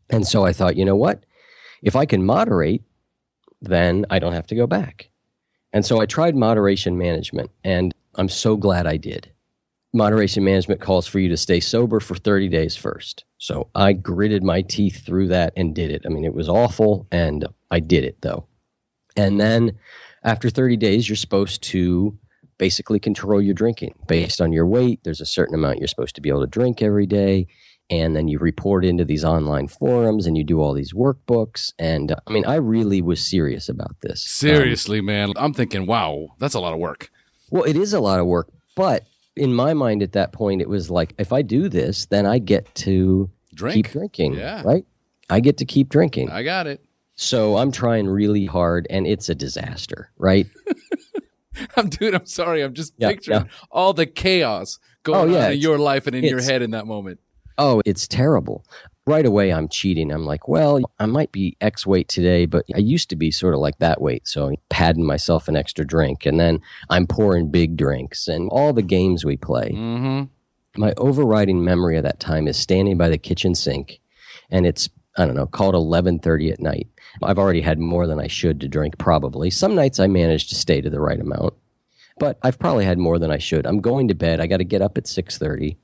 And 0.08 0.26
so 0.26 0.44
I 0.44 0.52
thought, 0.52 0.76
you 0.76 0.84
know 0.84 0.96
what? 0.96 1.24
if 1.82 1.96
I 1.96 2.06
can 2.06 2.24
moderate, 2.24 2.82
then 3.60 4.06
I 4.10 4.18
don't 4.18 4.32
have 4.32 4.46
to 4.48 4.54
go 4.54 4.66
back. 4.66 5.10
And 5.72 5.84
so 5.84 6.00
I 6.00 6.06
tried 6.06 6.34
moderation 6.34 6.98
management, 6.98 7.50
and 7.62 7.94
I'm 8.20 8.28
so 8.28 8.54
glad 8.54 8.86
I 8.86 8.98
did. 8.98 9.32
Moderation 9.94 10.44
management 10.44 10.82
calls 10.82 11.06
for 11.06 11.18
you 11.18 11.30
to 11.30 11.38
stay 11.38 11.58
sober 11.58 12.00
for 12.00 12.14
30 12.14 12.48
days 12.48 12.76
first. 12.76 13.24
So 13.38 13.70
I 13.74 13.94
gritted 13.94 14.44
my 14.44 14.60
teeth 14.60 15.06
through 15.06 15.28
that 15.28 15.54
and 15.56 15.74
did 15.74 15.90
it. 15.90 16.02
I 16.04 16.10
mean, 16.10 16.26
it 16.26 16.34
was 16.34 16.46
awful, 16.46 17.06
and 17.10 17.46
I 17.70 17.80
did 17.80 18.04
it 18.04 18.18
though. 18.20 18.46
And 19.16 19.40
then 19.40 19.72
after 20.22 20.50
30 20.50 20.76
days, 20.76 21.08
you're 21.08 21.16
supposed 21.16 21.62
to 21.62 22.18
basically 22.58 23.00
control 23.00 23.40
your 23.40 23.54
drinking 23.54 23.94
based 24.06 24.42
on 24.42 24.52
your 24.52 24.66
weight. 24.66 25.00
There's 25.02 25.22
a 25.22 25.26
certain 25.26 25.54
amount 25.54 25.78
you're 25.78 25.88
supposed 25.88 26.14
to 26.16 26.20
be 26.20 26.28
able 26.28 26.42
to 26.42 26.46
drink 26.46 26.82
every 26.82 27.06
day. 27.06 27.46
And 27.88 28.14
then 28.14 28.28
you 28.28 28.38
report 28.38 28.84
into 28.84 29.06
these 29.06 29.24
online 29.24 29.66
forums 29.66 30.26
and 30.26 30.36
you 30.36 30.44
do 30.44 30.60
all 30.60 30.74
these 30.74 30.92
workbooks. 30.92 31.72
And 31.78 32.12
uh, 32.12 32.16
I 32.26 32.32
mean, 32.32 32.44
I 32.44 32.56
really 32.56 33.00
was 33.00 33.26
serious 33.26 33.70
about 33.70 33.96
this. 34.02 34.22
Seriously, 34.22 34.98
um, 34.98 35.06
man. 35.06 35.32
I'm 35.36 35.54
thinking, 35.54 35.86
wow, 35.86 36.28
that's 36.38 36.54
a 36.54 36.60
lot 36.60 36.74
of 36.74 36.78
work. 36.78 37.10
Well, 37.50 37.64
it 37.64 37.76
is 37.76 37.92
a 37.92 38.00
lot 38.00 38.20
of 38.20 38.26
work. 38.26 38.48
But 38.76 39.04
in 39.36 39.52
my 39.54 39.74
mind 39.74 40.02
at 40.02 40.12
that 40.12 40.32
point, 40.32 40.60
it 40.62 40.68
was 40.68 40.90
like, 40.90 41.14
if 41.18 41.32
I 41.32 41.42
do 41.42 41.68
this, 41.68 42.06
then 42.06 42.26
I 42.26 42.38
get 42.38 42.72
to 42.76 43.30
Drink. 43.54 43.74
keep 43.86 43.92
drinking. 43.92 44.34
Yeah. 44.34 44.62
Right? 44.64 44.84
I 45.28 45.40
get 45.40 45.58
to 45.58 45.64
keep 45.64 45.88
drinking. 45.88 46.30
I 46.30 46.42
got 46.42 46.66
it. 46.66 46.84
So 47.14 47.56
I'm 47.58 47.70
trying 47.70 48.06
really 48.08 48.46
hard 48.46 48.86
and 48.90 49.06
it's 49.06 49.28
a 49.28 49.34
disaster, 49.34 50.10
right? 50.16 50.46
I'm 51.76 51.88
dude, 51.88 52.14
I'm 52.14 52.26
sorry. 52.26 52.62
I'm 52.62 52.72
just 52.74 52.94
Yeah, 52.96 53.08
picturing 53.10 53.40
yeah. 53.42 53.46
all 53.70 53.92
the 53.92 54.06
chaos 54.06 54.78
going 55.02 55.30
Oh, 55.30 55.32
yeah, 55.38 55.46
on 55.46 55.52
in 55.52 55.58
your 55.58 55.78
life 55.78 56.06
and 56.06 56.16
in 56.16 56.24
your 56.24 56.40
head 56.40 56.62
in 56.62 56.70
that 56.70 56.86
moment. 56.86 57.20
Oh, 57.58 57.82
it's 57.84 58.08
terrible. 58.08 58.64
Right 59.10 59.26
away, 59.26 59.52
I'm 59.52 59.66
cheating. 59.66 60.12
I'm 60.12 60.24
like, 60.24 60.46
well, 60.46 60.80
I 61.00 61.06
might 61.06 61.32
be 61.32 61.56
X 61.60 61.84
weight 61.84 62.08
today, 62.08 62.46
but 62.46 62.64
I 62.76 62.78
used 62.78 63.10
to 63.10 63.16
be 63.16 63.32
sort 63.32 63.54
of 63.54 63.60
like 63.60 63.78
that 63.80 64.00
weight. 64.00 64.28
So 64.28 64.46
I'm 64.46 64.54
padding 64.68 65.04
myself 65.04 65.48
an 65.48 65.56
extra 65.56 65.84
drink. 65.84 66.26
And 66.26 66.38
then 66.38 66.60
I'm 66.90 67.08
pouring 67.08 67.50
big 67.50 67.76
drinks 67.76 68.28
and 68.28 68.48
all 68.50 68.72
the 68.72 68.82
games 68.82 69.24
we 69.24 69.36
play. 69.36 69.72
Mm-hmm. 69.72 70.80
My 70.80 70.94
overriding 70.96 71.64
memory 71.64 71.96
of 71.96 72.04
that 72.04 72.20
time 72.20 72.46
is 72.46 72.56
standing 72.56 72.96
by 72.96 73.08
the 73.08 73.18
kitchen 73.18 73.56
sink 73.56 74.00
and 74.48 74.64
it's, 74.64 74.88
I 75.16 75.26
don't 75.26 75.34
know, 75.34 75.46
called 75.46 75.74
1130 75.74 76.52
at 76.52 76.60
night. 76.60 76.86
I've 77.20 77.38
already 77.38 77.62
had 77.62 77.80
more 77.80 78.06
than 78.06 78.20
I 78.20 78.28
should 78.28 78.60
to 78.60 78.68
drink, 78.68 78.96
probably. 78.98 79.50
Some 79.50 79.74
nights 79.74 79.98
I 79.98 80.06
manage 80.06 80.48
to 80.50 80.54
stay 80.54 80.80
to 80.80 80.90
the 80.90 81.00
right 81.00 81.18
amount, 81.18 81.54
but 82.20 82.38
I've 82.42 82.60
probably 82.60 82.84
had 82.84 82.98
more 82.98 83.18
than 83.18 83.32
I 83.32 83.38
should. 83.38 83.66
I'm 83.66 83.80
going 83.80 84.06
to 84.06 84.14
bed. 84.14 84.40
I 84.40 84.46
got 84.46 84.58
to 84.58 84.64
get 84.64 84.82
up 84.82 84.96
at 84.96 85.08
630 85.08 85.76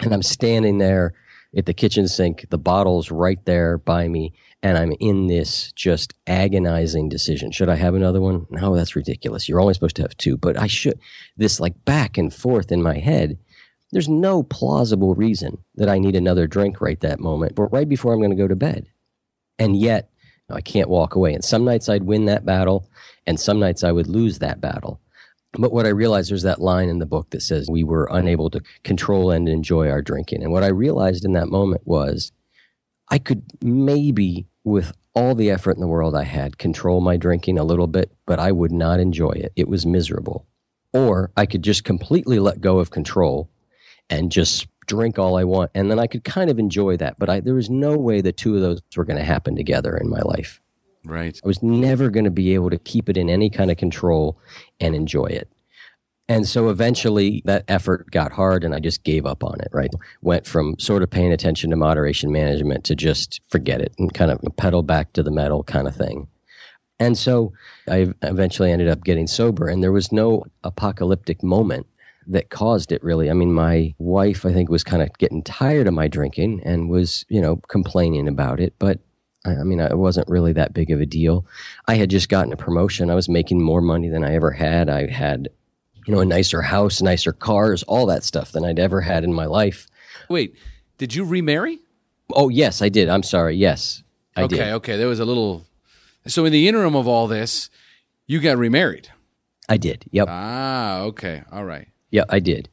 and 0.00 0.12
I'm 0.12 0.22
standing 0.22 0.78
there 0.78 1.14
at 1.56 1.66
the 1.66 1.74
kitchen 1.74 2.08
sink, 2.08 2.46
the 2.50 2.58
bottle's 2.58 3.10
right 3.10 3.44
there 3.44 3.78
by 3.78 4.08
me, 4.08 4.32
and 4.62 4.78
I'm 4.78 4.92
in 5.00 5.26
this 5.26 5.72
just 5.72 6.14
agonizing 6.26 7.08
decision. 7.08 7.50
Should 7.50 7.68
I 7.68 7.74
have 7.76 7.94
another 7.94 8.20
one? 8.20 8.46
No, 8.50 8.74
that's 8.74 8.96
ridiculous. 8.96 9.48
You're 9.48 9.60
only 9.60 9.74
supposed 9.74 9.96
to 9.96 10.02
have 10.02 10.16
two, 10.16 10.36
but 10.36 10.58
I 10.58 10.66
should. 10.66 10.98
This 11.36 11.60
like 11.60 11.84
back 11.84 12.16
and 12.16 12.32
forth 12.32 12.72
in 12.72 12.82
my 12.82 12.98
head. 12.98 13.38
There's 13.90 14.08
no 14.08 14.42
plausible 14.42 15.14
reason 15.14 15.58
that 15.74 15.90
I 15.90 15.98
need 15.98 16.16
another 16.16 16.46
drink 16.46 16.80
right 16.80 16.98
that 17.00 17.20
moment, 17.20 17.54
but 17.54 17.64
right 17.64 17.88
before 17.88 18.14
I'm 18.14 18.20
going 18.20 18.30
to 18.30 18.36
go 18.36 18.48
to 18.48 18.56
bed. 18.56 18.86
And 19.58 19.76
yet, 19.76 20.08
I 20.48 20.62
can't 20.62 20.88
walk 20.88 21.14
away. 21.14 21.34
And 21.34 21.44
some 21.44 21.64
nights 21.64 21.90
I'd 21.90 22.04
win 22.04 22.24
that 22.24 22.46
battle, 22.46 22.88
and 23.26 23.38
some 23.38 23.60
nights 23.60 23.84
I 23.84 23.92
would 23.92 24.06
lose 24.06 24.38
that 24.38 24.62
battle. 24.62 25.01
But 25.52 25.72
what 25.72 25.86
I 25.86 25.90
realized 25.90 26.30
there's 26.30 26.42
that 26.44 26.60
line 26.60 26.88
in 26.88 26.98
the 26.98 27.06
book 27.06 27.30
that 27.30 27.42
says 27.42 27.68
we 27.70 27.84
were 27.84 28.08
unable 28.10 28.48
to 28.50 28.62
control 28.84 29.30
and 29.30 29.48
enjoy 29.48 29.90
our 29.90 30.00
drinking. 30.00 30.42
And 30.42 30.52
what 30.52 30.64
I 30.64 30.68
realized 30.68 31.24
in 31.24 31.32
that 31.34 31.48
moment 31.48 31.82
was 31.84 32.32
I 33.08 33.18
could 33.18 33.42
maybe, 33.62 34.46
with 34.64 34.92
all 35.14 35.34
the 35.34 35.50
effort 35.50 35.72
in 35.72 35.80
the 35.80 35.88
world 35.88 36.14
I 36.14 36.24
had, 36.24 36.56
control 36.56 37.02
my 37.02 37.18
drinking 37.18 37.58
a 37.58 37.64
little 37.64 37.86
bit, 37.86 38.10
but 38.24 38.38
I 38.38 38.50
would 38.52 38.72
not 38.72 38.98
enjoy 38.98 39.32
it. 39.32 39.52
It 39.54 39.68
was 39.68 39.84
miserable. 39.84 40.46
Or 40.94 41.30
I 41.36 41.44
could 41.44 41.62
just 41.62 41.84
completely 41.84 42.38
let 42.38 42.62
go 42.62 42.78
of 42.78 42.90
control 42.90 43.50
and 44.08 44.32
just 44.32 44.66
drink 44.86 45.18
all 45.18 45.36
I 45.36 45.44
want. 45.44 45.70
And 45.74 45.90
then 45.90 45.98
I 45.98 46.06
could 46.06 46.24
kind 46.24 46.50
of 46.50 46.58
enjoy 46.58 46.96
that. 46.96 47.18
But 47.18 47.28
I, 47.28 47.40
there 47.40 47.54
was 47.54 47.68
no 47.68 47.96
way 47.96 48.22
the 48.22 48.32
two 48.32 48.54
of 48.54 48.62
those 48.62 48.80
were 48.96 49.04
going 49.04 49.18
to 49.18 49.24
happen 49.24 49.54
together 49.54 49.96
in 49.96 50.08
my 50.08 50.20
life. 50.20 50.60
Right. 51.04 51.40
I 51.42 51.46
was 51.46 51.62
never 51.62 52.10
going 52.10 52.24
to 52.24 52.30
be 52.30 52.54
able 52.54 52.70
to 52.70 52.78
keep 52.78 53.08
it 53.08 53.16
in 53.16 53.28
any 53.28 53.50
kind 53.50 53.70
of 53.70 53.76
control 53.76 54.38
and 54.80 54.94
enjoy 54.94 55.26
it. 55.26 55.48
And 56.28 56.48
so 56.48 56.68
eventually 56.68 57.42
that 57.44 57.64
effort 57.68 58.10
got 58.10 58.32
hard 58.32 58.64
and 58.64 58.74
I 58.74 58.78
just 58.78 59.02
gave 59.02 59.26
up 59.26 59.42
on 59.42 59.60
it, 59.60 59.68
right? 59.72 59.90
Went 60.22 60.46
from 60.46 60.78
sort 60.78 61.02
of 61.02 61.10
paying 61.10 61.32
attention 61.32 61.70
to 61.70 61.76
moderation 61.76 62.30
management 62.30 62.84
to 62.84 62.94
just 62.94 63.40
forget 63.48 63.80
it 63.80 63.92
and 63.98 64.14
kind 64.14 64.30
of 64.30 64.40
pedal 64.56 64.82
back 64.82 65.12
to 65.14 65.22
the 65.22 65.32
metal 65.32 65.64
kind 65.64 65.88
of 65.88 65.96
thing. 65.96 66.28
And 67.00 67.18
so 67.18 67.52
I 67.88 68.12
eventually 68.22 68.70
ended 68.70 68.88
up 68.88 69.02
getting 69.02 69.26
sober 69.26 69.68
and 69.68 69.82
there 69.82 69.92
was 69.92 70.12
no 70.12 70.44
apocalyptic 70.62 71.42
moment 71.42 71.86
that 72.28 72.50
caused 72.50 72.92
it 72.92 73.02
really. 73.02 73.28
I 73.28 73.32
mean, 73.32 73.52
my 73.52 73.92
wife, 73.98 74.46
I 74.46 74.52
think, 74.52 74.70
was 74.70 74.84
kind 74.84 75.02
of 75.02 75.10
getting 75.18 75.42
tired 75.42 75.88
of 75.88 75.94
my 75.94 76.06
drinking 76.06 76.62
and 76.64 76.88
was, 76.88 77.26
you 77.28 77.40
know, 77.40 77.56
complaining 77.68 78.28
about 78.28 78.60
it. 78.60 78.74
But 78.78 79.00
I 79.44 79.56
I 79.56 79.62
mean, 79.64 79.80
it 79.80 79.98
wasn't 79.98 80.28
really 80.28 80.52
that 80.52 80.74
big 80.74 80.90
of 80.90 81.00
a 81.00 81.06
deal. 81.06 81.44
I 81.88 81.94
had 81.94 82.10
just 82.10 82.28
gotten 82.28 82.52
a 82.52 82.56
promotion. 82.56 83.10
I 83.10 83.14
was 83.14 83.28
making 83.28 83.62
more 83.62 83.80
money 83.80 84.08
than 84.08 84.24
I 84.24 84.34
ever 84.34 84.50
had. 84.50 84.88
I 84.88 85.06
had, 85.08 85.48
you 86.06 86.14
know, 86.14 86.20
a 86.20 86.24
nicer 86.24 86.62
house, 86.62 87.02
nicer 87.02 87.32
cars, 87.32 87.82
all 87.84 88.06
that 88.06 88.24
stuff 88.24 88.52
than 88.52 88.64
I'd 88.64 88.78
ever 88.78 89.00
had 89.00 89.24
in 89.24 89.32
my 89.32 89.46
life. 89.46 89.88
Wait, 90.28 90.56
did 90.98 91.14
you 91.14 91.24
remarry? 91.24 91.80
Oh, 92.32 92.48
yes, 92.48 92.82
I 92.82 92.88
did. 92.88 93.08
I'm 93.08 93.22
sorry. 93.22 93.56
Yes, 93.56 94.02
I 94.36 94.44
okay, 94.44 94.56
did. 94.56 94.72
okay. 94.74 94.96
There 94.96 95.08
was 95.08 95.20
a 95.20 95.24
little. 95.24 95.64
So 96.26 96.44
in 96.44 96.52
the 96.52 96.68
interim 96.68 96.94
of 96.94 97.08
all 97.08 97.26
this, 97.26 97.68
you 98.26 98.40
got 98.40 98.56
remarried. 98.56 99.08
I 99.68 99.76
did. 99.76 100.04
Yep. 100.12 100.28
Ah, 100.30 101.00
okay. 101.00 101.42
All 101.50 101.64
right. 101.64 101.88
Yep, 102.10 102.26
I 102.28 102.40
did. 102.40 102.68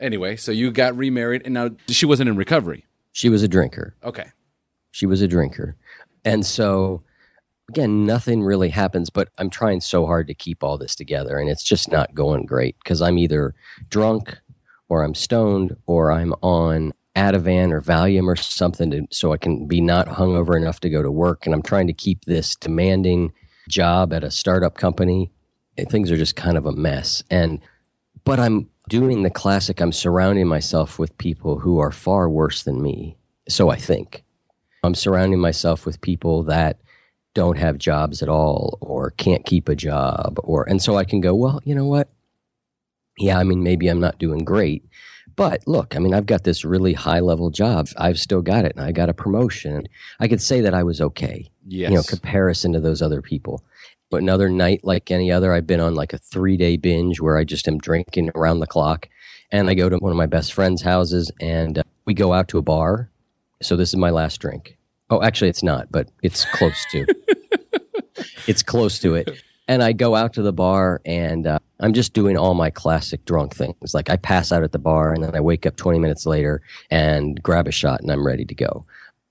Anyway, 0.00 0.36
so 0.36 0.52
you 0.52 0.70
got 0.70 0.96
remarried, 0.96 1.42
and 1.44 1.54
now 1.54 1.70
she 1.88 2.06
wasn't 2.06 2.28
in 2.28 2.36
recovery. 2.36 2.86
She 3.12 3.28
was 3.28 3.42
a 3.42 3.48
drinker. 3.48 3.94
Okay. 4.02 4.28
She 4.92 5.06
was 5.06 5.22
a 5.22 5.28
drinker. 5.28 5.76
And 6.24 6.44
so, 6.44 7.02
again, 7.68 8.04
nothing 8.04 8.42
really 8.42 8.68
happens, 8.68 9.10
but 9.10 9.28
I'm 9.38 9.50
trying 9.50 9.80
so 9.80 10.06
hard 10.06 10.26
to 10.28 10.34
keep 10.34 10.62
all 10.62 10.78
this 10.78 10.94
together, 10.94 11.38
and 11.38 11.48
it's 11.48 11.64
just 11.64 11.90
not 11.90 12.14
going 12.14 12.46
great 12.46 12.76
because 12.82 13.00
I'm 13.00 13.18
either 13.18 13.54
drunk 13.88 14.38
or 14.88 15.02
I'm 15.04 15.14
stoned 15.14 15.76
or 15.86 16.10
I'm 16.10 16.34
on 16.42 16.92
Ativan 17.16 17.72
or 17.72 17.80
Valium 17.80 18.26
or 18.26 18.36
something 18.36 18.90
to, 18.90 19.06
so 19.10 19.32
I 19.32 19.36
can 19.36 19.66
be 19.66 19.80
not 19.80 20.06
hungover 20.08 20.56
enough 20.56 20.80
to 20.80 20.90
go 20.90 21.02
to 21.02 21.10
work. 21.10 21.46
And 21.46 21.54
I'm 21.54 21.62
trying 21.62 21.86
to 21.86 21.92
keep 21.92 22.24
this 22.24 22.56
demanding 22.56 23.32
job 23.68 24.12
at 24.12 24.24
a 24.24 24.30
startup 24.30 24.74
company. 24.76 25.30
And 25.78 25.88
things 25.88 26.10
are 26.10 26.16
just 26.16 26.36
kind 26.36 26.58
of 26.58 26.66
a 26.66 26.72
mess. 26.72 27.22
And, 27.30 27.60
but 28.24 28.38
I'm 28.38 28.68
doing 28.88 29.22
the 29.22 29.30
classic, 29.30 29.80
I'm 29.80 29.92
surrounding 29.92 30.46
myself 30.46 30.98
with 30.98 31.16
people 31.18 31.58
who 31.58 31.78
are 31.78 31.92
far 31.92 32.28
worse 32.28 32.64
than 32.64 32.82
me. 32.82 33.16
So 33.48 33.70
I 33.70 33.76
think. 33.76 34.24
I'm 34.82 34.94
surrounding 34.94 35.40
myself 35.40 35.84
with 35.86 36.00
people 36.00 36.42
that 36.44 36.78
don't 37.34 37.58
have 37.58 37.78
jobs 37.78 38.22
at 38.22 38.28
all 38.28 38.78
or 38.80 39.10
can't 39.10 39.44
keep 39.44 39.68
a 39.68 39.76
job 39.76 40.38
or 40.42 40.68
and 40.68 40.82
so 40.82 40.96
I 40.96 41.04
can 41.04 41.20
go, 41.20 41.34
well, 41.34 41.60
you 41.64 41.74
know 41.74 41.86
what? 41.86 42.08
Yeah, 43.18 43.38
I 43.38 43.44
mean 43.44 43.62
maybe 43.62 43.88
I'm 43.88 44.00
not 44.00 44.18
doing 44.18 44.44
great. 44.44 44.84
But 45.36 45.62
look, 45.66 45.94
I 45.94 46.00
mean 46.00 46.14
I've 46.14 46.26
got 46.26 46.44
this 46.44 46.64
really 46.64 46.92
high 46.92 47.20
level 47.20 47.50
job. 47.50 47.88
I've 47.96 48.18
still 48.18 48.42
got 48.42 48.64
it 48.64 48.74
and 48.76 48.84
I 48.84 48.92
got 48.92 49.08
a 49.08 49.14
promotion. 49.14 49.86
I 50.18 50.28
could 50.28 50.42
say 50.42 50.60
that 50.62 50.74
I 50.74 50.82
was 50.82 51.00
okay. 51.00 51.48
Yes. 51.66 51.90
You 51.90 51.96
know, 51.96 52.02
comparison 52.02 52.72
to 52.72 52.80
those 52.80 53.02
other 53.02 53.22
people. 53.22 53.62
But 54.10 54.22
another 54.22 54.48
night 54.48 54.80
like 54.82 55.10
any 55.10 55.30
other, 55.30 55.52
I've 55.52 55.68
been 55.68 55.78
on 55.78 55.94
like 55.94 56.12
a 56.12 56.18
3-day 56.18 56.78
binge 56.78 57.20
where 57.20 57.38
I 57.38 57.44
just 57.44 57.68
am 57.68 57.78
drinking 57.78 58.30
around 58.34 58.58
the 58.58 58.66
clock 58.66 59.08
and 59.52 59.70
I 59.70 59.74
go 59.74 59.88
to 59.88 59.98
one 59.98 60.10
of 60.10 60.18
my 60.18 60.26
best 60.26 60.52
friends' 60.52 60.82
houses 60.82 61.30
and 61.40 61.78
uh, 61.78 61.82
we 62.06 62.14
go 62.14 62.32
out 62.32 62.48
to 62.48 62.58
a 62.58 62.62
bar 62.62 63.08
so 63.62 63.76
this 63.76 63.88
is 63.90 63.96
my 63.96 64.10
last 64.10 64.40
drink. 64.40 64.76
Oh, 65.10 65.22
actually, 65.22 65.50
it's 65.50 65.62
not, 65.62 65.90
but 65.90 66.08
it's 66.22 66.44
close 66.46 66.84
to. 66.92 67.06
it's 68.46 68.62
close 68.62 68.98
to 69.00 69.14
it. 69.14 69.42
And 69.68 69.82
I 69.82 69.92
go 69.92 70.16
out 70.16 70.32
to 70.34 70.42
the 70.42 70.52
bar 70.52 71.00
and 71.04 71.46
uh, 71.46 71.58
I'm 71.78 71.92
just 71.92 72.12
doing 72.12 72.36
all 72.36 72.54
my 72.54 72.70
classic 72.70 73.24
drunk 73.24 73.54
things. 73.54 73.94
Like 73.94 74.10
I 74.10 74.16
pass 74.16 74.50
out 74.50 74.64
at 74.64 74.72
the 74.72 74.78
bar 74.80 75.12
and 75.12 75.22
then 75.22 75.36
I 75.36 75.40
wake 75.40 75.64
up 75.64 75.76
20 75.76 75.98
minutes 76.00 76.26
later 76.26 76.60
and 76.90 77.40
grab 77.42 77.68
a 77.68 77.72
shot 77.72 78.00
and 78.00 78.10
I'm 78.10 78.26
ready 78.26 78.44
to 78.44 78.54
go. 78.54 78.84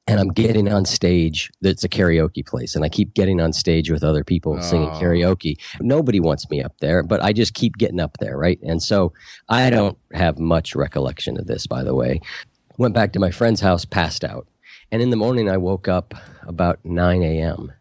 And 0.08 0.20
I'm 0.20 0.30
getting 0.30 0.72
on 0.74 0.86
stage. 0.86 1.52
It's 1.62 1.84
a 1.84 1.90
karaoke 1.90 2.44
place, 2.44 2.76
and 2.76 2.84
I 2.84 2.90
keep 2.90 3.14
getting 3.14 3.40
on 3.40 3.54
stage 3.54 3.92
with 3.92 4.04
other 4.04 4.24
people 4.24 4.60
singing 4.60 4.90
Oh. 4.90 5.00
karaoke. 5.00 5.58
Nobody 5.82 6.20
wants 6.20 6.50
me 6.50 6.64
up 6.64 6.74
there, 6.80 7.04
but 7.04 7.22
I 7.22 7.32
just 7.32 7.54
keep 7.54 7.78
getting 7.78 8.00
up 8.00 8.18
there, 8.20 8.36
right? 8.36 8.60
And 8.64 8.82
so 8.82 9.14
I 9.50 9.70
don't 9.70 10.00
have 10.14 10.40
much 10.40 10.74
recollection 10.74 11.38
of 11.40 11.46
this, 11.46 11.68
by 11.68 11.84
the 11.84 11.94
way 11.94 12.22
went 12.80 12.96
back 12.96 13.12
to 13.12 13.20
my 13.20 13.30
friend's 13.30 13.60
house, 13.60 13.84
passed 13.84 14.24
out. 14.24 14.48
And 14.90 15.02
in 15.02 15.10
the 15.10 15.18
morning, 15.18 15.50
I 15.50 15.58
woke 15.58 15.90
up 15.90 16.14
about 16.48 16.80
9 16.84 17.22
a.m. 17.22 17.74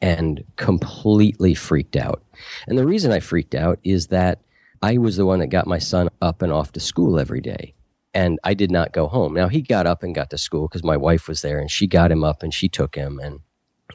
and 0.00 0.42
completely 0.56 1.54
freaked 1.54 1.94
out. 1.94 2.24
And 2.66 2.78
the 2.78 2.86
reason 2.86 3.12
I 3.12 3.20
freaked 3.20 3.54
out 3.54 3.78
is 3.84 4.06
that 4.06 4.40
I 4.82 4.96
was 4.96 5.18
the 5.18 5.26
one 5.26 5.40
that 5.40 5.48
got 5.48 5.66
my 5.66 5.78
son 5.78 6.08
up 6.22 6.40
and 6.40 6.50
off 6.50 6.72
to 6.72 6.80
school 6.80 7.20
every 7.20 7.42
day. 7.42 7.74
And 8.14 8.40
I 8.42 8.54
did 8.54 8.70
not 8.70 8.92
go 8.92 9.08
home. 9.08 9.34
Now, 9.34 9.48
he 9.48 9.60
got 9.60 9.86
up 9.86 10.02
and 10.02 10.14
got 10.14 10.30
to 10.30 10.38
school 10.38 10.66
because 10.66 10.82
my 10.82 10.96
wife 10.96 11.28
was 11.28 11.42
there 11.42 11.58
and 11.58 11.70
she 11.70 11.86
got 11.86 12.10
him 12.10 12.24
up 12.24 12.42
and 12.42 12.52
she 12.52 12.68
took 12.68 12.94
him. 12.94 13.20
And 13.20 13.40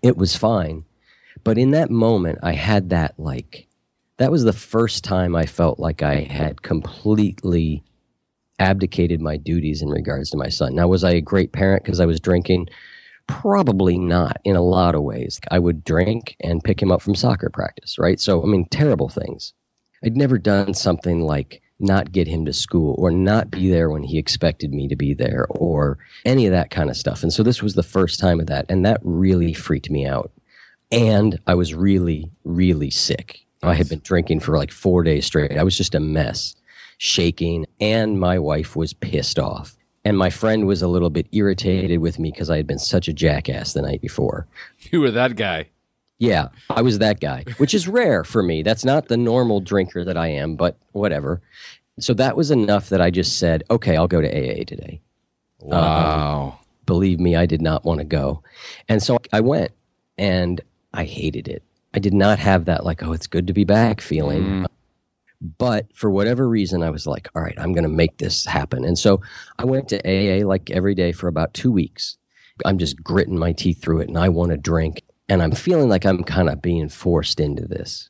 it 0.04 0.16
was 0.16 0.38
fine. 0.38 0.86
But 1.44 1.58
in 1.58 1.72
that 1.72 1.90
moment, 1.90 2.38
I 2.44 2.54
had 2.54 2.92
that 2.92 3.20
like, 3.20 3.68
that 4.18 4.32
was 4.32 4.44
the 4.44 4.54
first 4.54 5.04
time 5.04 5.36
I 5.36 5.48
felt 5.48 5.80
like 5.80 6.04
I 6.04 6.22
had 6.22 6.62
completely 6.62 7.84
abdicated 8.60 9.22
my 9.22 9.38
duties 9.38 9.82
in 9.82 9.90
regards 9.90 10.30
to 10.30 10.38
my 10.38 10.50
son. 10.50 10.76
Now, 10.76 10.88
was 10.88 11.04
I 11.04 11.12
a 11.12 11.22
great 11.22 11.52
parent 11.52 11.84
because 11.84 12.00
I 12.00 12.06
was 12.06 12.20
drinking? 12.20 12.70
Probably 13.28 13.98
not 13.98 14.38
in 14.44 14.56
a 14.56 14.62
lot 14.62 14.96
of 14.96 15.04
ways. 15.04 15.40
I 15.52 15.60
would 15.60 15.84
drink 15.84 16.36
and 16.40 16.64
pick 16.64 16.82
him 16.82 16.92
up 16.92 17.02
from 17.02 17.16
soccer 17.16 17.50
practice, 17.50 17.98
right? 17.98 18.20
So, 18.20 18.44
I 18.44 18.46
mean, 18.46 18.68
terrible 18.70 19.10
things. 19.10 19.54
I'd 20.04 20.16
never 20.16 20.38
done 20.38 20.74
something 20.74 21.22
like 21.22 21.62
not 21.80 22.12
get 22.12 22.28
him 22.28 22.46
to 22.46 22.54
school 22.54 22.96
or 22.98 23.12
not 23.12 23.52
be 23.52 23.70
there 23.70 23.90
when 23.90 24.04
he 24.04 24.18
expected 24.18 24.74
me 24.74 24.88
to 24.88 24.96
be 24.96 25.14
there 25.14 25.46
or 25.50 25.98
any 26.24 26.46
of 26.46 26.52
that 26.52 26.70
kind 26.70 26.90
of 26.90 26.96
stuff. 26.96 27.22
And 27.24 27.34
so 27.34 27.44
this 27.44 27.62
was 27.62 27.74
the 27.74 27.84
first 27.84 28.20
time 28.20 28.40
of 28.40 28.48
that. 28.48 28.66
And 28.70 28.86
that 28.86 29.02
really 29.04 29.54
freaked 29.54 29.90
me 29.90 30.06
out. 30.06 30.32
And 30.92 31.40
I 31.48 31.56
was 31.56 31.74
really, 31.74 32.32
really 32.44 32.92
sick. 32.92 33.46
I 33.64 33.74
had 33.74 33.90
been 33.90 34.02
drinking 34.04 34.42
for 34.42 34.58
like 34.58 34.72
four 34.72 35.04
days 35.04 35.26
straight. 35.26 35.58
I 35.58 35.64
was 35.64 35.76
just 35.76 35.96
a 35.96 36.00
mess, 36.00 36.56
shaking. 36.98 37.66
And 37.80 38.20
my 38.20 38.40
wife 38.40 38.76
was 38.76 38.94
pissed 38.94 39.40
off. 39.40 39.76
And 40.04 40.18
my 40.18 40.30
friend 40.30 40.68
was 40.68 40.84
a 40.84 40.88
little 40.88 41.10
bit 41.10 41.28
irritated 41.32 42.00
with 42.00 42.20
me 42.20 42.32
because 42.32 42.52
I 42.52 42.58
had 42.58 42.68
been 42.68 42.78
such 42.78 43.08
a 43.08 43.14
jackass 43.14 43.74
the 43.74 43.82
night 43.82 44.02
before. 44.02 44.48
You 44.92 45.02
were 45.02 45.12
that 45.12 45.36
guy. 45.36 45.70
Yeah, 46.20 46.50
I 46.70 46.82
was 46.82 47.00
that 47.00 47.20
guy, 47.20 47.44
which 47.58 47.74
is 47.74 47.88
rare 47.88 48.24
for 48.24 48.42
me. 48.42 48.64
That's 48.64 48.86
not 48.86 49.08
the 49.08 49.18
normal 49.18 49.60
drinker 49.60 50.06
that 50.06 50.16
I 50.16 50.28
am, 50.28 50.56
but 50.56 50.78
whatever. 50.94 51.42
So 52.00 52.14
that 52.14 52.38
was 52.38 52.52
enough 52.52 52.90
that 52.90 53.02
I 53.02 53.10
just 53.10 53.38
said, 53.38 53.64
okay, 53.70 53.98
I'll 53.98 54.08
go 54.08 54.22
to 54.22 54.28
AA 54.28 54.64
today. 54.64 55.02
Wow. 55.60 56.60
Um, 56.60 56.66
believe 56.86 57.20
me, 57.20 57.36
I 57.36 57.46
did 57.46 57.62
not 57.62 57.84
want 57.84 58.00
to 58.00 58.06
go. 58.06 58.44
And 58.88 59.02
so 59.02 59.18
I 59.34 59.42
went 59.42 59.72
and 60.18 60.62
I 60.94 61.04
hated 61.04 61.48
it. 61.48 61.64
I 61.94 62.00
did 62.00 62.14
not 62.14 62.40
have 62.40 62.66
that, 62.66 62.86
like, 62.86 63.04
oh, 63.04 63.14
it's 63.14 63.28
good 63.28 63.48
to 63.48 63.54
be 63.54 63.64
back 63.64 64.02
feeling. 64.02 64.44
Mm. 64.44 64.66
But 65.58 65.88
for 65.96 66.10
whatever 66.10 66.48
reason, 66.48 66.84
I 66.84 66.90
was 66.90 67.06
like, 67.06 67.30
all 67.36 67.42
right, 67.42 67.58
I'm 67.58 67.74
going 67.74 67.84
to 67.84 67.90
make 67.90 68.18
this 68.18 68.46
happen. 68.46 68.84
And 68.84 68.98
so 68.98 69.22
I 69.60 69.66
went 69.66 69.90
to 69.90 70.00
AA 70.06 70.46
like 70.46 70.72
every 70.72 70.96
day 70.96 71.12
for 71.12 71.28
about 71.28 71.54
two 71.54 71.72
weeks. 71.72 72.18
I'm 72.66 72.78
just 72.78 73.04
gritting 73.04 73.38
my 73.38 73.52
teeth 73.52 73.82
through 73.82 74.02
it 74.02 74.08
and 74.08 74.18
I 74.18 74.30
want 74.30 74.52
to 74.52 74.58
drink 74.58 75.02
and 75.28 75.42
I'm 75.42 75.52
feeling 75.52 75.90
like 75.90 76.06
I'm 76.06 76.24
kind 76.24 76.50
of 76.50 76.62
being 76.62 76.90
forced 76.90 77.40
into 77.40 77.68
this. 77.68 78.10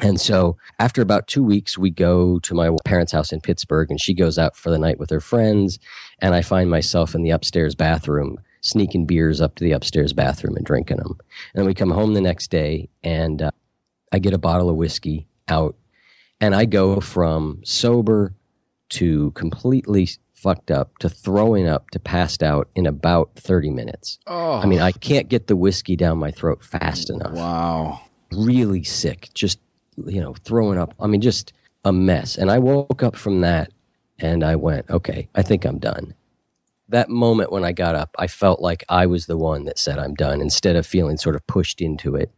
And 0.00 0.20
so 0.20 0.56
after 0.78 1.02
about 1.02 1.28
two 1.28 1.44
weeks, 1.44 1.78
we 1.78 1.90
go 1.90 2.38
to 2.40 2.54
my 2.54 2.70
parents' 2.84 3.12
house 3.12 3.32
in 3.32 3.40
Pittsburgh, 3.40 3.90
and 3.90 4.00
she 4.00 4.12
goes 4.12 4.38
out 4.38 4.56
for 4.56 4.70
the 4.70 4.78
night 4.78 4.98
with 4.98 5.10
her 5.10 5.20
friends. 5.20 5.78
And 6.18 6.34
I 6.34 6.42
find 6.42 6.68
myself 6.68 7.14
in 7.14 7.22
the 7.22 7.30
upstairs 7.30 7.74
bathroom, 7.74 8.38
sneaking 8.60 9.06
beers 9.06 9.40
up 9.40 9.54
to 9.56 9.64
the 9.64 9.72
upstairs 9.72 10.12
bathroom 10.12 10.56
and 10.56 10.66
drinking 10.66 10.96
them. 10.96 11.16
And 11.54 11.64
we 11.64 11.74
come 11.74 11.92
home 11.92 12.14
the 12.14 12.20
next 12.20 12.50
day, 12.50 12.88
and 13.04 13.40
uh, 13.40 13.50
I 14.12 14.18
get 14.18 14.34
a 14.34 14.38
bottle 14.38 14.68
of 14.68 14.76
whiskey 14.76 15.28
out, 15.46 15.76
and 16.40 16.54
I 16.54 16.64
go 16.64 17.00
from 17.00 17.60
sober 17.64 18.34
to 18.90 19.30
completely 19.32 20.08
fucked 20.34 20.70
up 20.70 20.98
to 20.98 21.08
throwing 21.08 21.66
up 21.66 21.88
to 21.90 21.98
passed 21.98 22.42
out 22.42 22.68
in 22.74 22.86
about 22.86 23.30
30 23.36 23.70
minutes. 23.70 24.18
Oh. 24.26 24.58
I 24.58 24.66
mean, 24.66 24.80
I 24.80 24.92
can't 24.92 25.28
get 25.28 25.46
the 25.46 25.56
whiskey 25.56 25.96
down 25.96 26.18
my 26.18 26.30
throat 26.30 26.62
fast 26.62 27.08
enough. 27.08 27.32
Wow. 27.32 28.02
Really 28.30 28.84
sick, 28.84 29.30
just, 29.32 29.58
you 29.96 30.20
know, 30.20 30.34
throwing 30.44 30.78
up. 30.78 30.94
I 31.00 31.06
mean, 31.06 31.22
just 31.22 31.54
a 31.84 31.92
mess. 31.92 32.36
And 32.36 32.50
I 32.50 32.58
woke 32.58 33.02
up 33.02 33.16
from 33.16 33.40
that 33.40 33.72
and 34.18 34.44
I 34.44 34.56
went, 34.56 34.90
okay, 34.90 35.28
I 35.34 35.42
think 35.42 35.64
I'm 35.64 35.78
done. 35.78 36.14
That 36.88 37.08
moment 37.08 37.50
when 37.50 37.64
I 37.64 37.72
got 37.72 37.94
up, 37.94 38.14
I 38.18 38.26
felt 38.26 38.60
like 38.60 38.84
I 38.90 39.06
was 39.06 39.24
the 39.24 39.38
one 39.38 39.64
that 39.64 39.78
said 39.78 39.98
I'm 39.98 40.14
done 40.14 40.42
instead 40.42 40.76
of 40.76 40.86
feeling 40.86 41.16
sort 41.16 41.36
of 41.36 41.46
pushed 41.46 41.80
into 41.80 42.16
it 42.16 42.30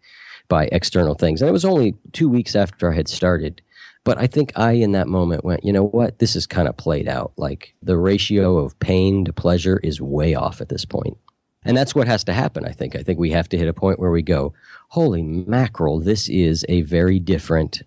by 0.48 0.66
external 0.70 1.14
things. 1.14 1.42
And 1.42 1.48
it 1.48 1.52
was 1.52 1.64
only 1.64 1.96
two 2.12 2.28
weeks 2.28 2.54
after 2.54 2.92
I 2.92 2.94
had 2.94 3.08
started. 3.08 3.62
But 4.06 4.18
I 4.18 4.28
think 4.28 4.52
I, 4.54 4.70
in 4.74 4.92
that 4.92 5.08
moment, 5.08 5.44
went, 5.44 5.64
you 5.64 5.72
know 5.72 5.82
what? 5.82 6.20
This 6.20 6.36
is 6.36 6.46
kind 6.46 6.68
of 6.68 6.76
played 6.76 7.08
out. 7.08 7.32
Like 7.36 7.74
the 7.82 7.98
ratio 7.98 8.56
of 8.58 8.78
pain 8.78 9.24
to 9.24 9.32
pleasure 9.32 9.80
is 9.82 10.00
way 10.00 10.32
off 10.32 10.60
at 10.60 10.68
this 10.68 10.84
point. 10.84 11.18
And 11.64 11.76
that's 11.76 11.92
what 11.92 12.06
has 12.06 12.22
to 12.24 12.32
happen, 12.32 12.64
I 12.64 12.70
think. 12.70 12.94
I 12.94 13.02
think 13.02 13.18
we 13.18 13.32
have 13.32 13.48
to 13.48 13.58
hit 13.58 13.66
a 13.66 13.72
point 13.72 13.98
where 13.98 14.12
we 14.12 14.22
go, 14.22 14.54
holy 14.90 15.22
mackerel, 15.22 15.98
this 15.98 16.28
is 16.28 16.64
a 16.68 16.82
very 16.82 17.18
different, 17.18 17.82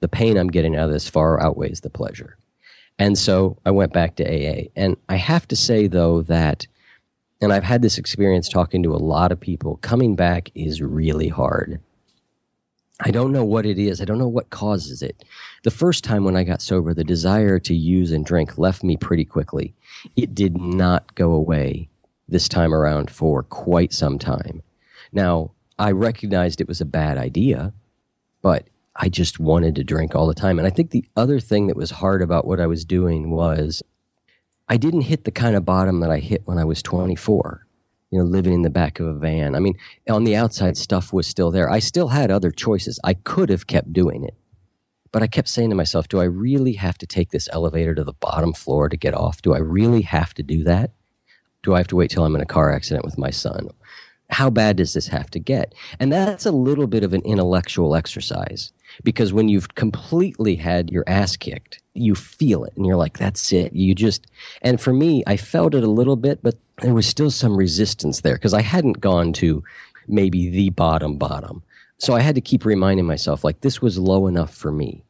the 0.00 0.08
pain 0.08 0.38
I'm 0.38 0.48
getting 0.48 0.74
out 0.74 0.86
of 0.86 0.92
this 0.94 1.10
far 1.10 1.38
outweighs 1.38 1.82
the 1.82 1.90
pleasure. 1.90 2.38
And 2.98 3.18
so 3.18 3.58
I 3.66 3.72
went 3.72 3.92
back 3.92 4.16
to 4.16 4.24
AA. 4.24 4.68
And 4.74 4.96
I 5.10 5.16
have 5.16 5.46
to 5.48 5.56
say, 5.56 5.86
though, 5.86 6.22
that, 6.22 6.66
and 7.42 7.52
I've 7.52 7.62
had 7.62 7.82
this 7.82 7.98
experience 7.98 8.48
talking 8.48 8.82
to 8.84 8.94
a 8.94 8.96
lot 8.96 9.32
of 9.32 9.38
people, 9.38 9.76
coming 9.82 10.16
back 10.16 10.50
is 10.54 10.80
really 10.80 11.28
hard. 11.28 11.78
I 13.04 13.10
don't 13.10 13.32
know 13.32 13.44
what 13.44 13.66
it 13.66 13.78
is. 13.78 14.00
I 14.00 14.04
don't 14.04 14.18
know 14.18 14.28
what 14.28 14.50
causes 14.50 15.02
it. 15.02 15.24
The 15.64 15.72
first 15.72 16.04
time 16.04 16.24
when 16.24 16.36
I 16.36 16.44
got 16.44 16.62
sober, 16.62 16.94
the 16.94 17.02
desire 17.02 17.58
to 17.58 17.74
use 17.74 18.12
and 18.12 18.24
drink 18.24 18.58
left 18.58 18.84
me 18.84 18.96
pretty 18.96 19.24
quickly. 19.24 19.74
It 20.14 20.36
did 20.36 20.56
not 20.56 21.14
go 21.16 21.32
away 21.32 21.88
this 22.28 22.48
time 22.48 22.72
around 22.72 23.10
for 23.10 23.42
quite 23.42 23.92
some 23.92 24.20
time. 24.20 24.62
Now, 25.12 25.50
I 25.80 25.90
recognized 25.90 26.60
it 26.60 26.68
was 26.68 26.80
a 26.80 26.86
bad 26.86 27.18
idea, 27.18 27.72
but 28.40 28.68
I 28.94 29.08
just 29.08 29.40
wanted 29.40 29.74
to 29.76 29.84
drink 29.84 30.14
all 30.14 30.28
the 30.28 30.34
time. 30.34 30.58
And 30.58 30.66
I 30.66 30.70
think 30.70 30.90
the 30.90 31.04
other 31.16 31.40
thing 31.40 31.66
that 31.66 31.76
was 31.76 31.90
hard 31.90 32.22
about 32.22 32.46
what 32.46 32.60
I 32.60 32.68
was 32.68 32.84
doing 32.84 33.30
was 33.30 33.82
I 34.68 34.76
didn't 34.76 35.02
hit 35.02 35.24
the 35.24 35.32
kind 35.32 35.56
of 35.56 35.64
bottom 35.64 36.00
that 36.00 36.10
I 36.10 36.20
hit 36.20 36.42
when 36.44 36.58
I 36.58 36.64
was 36.64 36.82
24 36.82 37.66
you 38.12 38.18
know, 38.18 38.24
living 38.24 38.52
in 38.52 38.62
the 38.62 38.70
back 38.70 39.00
of 39.00 39.06
a 39.06 39.14
van. 39.14 39.56
I 39.56 39.58
mean, 39.58 39.74
on 40.08 40.24
the 40.24 40.36
outside, 40.36 40.76
stuff 40.76 41.14
was 41.14 41.26
still 41.26 41.50
there. 41.50 41.70
I 41.70 41.78
still 41.78 42.08
had 42.08 42.30
other 42.30 42.50
choices. 42.50 43.00
I 43.02 43.14
could 43.14 43.48
have 43.48 43.66
kept 43.66 43.92
doing 43.92 44.22
it. 44.22 44.34
But 45.12 45.22
I 45.22 45.26
kept 45.26 45.48
saying 45.48 45.70
to 45.70 45.76
myself, 45.76 46.08
do 46.08 46.20
I 46.20 46.24
really 46.24 46.74
have 46.74 46.98
to 46.98 47.06
take 47.06 47.30
this 47.30 47.48
elevator 47.52 47.94
to 47.94 48.04
the 48.04 48.12
bottom 48.12 48.52
floor 48.52 48.90
to 48.90 48.96
get 48.98 49.14
off? 49.14 49.40
Do 49.40 49.54
I 49.54 49.58
really 49.58 50.02
have 50.02 50.34
to 50.34 50.42
do 50.42 50.62
that? 50.64 50.92
Do 51.62 51.74
I 51.74 51.78
have 51.78 51.88
to 51.88 51.96
wait 51.96 52.10
till 52.10 52.24
I'm 52.24 52.34
in 52.34 52.42
a 52.42 52.46
car 52.46 52.70
accident 52.70 53.04
with 53.04 53.16
my 53.16 53.30
son? 53.30 53.70
How 54.32 54.50
bad 54.50 54.76
does 54.76 54.94
this 54.94 55.08
have 55.08 55.30
to 55.30 55.38
get? 55.38 55.74
And 56.00 56.10
that's 56.12 56.46
a 56.46 56.52
little 56.52 56.86
bit 56.86 57.04
of 57.04 57.12
an 57.12 57.22
intellectual 57.22 57.94
exercise 57.94 58.72
because 59.04 59.32
when 59.32 59.48
you've 59.48 59.74
completely 59.74 60.56
had 60.56 60.90
your 60.90 61.04
ass 61.06 61.36
kicked, 61.36 61.80
you 61.94 62.14
feel 62.14 62.64
it 62.64 62.72
and 62.76 62.86
you're 62.86 62.96
like, 62.96 63.18
that's 63.18 63.52
it. 63.52 63.72
You 63.72 63.94
just, 63.94 64.26
and 64.62 64.80
for 64.80 64.92
me, 64.92 65.22
I 65.26 65.36
felt 65.36 65.74
it 65.74 65.84
a 65.84 65.90
little 65.90 66.16
bit, 66.16 66.42
but 66.42 66.56
there 66.80 66.94
was 66.94 67.06
still 67.06 67.30
some 67.30 67.56
resistance 67.56 68.22
there 68.22 68.34
because 68.34 68.54
I 68.54 68.62
hadn't 68.62 69.00
gone 69.00 69.32
to 69.34 69.62
maybe 70.08 70.48
the 70.48 70.70
bottom 70.70 71.16
bottom. 71.16 71.62
So 71.98 72.14
I 72.14 72.20
had 72.20 72.34
to 72.34 72.40
keep 72.40 72.64
reminding 72.64 73.06
myself, 73.06 73.44
like, 73.44 73.60
this 73.60 73.80
was 73.80 73.98
low 73.98 74.26
enough 74.26 74.52
for 74.52 74.72
me. 74.72 75.04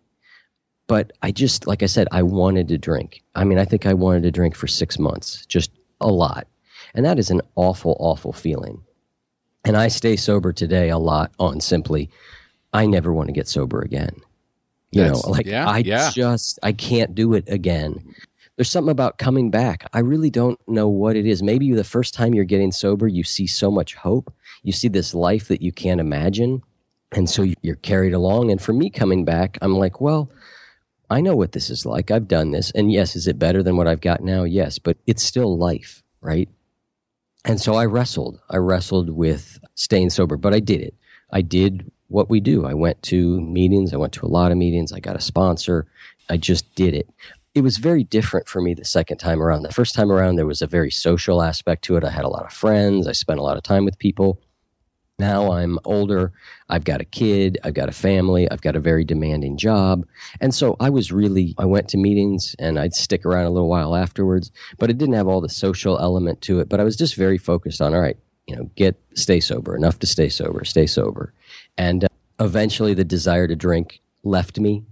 But 0.88 1.12
I 1.22 1.30
just, 1.30 1.66
like 1.66 1.82
I 1.82 1.86
said, 1.86 2.08
I 2.12 2.22
wanted 2.22 2.68
to 2.68 2.76
drink. 2.76 3.22
I 3.34 3.44
mean, 3.44 3.58
I 3.58 3.64
think 3.64 3.86
I 3.86 3.94
wanted 3.94 4.24
to 4.24 4.30
drink 4.30 4.54
for 4.54 4.66
six 4.66 4.98
months, 4.98 5.46
just 5.46 5.70
a 6.00 6.08
lot. 6.08 6.46
And 6.94 7.06
that 7.06 7.18
is 7.18 7.30
an 7.30 7.40
awful, 7.54 7.96
awful 7.98 8.32
feeling. 8.32 8.82
And 9.64 9.76
I 9.76 9.88
stay 9.88 10.16
sober 10.16 10.52
today 10.52 10.88
a 10.90 10.98
lot 10.98 11.32
on 11.38 11.60
simply, 11.60 12.10
I 12.72 12.86
never 12.86 13.12
want 13.12 13.28
to 13.28 13.32
get 13.32 13.48
sober 13.48 13.80
again. 13.80 14.14
You 14.90 15.02
That's- 15.02 15.24
know, 15.24 15.30
like 15.30 15.46
yeah, 15.46 15.68
I 15.68 15.78
yeah. 15.78 16.10
just 16.10 16.58
I 16.62 16.72
can't 16.72 17.14
do 17.14 17.34
it 17.34 17.44
again. 17.48 18.14
There's 18.56 18.70
something 18.70 18.90
about 18.90 19.16
coming 19.18 19.50
back. 19.50 19.88
I 19.94 20.00
really 20.00 20.28
don't 20.28 20.60
know 20.68 20.86
what 20.88 21.16
it 21.16 21.24
is. 21.26 21.42
Maybe 21.42 21.72
the 21.72 21.84
first 21.84 22.12
time 22.12 22.34
you're 22.34 22.44
getting 22.44 22.70
sober, 22.72 23.08
you 23.08 23.24
see 23.24 23.46
so 23.46 23.70
much 23.70 23.94
hope. 23.94 24.32
You 24.62 24.72
see 24.72 24.88
this 24.88 25.14
life 25.14 25.48
that 25.48 25.62
you 25.62 25.72
can't 25.72 26.00
imagine. 26.00 26.62
And 27.12 27.28
so 27.30 27.46
you're 27.62 27.76
carried 27.76 28.12
along. 28.12 28.50
And 28.50 28.60
for 28.60 28.72
me 28.74 28.90
coming 28.90 29.24
back, 29.24 29.56
I'm 29.62 29.74
like, 29.74 30.00
well, 30.02 30.30
I 31.08 31.22
know 31.22 31.34
what 31.34 31.52
this 31.52 31.70
is 31.70 31.86
like. 31.86 32.10
I've 32.10 32.28
done 32.28 32.50
this. 32.50 32.70
And 32.72 32.92
yes, 32.92 33.16
is 33.16 33.26
it 33.26 33.38
better 33.38 33.62
than 33.62 33.76
what 33.76 33.86
I've 33.88 34.00
got 34.02 34.22
now? 34.22 34.44
Yes, 34.44 34.78
but 34.78 34.98
it's 35.06 35.22
still 35.22 35.56
life, 35.56 36.02
right? 36.20 36.48
And 37.44 37.60
so 37.60 37.74
I 37.74 37.86
wrestled. 37.86 38.40
I 38.50 38.58
wrestled 38.58 39.10
with 39.10 39.58
staying 39.74 40.10
sober, 40.10 40.36
but 40.36 40.54
I 40.54 40.60
did 40.60 40.80
it. 40.80 40.94
I 41.32 41.42
did 41.42 41.90
what 42.08 42.30
we 42.30 42.40
do. 42.40 42.66
I 42.66 42.74
went 42.74 43.02
to 43.04 43.40
meetings. 43.40 43.92
I 43.92 43.96
went 43.96 44.12
to 44.14 44.26
a 44.26 44.28
lot 44.28 44.52
of 44.52 44.58
meetings. 44.58 44.92
I 44.92 45.00
got 45.00 45.16
a 45.16 45.20
sponsor. 45.20 45.86
I 46.28 46.36
just 46.36 46.72
did 46.74 46.94
it. 46.94 47.08
It 47.54 47.62
was 47.62 47.78
very 47.78 48.04
different 48.04 48.48
for 48.48 48.62
me 48.62 48.74
the 48.74 48.84
second 48.84 49.18
time 49.18 49.42
around. 49.42 49.62
The 49.62 49.72
first 49.72 49.94
time 49.94 50.10
around, 50.10 50.36
there 50.36 50.46
was 50.46 50.62
a 50.62 50.66
very 50.66 50.90
social 50.90 51.42
aspect 51.42 51.84
to 51.84 51.96
it. 51.96 52.04
I 52.04 52.10
had 52.10 52.24
a 52.24 52.28
lot 52.28 52.44
of 52.44 52.52
friends. 52.52 53.06
I 53.06 53.12
spent 53.12 53.40
a 53.40 53.42
lot 53.42 53.56
of 53.56 53.62
time 53.62 53.84
with 53.84 53.98
people. 53.98 54.40
Now 55.22 55.52
I'm 55.52 55.78
older. 55.84 56.32
I've 56.68 56.82
got 56.82 57.00
a 57.00 57.04
kid. 57.04 57.56
I've 57.62 57.74
got 57.74 57.88
a 57.88 57.92
family. 57.92 58.50
I've 58.50 58.60
got 58.60 58.74
a 58.74 58.80
very 58.80 59.04
demanding 59.04 59.56
job. 59.56 60.04
And 60.40 60.52
so 60.52 60.74
I 60.80 60.90
was 60.90 61.12
really, 61.12 61.54
I 61.58 61.64
went 61.64 61.86
to 61.90 61.96
meetings 61.96 62.56
and 62.58 62.76
I'd 62.76 62.92
stick 62.92 63.24
around 63.24 63.44
a 63.44 63.50
little 63.50 63.68
while 63.68 63.94
afterwards, 63.94 64.50
but 64.78 64.90
it 64.90 64.98
didn't 64.98 65.14
have 65.14 65.28
all 65.28 65.40
the 65.40 65.48
social 65.48 65.96
element 66.00 66.40
to 66.42 66.58
it. 66.58 66.68
But 66.68 66.80
I 66.80 66.84
was 66.84 66.96
just 66.96 67.14
very 67.14 67.38
focused 67.38 67.80
on, 67.80 67.94
all 67.94 68.00
right, 68.00 68.16
you 68.48 68.56
know, 68.56 68.68
get, 68.74 69.00
stay 69.14 69.38
sober, 69.38 69.76
enough 69.76 70.00
to 70.00 70.08
stay 70.08 70.28
sober, 70.28 70.64
stay 70.64 70.88
sober. 70.88 71.32
And 71.78 72.02
uh, 72.02 72.08
eventually 72.40 72.92
the 72.92 73.04
desire 73.04 73.46
to 73.46 73.54
drink 73.54 74.00
left 74.24 74.58
me, 74.58 74.82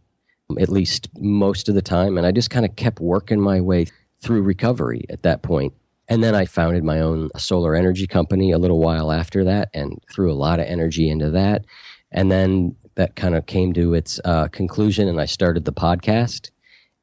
at 0.60 0.68
least 0.68 1.08
most 1.18 1.68
of 1.68 1.74
the 1.74 1.82
time. 1.82 2.16
And 2.16 2.24
I 2.24 2.30
just 2.30 2.50
kind 2.50 2.64
of 2.64 2.76
kept 2.76 3.00
working 3.00 3.40
my 3.40 3.60
way 3.60 3.88
through 4.22 4.42
recovery 4.42 5.06
at 5.10 5.24
that 5.24 5.42
point. 5.42 5.74
And 6.10 6.24
then 6.24 6.34
I 6.34 6.44
founded 6.44 6.82
my 6.82 7.00
own 7.00 7.30
solar 7.38 7.76
energy 7.76 8.08
company 8.08 8.50
a 8.50 8.58
little 8.58 8.80
while 8.80 9.12
after 9.12 9.44
that 9.44 9.70
and 9.72 10.02
threw 10.12 10.30
a 10.30 10.34
lot 10.34 10.58
of 10.58 10.66
energy 10.66 11.08
into 11.08 11.30
that. 11.30 11.64
And 12.10 12.32
then 12.32 12.74
that 12.96 13.14
kind 13.14 13.36
of 13.36 13.46
came 13.46 13.72
to 13.74 13.94
its 13.94 14.20
uh, 14.24 14.48
conclusion, 14.48 15.06
and 15.06 15.20
I 15.20 15.26
started 15.26 15.64
the 15.64 15.72
podcast. 15.72 16.50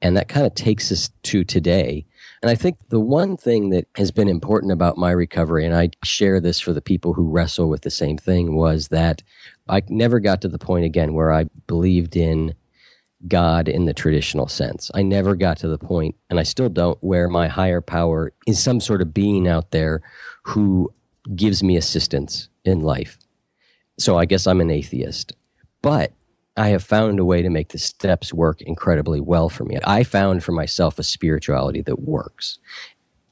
And 0.01 0.15
that 0.15 0.27
kind 0.27 0.45
of 0.45 0.53
takes 0.53 0.91
us 0.91 1.09
to 1.23 1.43
today. 1.43 2.05
And 2.43 2.51
I 2.51 2.55
think 2.55 2.77
the 2.89 2.99
one 2.99 3.35
thing 3.35 3.69
that 3.69 3.87
has 3.95 4.11
been 4.11 4.27
important 4.27 4.71
about 4.71 4.97
my 4.97 5.09
recovery, 5.09 5.65
and 5.65 5.73
I 5.73 5.89
share 6.03 6.39
this 6.39 6.59
for 6.59 6.73
the 6.73 6.81
people 6.81 7.13
who 7.13 7.31
wrestle 7.31 7.69
with 7.69 7.81
the 7.81 7.89
same 7.89 8.17
thing, 8.17 8.55
was 8.55 8.89
that 8.89 9.23
I 9.69 9.81
never 9.87 10.19
got 10.19 10.41
to 10.41 10.49
the 10.49 10.59
point 10.59 10.85
again 10.85 11.13
where 11.13 11.31
I 11.31 11.45
believed 11.65 12.15
in 12.15 12.53
God 13.27 13.67
in 13.67 13.85
the 13.85 13.93
traditional 13.93 14.47
sense. 14.47 14.91
I 14.93 15.01
never 15.01 15.35
got 15.35 15.57
to 15.57 15.67
the 15.67 15.77
point, 15.77 16.15
and 16.29 16.39
I 16.39 16.43
still 16.43 16.69
don't, 16.69 17.01
where 17.01 17.27
my 17.27 17.47
higher 17.47 17.81
power 17.81 18.31
is 18.45 18.61
some 18.61 18.79
sort 18.79 19.01
of 19.01 19.13
being 19.13 19.47
out 19.47 19.71
there 19.71 20.01
who 20.43 20.93
gives 21.35 21.63
me 21.63 21.77
assistance 21.77 22.49
in 22.63 22.81
life. 22.81 23.17
So 23.97 24.17
I 24.17 24.25
guess 24.25 24.45
I'm 24.45 24.61
an 24.61 24.69
atheist. 24.69 25.33
But 25.81 26.13
I 26.55 26.69
have 26.69 26.83
found 26.83 27.19
a 27.19 27.25
way 27.25 27.41
to 27.41 27.49
make 27.49 27.69
the 27.69 27.77
steps 27.77 28.33
work 28.33 28.61
incredibly 28.61 29.19
well 29.19 29.49
for 29.49 29.63
me. 29.63 29.77
I 29.83 30.03
found 30.03 30.43
for 30.43 30.51
myself 30.51 30.99
a 30.99 31.03
spirituality 31.03 31.81
that 31.81 32.01
works. 32.01 32.59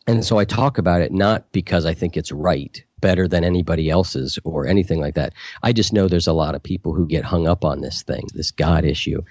And 0.07 0.23
so 0.23 0.37
I 0.37 0.45
talk 0.45 0.77
about 0.77 1.01
it 1.01 1.11
not 1.11 1.51
because 1.51 1.85
I 1.85 1.95
think 1.95 2.15
it's 2.15 2.31
right, 2.31 2.83
better 2.99 3.27
than 3.27 3.43
anybody 3.43 3.89
else's 3.89 4.37
or 4.43 4.67
anything 4.67 4.99
like 4.99 5.15
that. 5.15 5.33
I 5.63 5.73
just 5.73 5.93
know 5.93 6.07
there's 6.07 6.27
a 6.27 6.33
lot 6.33 6.55
of 6.55 6.61
people 6.61 6.93
who 6.93 7.07
get 7.07 7.23
hung 7.23 7.47
up 7.47 7.65
on 7.65 7.81
this 7.81 8.03
thing, 8.03 8.27
this 8.33 8.51
God 8.51 8.85
issue 8.85 9.21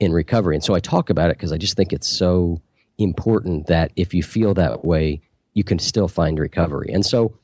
in 0.00 0.12
recovery. 0.12 0.54
And 0.54 0.64
so 0.64 0.74
I 0.74 0.80
talk 0.80 1.10
about 1.10 1.30
it 1.30 1.36
because 1.36 1.52
I 1.52 1.58
just 1.58 1.76
think 1.76 1.92
it's 1.92 2.08
so 2.08 2.60
important 2.98 3.66
that 3.66 3.92
if 3.96 4.14
you 4.14 4.22
feel 4.22 4.54
that 4.54 4.84
way, 4.84 5.20
you 5.54 5.64
can 5.64 5.78
still 5.78 6.08
find 6.08 6.38
recovery. 6.38 6.90
And 6.92 7.04
so 7.04 7.36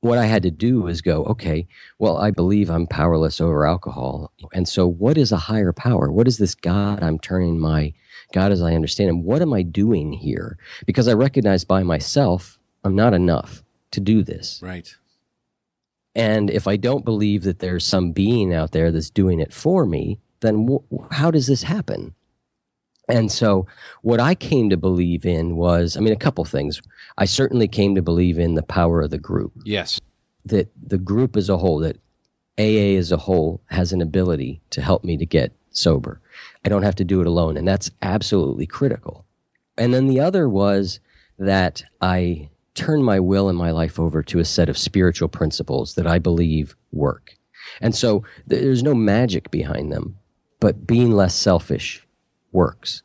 what 0.00 0.18
I 0.18 0.26
had 0.26 0.42
to 0.44 0.50
do 0.50 0.82
was 0.82 1.00
go, 1.00 1.24
okay, 1.24 1.66
well, 1.98 2.18
I 2.18 2.30
believe 2.30 2.70
I'm 2.70 2.86
powerless 2.86 3.40
over 3.40 3.66
alcohol. 3.66 4.32
And 4.52 4.68
so, 4.68 4.86
what 4.86 5.18
is 5.18 5.32
a 5.32 5.36
higher 5.36 5.72
power? 5.72 6.12
What 6.12 6.28
is 6.28 6.38
this 6.38 6.54
God 6.54 7.02
I'm 7.02 7.18
turning 7.18 7.58
my 7.58 7.92
God 8.32 8.52
as 8.52 8.62
I 8.62 8.74
understand 8.74 9.10
him? 9.10 9.24
What 9.24 9.42
am 9.42 9.52
I 9.52 9.62
doing 9.62 10.12
here? 10.12 10.56
Because 10.86 11.08
I 11.08 11.14
recognize 11.14 11.64
by 11.64 11.82
myself, 11.82 12.58
I'm 12.84 12.94
not 12.94 13.12
enough 13.12 13.64
to 13.90 14.00
do 14.00 14.22
this. 14.22 14.60
Right. 14.62 14.94
And 16.14 16.50
if 16.50 16.66
I 16.66 16.76
don't 16.76 17.04
believe 17.04 17.42
that 17.42 17.58
there's 17.58 17.84
some 17.84 18.12
being 18.12 18.54
out 18.54 18.72
there 18.72 18.92
that's 18.92 19.10
doing 19.10 19.40
it 19.40 19.52
for 19.52 19.84
me, 19.84 20.18
then 20.40 20.68
wh- 20.68 21.14
how 21.14 21.30
does 21.30 21.46
this 21.46 21.62
happen? 21.64 22.14
And 23.08 23.32
so, 23.32 23.66
what 24.02 24.20
I 24.20 24.34
came 24.34 24.68
to 24.68 24.76
believe 24.76 25.24
in 25.24 25.56
was, 25.56 25.96
I 25.96 26.00
mean, 26.00 26.12
a 26.12 26.16
couple 26.16 26.44
things. 26.44 26.82
I 27.16 27.24
certainly 27.24 27.66
came 27.66 27.94
to 27.94 28.02
believe 28.02 28.38
in 28.38 28.54
the 28.54 28.62
power 28.62 29.00
of 29.00 29.10
the 29.10 29.18
group. 29.18 29.52
Yes. 29.64 29.98
That 30.44 30.70
the 30.80 30.98
group 30.98 31.36
as 31.36 31.48
a 31.48 31.56
whole, 31.56 31.78
that 31.78 31.96
AA 32.58 32.98
as 32.98 33.10
a 33.10 33.16
whole 33.16 33.62
has 33.66 33.92
an 33.92 34.02
ability 34.02 34.60
to 34.70 34.82
help 34.82 35.04
me 35.04 35.16
to 35.16 35.24
get 35.24 35.52
sober. 35.70 36.20
I 36.64 36.68
don't 36.68 36.82
have 36.82 36.96
to 36.96 37.04
do 37.04 37.20
it 37.20 37.26
alone. 37.26 37.56
And 37.56 37.66
that's 37.66 37.90
absolutely 38.02 38.66
critical. 38.66 39.24
And 39.78 39.94
then 39.94 40.08
the 40.08 40.20
other 40.20 40.48
was 40.48 41.00
that 41.38 41.84
I 42.00 42.50
turn 42.74 43.02
my 43.02 43.20
will 43.20 43.48
and 43.48 43.56
my 43.56 43.70
life 43.70 43.98
over 43.98 44.22
to 44.24 44.38
a 44.38 44.44
set 44.44 44.68
of 44.68 44.76
spiritual 44.76 45.28
principles 45.28 45.94
that 45.94 46.06
I 46.06 46.18
believe 46.18 46.76
work. 46.92 47.36
And 47.80 47.94
so 47.94 48.24
there's 48.46 48.82
no 48.82 48.94
magic 48.94 49.50
behind 49.50 49.92
them, 49.92 50.17
but 50.60 50.86
being 50.86 51.12
less 51.12 51.34
selfish 51.34 52.06
works. 52.52 53.02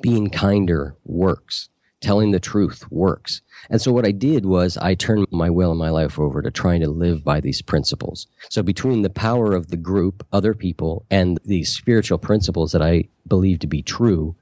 Being 0.00 0.30
kinder 0.30 0.96
works. 1.04 1.68
Telling 2.00 2.30
the 2.30 2.38
truth 2.38 2.84
works. 2.92 3.42
And 3.70 3.80
so 3.80 3.92
what 3.92 4.06
I 4.06 4.12
did 4.12 4.46
was 4.46 4.76
I 4.76 4.94
turned 4.94 5.26
my 5.32 5.50
will 5.50 5.70
and 5.70 5.78
my 5.78 5.90
life 5.90 6.16
over 6.16 6.40
to 6.42 6.50
trying 6.50 6.80
to 6.80 6.88
live 6.88 7.24
by 7.24 7.40
these 7.40 7.60
principles. 7.60 8.28
So 8.50 8.62
between 8.62 9.02
the 9.02 9.10
power 9.10 9.52
of 9.52 9.68
the 9.68 9.76
group, 9.76 10.24
other 10.32 10.54
people, 10.54 11.04
and 11.10 11.40
these 11.44 11.74
spiritual 11.74 12.18
principles 12.18 12.70
that 12.70 12.82
I 12.82 13.08
believe 13.26 13.58
to 13.60 13.66
be 13.66 13.82
true, 13.82 14.36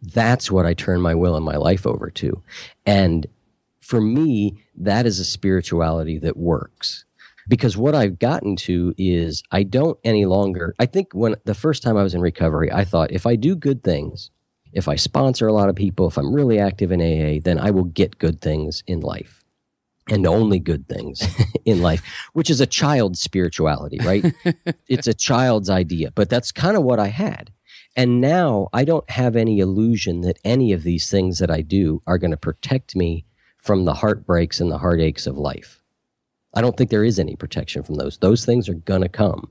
that's 0.00 0.52
what 0.52 0.66
I 0.66 0.74
turn 0.74 1.00
my 1.00 1.16
will 1.16 1.34
and 1.34 1.44
my 1.44 1.56
life 1.56 1.84
over 1.84 2.10
to. 2.10 2.42
And 2.86 3.26
for 3.80 4.00
me, 4.00 4.62
that 4.76 5.04
is 5.04 5.18
a 5.18 5.24
spirituality 5.24 6.18
that 6.18 6.36
works 6.36 7.04
because 7.48 7.76
what 7.76 7.94
I've 7.94 8.18
gotten 8.18 8.56
to 8.56 8.94
is 8.96 9.42
I 9.50 9.62
don't 9.62 9.98
any 10.04 10.26
longer. 10.26 10.74
I 10.78 10.86
think 10.86 11.12
when 11.12 11.36
the 11.44 11.54
first 11.54 11.82
time 11.82 11.96
I 11.96 12.02
was 12.02 12.14
in 12.14 12.20
recovery, 12.20 12.72
I 12.72 12.84
thought 12.84 13.12
if 13.12 13.26
I 13.26 13.36
do 13.36 13.56
good 13.56 13.82
things, 13.82 14.30
if 14.72 14.88
I 14.88 14.96
sponsor 14.96 15.46
a 15.46 15.52
lot 15.52 15.68
of 15.68 15.76
people, 15.76 16.08
if 16.08 16.18
I'm 16.18 16.34
really 16.34 16.58
active 16.58 16.90
in 16.90 17.00
AA, 17.00 17.40
then 17.42 17.58
I 17.58 17.70
will 17.70 17.84
get 17.84 18.18
good 18.18 18.40
things 18.40 18.82
in 18.86 19.00
life 19.00 19.44
and 20.10 20.26
only 20.26 20.58
good 20.58 20.88
things 20.88 21.22
in 21.64 21.80
life, 21.80 22.02
which 22.32 22.50
is 22.50 22.60
a 22.60 22.66
child's 22.66 23.20
spirituality, 23.20 23.98
right? 24.04 24.34
it's 24.88 25.06
a 25.06 25.14
child's 25.14 25.70
idea, 25.70 26.10
but 26.10 26.28
that's 26.28 26.52
kind 26.52 26.76
of 26.76 26.82
what 26.82 26.98
I 26.98 27.08
had. 27.08 27.52
And 27.96 28.20
now 28.20 28.68
I 28.72 28.84
don't 28.84 29.08
have 29.10 29.36
any 29.36 29.60
illusion 29.60 30.22
that 30.22 30.38
any 30.44 30.72
of 30.72 30.82
these 30.82 31.10
things 31.10 31.38
that 31.38 31.50
I 31.50 31.60
do 31.60 32.02
are 32.06 32.18
going 32.18 32.32
to 32.32 32.36
protect 32.36 32.96
me 32.96 33.24
from 33.56 33.84
the 33.84 33.94
heartbreaks 33.94 34.60
and 34.60 34.70
the 34.70 34.78
heartaches 34.78 35.26
of 35.26 35.38
life. 35.38 35.83
I 36.54 36.60
don't 36.60 36.76
think 36.76 36.90
there 36.90 37.04
is 37.04 37.18
any 37.18 37.36
protection 37.36 37.82
from 37.82 37.96
those. 37.96 38.18
Those 38.18 38.44
things 38.44 38.68
are 38.68 38.74
going 38.74 39.02
to 39.02 39.08
come. 39.08 39.50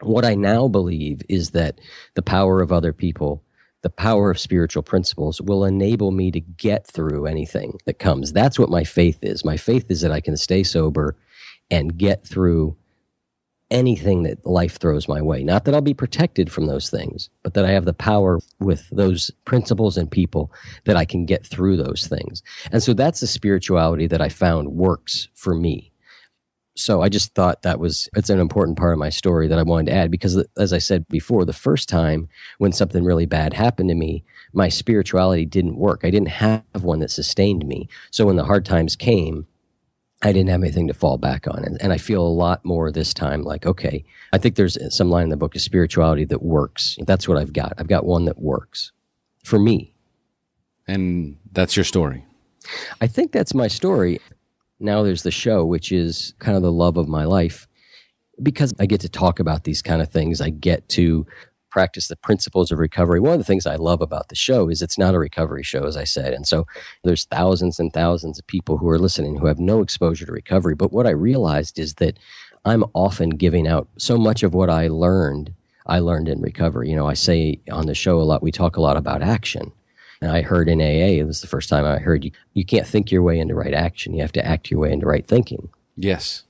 What 0.00 0.24
I 0.24 0.34
now 0.34 0.68
believe 0.68 1.22
is 1.28 1.50
that 1.50 1.80
the 2.14 2.22
power 2.22 2.62
of 2.62 2.72
other 2.72 2.92
people, 2.92 3.42
the 3.82 3.90
power 3.90 4.30
of 4.30 4.38
spiritual 4.38 4.82
principles 4.82 5.40
will 5.40 5.64
enable 5.64 6.10
me 6.10 6.30
to 6.30 6.40
get 6.40 6.86
through 6.86 7.26
anything 7.26 7.78
that 7.84 7.98
comes. 7.98 8.32
That's 8.32 8.58
what 8.58 8.70
my 8.70 8.84
faith 8.84 9.18
is. 9.22 9.44
My 9.44 9.56
faith 9.56 9.90
is 9.90 10.00
that 10.00 10.12
I 10.12 10.20
can 10.20 10.36
stay 10.36 10.62
sober 10.62 11.16
and 11.70 11.98
get 11.98 12.26
through 12.26 12.76
anything 13.70 14.22
that 14.22 14.46
life 14.46 14.78
throws 14.78 15.08
my 15.08 15.20
way. 15.20 15.42
Not 15.42 15.64
that 15.64 15.74
I'll 15.74 15.82
be 15.82 15.92
protected 15.92 16.50
from 16.50 16.66
those 16.66 16.88
things, 16.88 17.28
but 17.42 17.52
that 17.54 17.66
I 17.66 17.70
have 17.70 17.84
the 17.84 17.92
power 17.92 18.40
with 18.60 18.88
those 18.90 19.30
principles 19.44 19.98
and 19.98 20.10
people 20.10 20.50
that 20.86 20.96
I 20.96 21.04
can 21.04 21.26
get 21.26 21.44
through 21.44 21.76
those 21.76 22.06
things. 22.06 22.42
And 22.72 22.82
so 22.82 22.94
that's 22.94 23.20
the 23.20 23.26
spirituality 23.26 24.06
that 24.06 24.22
I 24.22 24.30
found 24.30 24.68
works 24.68 25.28
for 25.34 25.54
me 25.54 25.92
so 26.78 27.02
I 27.02 27.08
just 27.08 27.34
thought 27.34 27.62
that 27.62 27.80
was 27.80 28.08
it's 28.14 28.30
an 28.30 28.38
important 28.38 28.78
part 28.78 28.92
of 28.92 28.98
my 28.98 29.08
story 29.08 29.48
that 29.48 29.58
I 29.58 29.62
wanted 29.62 29.86
to 29.86 29.96
add 29.96 30.10
because 30.10 30.42
as 30.56 30.72
I 30.72 30.78
said 30.78 31.06
before 31.08 31.44
the 31.44 31.52
first 31.52 31.88
time 31.88 32.28
when 32.58 32.72
something 32.72 33.04
really 33.04 33.26
bad 33.26 33.52
happened 33.52 33.88
to 33.88 33.94
me 33.94 34.24
my 34.52 34.68
spirituality 34.68 35.44
didn't 35.44 35.76
work. 35.76 36.00
I 36.04 36.10
didn't 36.10 36.28
have 36.28 36.62
one 36.80 37.00
that 37.00 37.10
sustained 37.10 37.66
me. 37.66 37.88
So 38.10 38.26
when 38.26 38.36
the 38.36 38.44
hard 38.44 38.64
times 38.64 38.96
came 38.96 39.46
I 40.20 40.32
didn't 40.32 40.48
have 40.48 40.62
anything 40.62 40.88
to 40.88 40.94
fall 40.94 41.16
back 41.16 41.46
on. 41.46 41.62
And, 41.64 41.80
and 41.80 41.92
I 41.92 41.98
feel 41.98 42.26
a 42.26 42.26
lot 42.26 42.64
more 42.64 42.90
this 42.90 43.12
time 43.12 43.42
like 43.42 43.66
okay 43.66 44.04
I 44.32 44.38
think 44.38 44.54
there's 44.54 44.78
some 44.96 45.10
line 45.10 45.24
in 45.24 45.30
the 45.30 45.36
book 45.36 45.56
of 45.56 45.60
spirituality 45.60 46.24
that 46.26 46.42
works. 46.42 46.96
That's 47.00 47.26
what 47.28 47.38
I've 47.38 47.52
got. 47.52 47.72
I've 47.78 47.88
got 47.88 48.06
one 48.06 48.24
that 48.26 48.38
works 48.38 48.92
for 49.44 49.58
me. 49.58 49.94
And 50.86 51.36
that's 51.52 51.76
your 51.76 51.84
story. 51.84 52.24
I 53.00 53.06
think 53.06 53.32
that's 53.32 53.54
my 53.54 53.68
story 53.68 54.20
now 54.80 55.02
there's 55.02 55.22
the 55.22 55.30
show, 55.30 55.64
which 55.64 55.92
is 55.92 56.34
kind 56.38 56.56
of 56.56 56.62
the 56.62 56.72
love 56.72 56.96
of 56.96 57.08
my 57.08 57.24
life. 57.24 57.66
Because 58.42 58.72
I 58.78 58.86
get 58.86 59.00
to 59.00 59.08
talk 59.08 59.40
about 59.40 59.64
these 59.64 59.82
kind 59.82 60.00
of 60.00 60.10
things, 60.10 60.40
I 60.40 60.50
get 60.50 60.88
to 60.90 61.26
practice 61.70 62.08
the 62.08 62.16
principles 62.16 62.70
of 62.70 62.78
recovery. 62.78 63.20
One 63.20 63.32
of 63.32 63.38
the 63.38 63.44
things 63.44 63.66
I 63.66 63.76
love 63.76 64.00
about 64.00 64.28
the 64.28 64.34
show 64.34 64.68
is 64.68 64.80
it's 64.80 64.98
not 64.98 65.14
a 65.14 65.18
recovery 65.18 65.62
show, 65.62 65.84
as 65.84 65.96
I 65.96 66.04
said. 66.04 66.32
And 66.32 66.46
so 66.46 66.66
there's 67.04 67.26
thousands 67.26 67.78
and 67.78 67.92
thousands 67.92 68.38
of 68.38 68.46
people 68.46 68.78
who 68.78 68.88
are 68.88 68.98
listening 68.98 69.36
who 69.36 69.46
have 69.46 69.58
no 69.58 69.82
exposure 69.82 70.26
to 70.26 70.32
recovery. 70.32 70.74
But 70.74 70.92
what 70.92 71.06
I 71.06 71.10
realized 71.10 71.78
is 71.78 71.94
that 71.94 72.18
I'm 72.64 72.84
often 72.94 73.30
giving 73.30 73.66
out 73.68 73.88
so 73.98 74.16
much 74.16 74.42
of 74.42 74.54
what 74.54 74.70
I 74.70 74.88
learned, 74.88 75.52
I 75.86 75.98
learned 75.98 76.28
in 76.28 76.40
recovery. 76.40 76.90
You 76.90 76.96
know, 76.96 77.06
I 77.06 77.14
say 77.14 77.60
on 77.70 77.86
the 77.86 77.94
show 77.94 78.20
a 78.20 78.22
lot, 78.22 78.42
we 78.42 78.52
talk 78.52 78.76
a 78.76 78.80
lot 78.82 78.96
about 78.96 79.22
action. 79.22 79.72
And 80.20 80.30
I 80.30 80.42
heard 80.42 80.68
in 80.68 80.80
AA, 80.80 81.20
it 81.20 81.26
was 81.26 81.40
the 81.40 81.46
first 81.46 81.68
time 81.68 81.84
I 81.84 81.98
heard 81.98 82.24
you, 82.24 82.32
you 82.54 82.64
can't 82.64 82.86
think 82.86 83.10
your 83.10 83.22
way 83.22 83.38
into 83.38 83.54
right 83.54 83.74
action. 83.74 84.14
You 84.14 84.22
have 84.22 84.32
to 84.32 84.44
act 84.44 84.70
your 84.70 84.80
way 84.80 84.92
into 84.92 85.06
right 85.06 85.26
thinking. 85.26 85.68
Yes. 85.96 86.44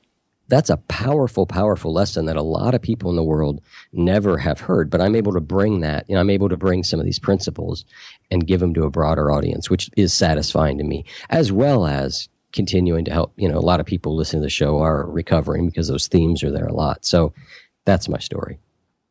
That's 0.49 0.71
a 0.71 0.79
powerful, 0.79 1.45
powerful 1.45 1.93
lesson 1.93 2.25
that 2.25 2.37
a 2.37 2.43
lot 2.43 2.75
of 2.75 2.81
people 2.81 3.11
in 3.11 3.17
the 3.17 3.23
world 3.23 3.61
never 3.93 4.39
have 4.39 4.61
heard. 4.61 4.89
But 4.89 5.03
I'm 5.03 5.15
able 5.15 5.35
to 5.35 5.41
bring 5.41 5.81
that, 5.81 6.09
you 6.09 6.15
know, 6.15 6.21
I'm 6.21 6.31
able 6.31 6.49
to 6.49 6.57
bring 6.57 6.83
some 6.83 6.99
of 6.99 7.05
these 7.05 7.19
principles 7.19 7.85
and 8.31 8.47
give 8.47 8.61
them 8.61 8.73
to 8.75 8.85
a 8.85 8.91
broader 8.91 9.31
audience, 9.31 9.69
which 9.69 9.91
is 9.97 10.15
satisfying 10.15 10.79
to 10.79 10.85
me, 10.85 11.05
as 11.29 11.53
well 11.53 11.87
as 11.87 12.31
continuing 12.55 13.05
to 13.05 13.13
help, 13.13 13.35
you 13.37 13.47
know, 13.47 13.59
a 13.59 13.61
lot 13.61 13.81
of 13.81 13.85
people 13.85 14.17
listening 14.17 14.41
to 14.41 14.47
the 14.47 14.51
show 14.51 14.79
are 14.79 15.05
recovering 15.11 15.67
because 15.67 15.89
those 15.89 16.09
themes 16.09 16.43
are 16.43 16.51
there 16.51 16.67
a 16.67 16.73
lot. 16.73 17.05
So 17.05 17.35
that's 17.85 18.09
my 18.09 18.19
story 18.19 18.59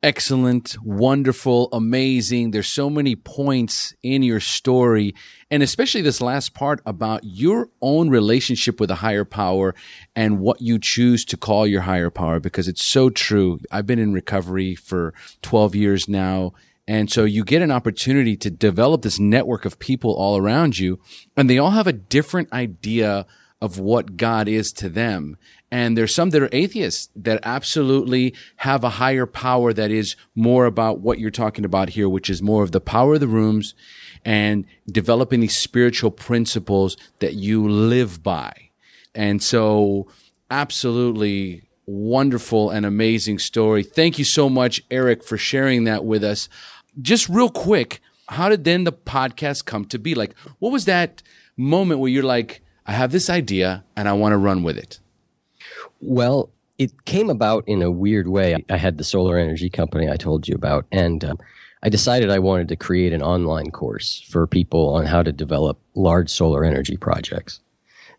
excellent, 0.08 0.78
wonderful, 0.82 1.68
amazing. 1.74 2.51
There's 2.51 2.70
so 2.70 2.89
many 2.89 3.14
points 3.14 3.93
in 4.01 4.24
your 4.24 4.39
story, 4.39 5.14
and 5.51 5.62
especially 5.62 6.01
this 6.01 6.22
last 6.22 6.53
part 6.53 6.80
about 6.86 7.26
your 7.26 7.68
own 7.82 8.10
relationship 8.10 8.80
with 8.80 8.89
a 8.89 8.95
higher 8.95 9.26
power 9.26 9.76
and 10.16 10.39
what 10.39 10.62
you 10.62 10.80
choose 10.80 11.26
to 11.26 11.36
call 11.36 11.68
your 11.68 11.82
higher 11.82 12.10
power, 12.10 12.39
because 12.39 12.70
it's 12.70 12.86
so 12.86 13.10
true. 13.10 13.60
I've 13.70 13.86
been 13.86 13.99
in 13.99 14.14
recovery 14.14 14.76
for 14.76 15.14
12 15.41 15.76
years 15.76 16.08
now. 16.08 16.53
And 16.88 17.12
so 17.12 17.26
you 17.26 17.43
get 17.43 17.62
an 17.62 17.70
opportunity 17.70 18.38
to 18.38 18.49
develop 18.49 19.01
this 19.01 19.20
network 19.20 19.66
of 19.66 19.78
people 19.78 20.14
all 20.14 20.38
around 20.38 20.80
you, 20.80 21.01
and 21.36 21.49
they 21.49 21.58
all 21.58 21.72
have 21.72 21.88
a 21.88 21.91
different 21.91 22.53
idea 22.53 23.26
of 23.62 23.78
what 23.78 24.16
God 24.16 24.47
is 24.47 24.72
to 24.72 24.88
them. 24.88 25.36
And 25.70 25.97
there's 25.97 26.15
some 26.15 26.30
that 26.30 26.41
are 26.41 26.49
atheists 26.51 27.09
that 27.15 27.39
absolutely 27.43 28.34
have 28.57 28.84
a 28.84 28.89
higher 28.89 29.26
power 29.26 29.74
that 29.74 29.91
is 29.91 30.15
more 30.34 30.65
about 30.65 30.99
what 30.99 31.20
you're 31.20 31.30
talking 31.30 31.65
about 31.65 31.89
here, 31.89 32.07
which 32.07 32.30
is 32.30 32.41
more 32.41 32.63
of 32.63 32.72
the 32.72 32.80
power 32.80 33.15
of 33.15 33.20
the 33.20 33.28
rooms 33.28 33.74
and 34.24 34.65
developing 34.89 35.41
these 35.41 35.57
spiritual 35.57 36.11
principles 36.11 36.95
that 37.20 37.34
you 37.34 37.68
live 37.68 38.24
by. 38.24 38.53
And 39.13 39.43
so 39.43 40.07
absolutely 40.49 41.63
wonderful 41.86 42.70
and 42.70 42.86
amazing 42.86 43.39
story. 43.39 43.84
Thank 43.84 44.20
you 44.20 44.26
so 44.26 44.49
much, 44.49 44.82
Eric, 44.91 45.24
for 45.24 45.38
sharing 45.38 45.86
that 45.86 46.05
with 46.05 46.24
us. 46.24 46.47
Just 47.01 47.28
real 47.30 47.49
quick, 47.49 48.01
how 48.30 48.49
did 48.49 48.63
then 48.63 48.84
the 48.84 48.93
podcast 48.93 49.65
come 49.65 49.86
to 49.86 49.99
be? 49.99 50.15
Like, 50.15 50.36
what 50.59 50.72
was 50.72 50.86
that 50.86 51.24
moment 51.55 51.99
where 51.99 52.11
you're 52.11 52.24
like, 52.24 52.61
I 52.86 52.93
have 52.93 53.11
this 53.11 53.30
idea 53.30 53.84
and 53.95 54.07
I 54.07 54.13
want 54.13 54.34
to 54.34 54.38
run 54.38 54.63
with 54.63 54.78
it? 54.78 54.99
Well, 56.08 56.49
it 56.78 57.03
came 57.03 57.30
about 57.30 57.68
in 57.68 57.82
a 57.82 57.91
weird 57.91 58.30
way. 58.30 58.55
I 58.70 58.78
had 58.78 58.97
the 58.97 59.03
solar 59.03 59.38
energy 59.38 59.70
company 59.70 60.10
I 60.10 60.16
told 60.16 60.47
you 60.47 60.55
about, 60.55 60.86
and 60.89 61.22
um, 61.26 61.38
I 61.84 61.89
decided 61.89 62.30
I 62.30 62.39
wanted 62.39 62.70
to 62.70 62.78
create 62.78 63.12
an 63.12 63.22
online 63.22 63.72
course 63.72 64.24
for 64.30 64.47
people 64.47 64.93
on 64.93 65.05
how 65.05 65.22
to 65.22 65.34
develop 65.34 65.78
large 65.95 66.30
solar 66.30 66.64
energy 66.64 66.95
projects. 66.95 67.60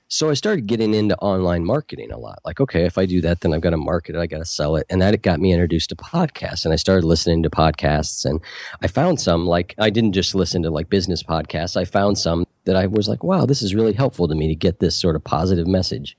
So 0.09 0.29
I 0.29 0.35
started 0.35 0.67
getting 0.67 0.93
into 0.93 1.17
online 1.21 1.65
marketing 1.65 2.13
a 2.13 2.19
lot. 2.19 2.41
Like, 2.45 2.61
okay, 2.61 2.85
if 2.85 2.99
I 2.99 3.07
do 3.07 3.23
that, 3.23 3.41
then 3.41 3.55
I've 3.55 3.63
got 3.63 3.71
to 3.71 3.79
market 3.79 4.17
it, 4.17 4.19
I 4.19 4.27
got 4.27 4.39
to 4.39 4.45
sell 4.45 4.77
it. 4.77 4.85
And 4.91 5.01
that 5.01 5.23
got 5.23 5.41
me 5.41 5.55
introduced 5.55 5.89
to 5.89 5.97
podcasts. 5.97 6.67
And 6.67 6.75
I 6.75 6.77
started 6.77 7.07
listening 7.07 7.43
to 7.45 7.51
podcasts. 7.51 8.27
And 8.27 8.39
I 8.83 8.89
found 8.89 9.19
some, 9.19 9.47
like, 9.47 9.75
I 9.79 9.89
didn't 9.89 10.13
just 10.13 10.35
listen 10.35 10.63
to 10.65 10.71
like 10.71 10.91
business 10.91 11.23
podcasts. 11.23 11.75
I 11.75 11.87
found 11.87 12.19
some 12.19 12.45
that 12.65 12.77
I 12.77 12.87
was 12.87 13.09
like, 13.09 13.25
wow, 13.25 13.47
this 13.47 13.63
is 13.63 13.75
really 13.75 13.95
helpful 13.95 14.29
to 14.29 14.35
me 14.35 14.47
to 14.49 14.55
get 14.55 14.79
this 14.79 14.95
sort 14.95 15.17
of 15.17 15.25
positive 15.25 15.67
message. 15.67 16.19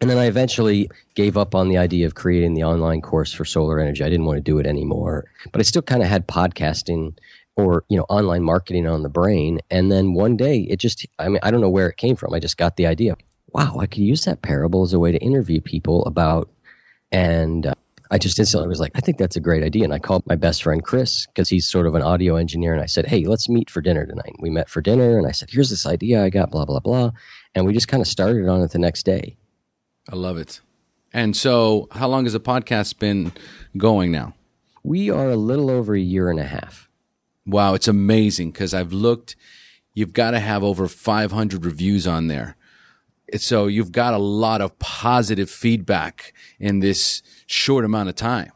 And 0.00 0.08
then 0.08 0.18
I 0.18 0.26
eventually 0.26 0.88
gave 1.14 1.36
up 1.36 1.54
on 1.54 1.68
the 1.68 1.78
idea 1.78 2.06
of 2.06 2.14
creating 2.14 2.54
the 2.54 2.62
online 2.62 3.00
course 3.00 3.32
for 3.32 3.44
solar 3.44 3.80
energy. 3.80 4.04
I 4.04 4.08
didn't 4.08 4.26
want 4.26 4.36
to 4.36 4.42
do 4.42 4.58
it 4.58 4.66
anymore. 4.66 5.24
But 5.50 5.60
I 5.60 5.64
still 5.64 5.82
kind 5.82 6.02
of 6.02 6.08
had 6.08 6.28
podcasting 6.28 7.18
or 7.56 7.84
you 7.88 7.96
know 7.96 8.06
online 8.08 8.44
marketing 8.44 8.86
on 8.86 9.02
the 9.02 9.08
brain. 9.08 9.58
And 9.70 9.90
then 9.90 10.14
one 10.14 10.36
day 10.36 10.60
it 10.70 10.78
just 10.78 11.06
i 11.18 11.28
mean 11.28 11.40
i 11.42 11.50
don't 11.50 11.60
know 11.60 11.70
where 11.70 11.88
it 11.88 11.96
came 11.96 12.14
from. 12.16 12.32
I 12.32 12.38
just 12.38 12.56
got 12.56 12.76
the 12.76 12.86
idea 12.86 13.16
wow 13.52 13.76
i 13.78 13.86
could 13.86 14.02
use 14.02 14.24
that 14.24 14.42
parable 14.42 14.82
as 14.82 14.92
a 14.92 14.98
way 14.98 15.12
to 15.12 15.18
interview 15.18 15.60
people 15.60 16.04
about 16.04 16.50
and 17.10 17.66
uh, 17.66 17.74
i 18.10 18.18
just 18.18 18.38
instantly 18.38 18.68
was 18.68 18.80
like 18.80 18.92
i 18.94 19.00
think 19.00 19.18
that's 19.18 19.36
a 19.36 19.40
great 19.40 19.62
idea. 19.62 19.84
And 19.84 19.94
i 19.94 19.98
called 19.98 20.26
my 20.26 20.36
best 20.36 20.62
friend 20.62 20.84
chris 20.84 21.26
because 21.26 21.48
he's 21.48 21.66
sort 21.66 21.86
of 21.86 21.94
an 21.94 22.02
audio 22.02 22.36
engineer 22.36 22.72
and 22.72 22.82
i 22.82 22.86
said 22.86 23.06
hey 23.06 23.24
let's 23.24 23.48
meet 23.48 23.70
for 23.70 23.80
dinner 23.80 24.06
tonight. 24.06 24.34
We 24.40 24.50
met 24.50 24.68
for 24.68 24.80
dinner 24.80 25.18
and 25.18 25.26
i 25.26 25.32
said 25.32 25.48
here's 25.50 25.70
this 25.70 25.86
idea 25.86 26.22
i 26.22 26.30
got 26.30 26.50
blah 26.50 26.64
blah 26.64 26.80
blah. 26.80 27.12
And 27.54 27.66
we 27.66 27.72
just 27.72 27.88
kind 27.88 28.00
of 28.00 28.06
started 28.06 28.46
on 28.48 28.60
it 28.60 28.70
the 28.70 28.78
next 28.78 29.04
day 29.04 29.37
i 30.08 30.16
love 30.16 30.36
it 30.36 30.60
and 31.12 31.36
so 31.36 31.88
how 31.92 32.08
long 32.08 32.24
has 32.24 32.32
the 32.32 32.40
podcast 32.40 32.98
been 32.98 33.32
going 33.76 34.10
now 34.10 34.34
we 34.82 35.10
are 35.10 35.30
a 35.30 35.36
little 35.36 35.70
over 35.70 35.94
a 35.94 36.00
year 36.00 36.30
and 36.30 36.40
a 36.40 36.44
half 36.44 36.88
Wow, 37.48 37.72
it's 37.72 37.88
amazing 37.88 38.50
because 38.50 38.74
I've 38.74 38.92
looked. 38.92 39.34
You've 39.94 40.12
got 40.12 40.32
to 40.32 40.38
have 40.38 40.62
over 40.62 40.86
500 40.86 41.64
reviews 41.64 42.06
on 42.06 42.26
there. 42.26 42.56
So 43.38 43.66
you've 43.66 43.90
got 43.90 44.12
a 44.12 44.18
lot 44.18 44.60
of 44.60 44.78
positive 44.78 45.50
feedback 45.50 46.34
in 46.60 46.80
this 46.80 47.22
short 47.46 47.86
amount 47.86 48.10
of 48.10 48.16
time. 48.16 48.52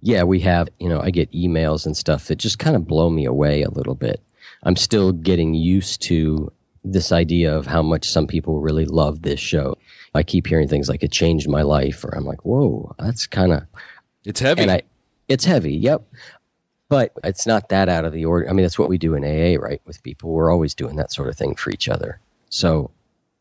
Yeah, 0.00 0.22
we 0.22 0.40
have. 0.40 0.70
You 0.80 0.88
know, 0.88 1.00
I 1.00 1.10
get 1.10 1.30
emails 1.32 1.84
and 1.84 1.94
stuff 1.94 2.26
that 2.28 2.36
just 2.36 2.58
kind 2.58 2.74
of 2.74 2.86
blow 2.86 3.10
me 3.10 3.26
away 3.26 3.62
a 3.62 3.70
little 3.70 3.94
bit. 3.94 4.22
I'm 4.62 4.76
still 4.76 5.12
getting 5.12 5.52
used 5.52 6.00
to 6.02 6.50
this 6.82 7.12
idea 7.12 7.54
of 7.54 7.66
how 7.66 7.82
much 7.82 8.08
some 8.08 8.26
people 8.26 8.60
really 8.60 8.86
love 8.86 9.22
this 9.22 9.40
show. 9.40 9.76
I 10.14 10.22
keep 10.22 10.46
hearing 10.46 10.68
things 10.68 10.88
like 10.88 11.02
it 11.02 11.10
changed 11.10 11.48
my 11.48 11.62
life, 11.62 12.04
or 12.04 12.14
I'm 12.14 12.24
like, 12.24 12.44
whoa, 12.44 12.94
that's 12.98 13.26
kind 13.26 13.52
of. 13.52 13.64
It's 14.24 14.40
heavy. 14.40 14.62
And 14.62 14.70
I, 14.70 14.82
it's 15.28 15.44
heavy. 15.44 15.74
Yep. 15.74 16.02
But 16.88 17.12
it's 17.24 17.46
not 17.46 17.70
that 17.70 17.88
out 17.88 18.04
of 18.04 18.12
the 18.12 18.26
order. 18.26 18.48
I 18.48 18.52
mean, 18.52 18.64
that's 18.64 18.78
what 18.78 18.90
we 18.90 18.98
do 18.98 19.14
in 19.14 19.24
AA, 19.24 19.58
right? 19.58 19.80
With 19.86 20.02
people, 20.02 20.30
we're 20.30 20.50
always 20.50 20.74
doing 20.74 20.96
that 20.96 21.12
sort 21.12 21.28
of 21.28 21.36
thing 21.36 21.54
for 21.54 21.70
each 21.70 21.88
other. 21.88 22.20
So 22.50 22.90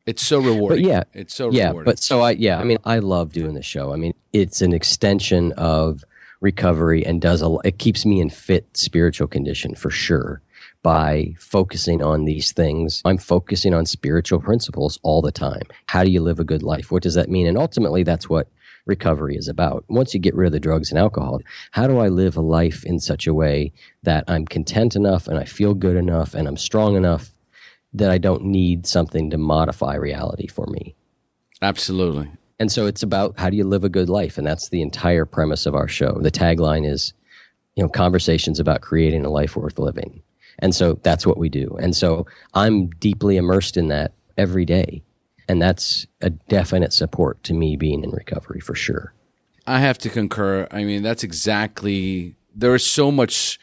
it's 0.06 0.26
so 0.26 0.40
rewarding. 0.40 0.84
But 0.84 0.90
yeah, 0.90 1.04
it's 1.14 1.36
so 1.36 1.52
yeah. 1.52 1.68
Rewarding. 1.68 1.92
But 1.92 2.00
so 2.00 2.22
I 2.22 2.32
yeah, 2.32 2.60
I 2.60 2.64
mean, 2.64 2.78
I 2.86 3.00
love 3.00 3.34
doing 3.34 3.54
the 3.54 3.62
show. 3.62 3.92
I 3.92 3.98
mean, 3.98 4.14
it's 4.32 4.62
an 4.62 4.74
extension 4.74 5.52
of 5.54 6.06
recovery 6.40 7.06
and 7.06 7.22
does 7.22 7.42
a 7.42 7.58
it 7.66 7.78
keeps 7.78 8.06
me 8.06 8.22
in 8.22 8.30
fit 8.30 8.66
spiritual 8.76 9.28
condition 9.28 9.76
for 9.76 9.90
sure 9.90 10.42
by 10.84 11.36
focusing 11.38 12.02
on 12.02 12.26
these 12.26 12.52
things. 12.52 13.02
I'm 13.06 13.18
focusing 13.18 13.74
on 13.74 13.86
spiritual 13.86 14.40
principles 14.40 15.00
all 15.04 15.22
the 15.22 15.32
time. 15.32 15.64
How 15.88 16.04
do 16.04 16.12
you 16.12 16.22
live 16.22 16.40
a 16.40 16.44
good 16.44 16.64
life? 16.64 16.92
What 16.92 17.04
does 17.04 17.16
that 17.16 17.30
mean? 17.30 17.48
And 17.48 17.58
ultimately, 17.58 18.04
that's 18.04 18.30
what 18.30 18.48
recovery 18.86 19.36
is 19.36 19.48
about. 19.48 19.86
Once 19.88 20.14
you 20.14 20.20
get 20.20 20.36
rid 20.36 20.48
of 20.48 20.54
the 20.54 20.60
drugs 20.60 20.90
and 20.90 21.00
alcohol, 21.00 21.42
how 21.72 21.88
do 21.88 22.00
I 22.00 22.08
live 22.08 22.36
a 22.36 22.42
life 22.42 22.84
in 22.84 23.00
such 23.00 23.28
a 23.28 23.34
way 23.34 23.72
that 24.04 24.24
I'm 24.28 24.46
content 24.46 24.96
enough 24.96 25.28
and 25.28 25.38
I 25.38 25.46
feel 25.46 25.74
good 25.74 25.96
enough 25.96 26.34
and 26.34 26.48
I'm 26.48 26.58
strong 26.58 26.96
enough 26.96 27.32
that 27.94 28.10
I 28.10 28.18
don't 28.18 28.46
need 28.46 28.88
something 28.88 29.30
to 29.30 29.38
modify 29.38 29.96
reality 29.96 30.48
for 30.48 30.66
me? 30.68 30.96
Absolutely. 31.62 32.32
And 32.60 32.72
so 32.72 32.86
it's 32.86 33.04
about 33.04 33.40
how 33.40 33.50
do 33.50 33.58
you 33.58 33.64
live 33.64 33.84
a 33.84 33.90
good 33.90 34.10
life? 34.10 34.38
And 34.38 34.46
that's 34.46 34.70
the 34.70 34.82
entire 34.82 35.26
premise 35.26 35.66
of 35.66 35.76
our 35.76 35.88
show. 35.88 36.18
The 36.22 36.32
tagline 36.32 36.90
is, 36.90 37.14
you 37.76 37.84
know, 37.84 37.90
conversations 37.90 38.60
about 38.60 38.82
creating 38.82 39.26
a 39.26 39.30
life 39.30 39.56
worth 39.56 39.80
living. 39.80 40.22
And 40.62 40.76
so 40.76 41.00
that's 41.04 41.26
what 41.26 41.38
we 41.38 41.50
do. 41.50 41.76
And 41.82 41.96
so 41.96 42.26
I'm 42.54 42.88
deeply 42.88 43.38
immersed 43.38 43.78
in 43.78 43.88
that 43.88 44.14
every 44.38 44.66
day. 44.66 45.04
And 45.48 45.62
that's 45.62 46.08
a 46.22 46.30
definite 46.30 46.94
support 46.94 47.44
to 47.44 47.54
me 47.54 47.76
being 47.76 48.04
in 48.04 48.12
recovery 48.12 48.60
for 48.60 48.76
sure. 48.76 49.14
I 49.68 49.80
have 49.80 49.98
to 50.00 50.10
concur. 50.10 50.68
I 50.72 50.84
mean, 50.84 51.04
that's 51.04 51.24
exactly, 51.24 52.36
there 52.56 52.76
is 52.76 52.86
so 52.86 53.12
much 53.12 53.60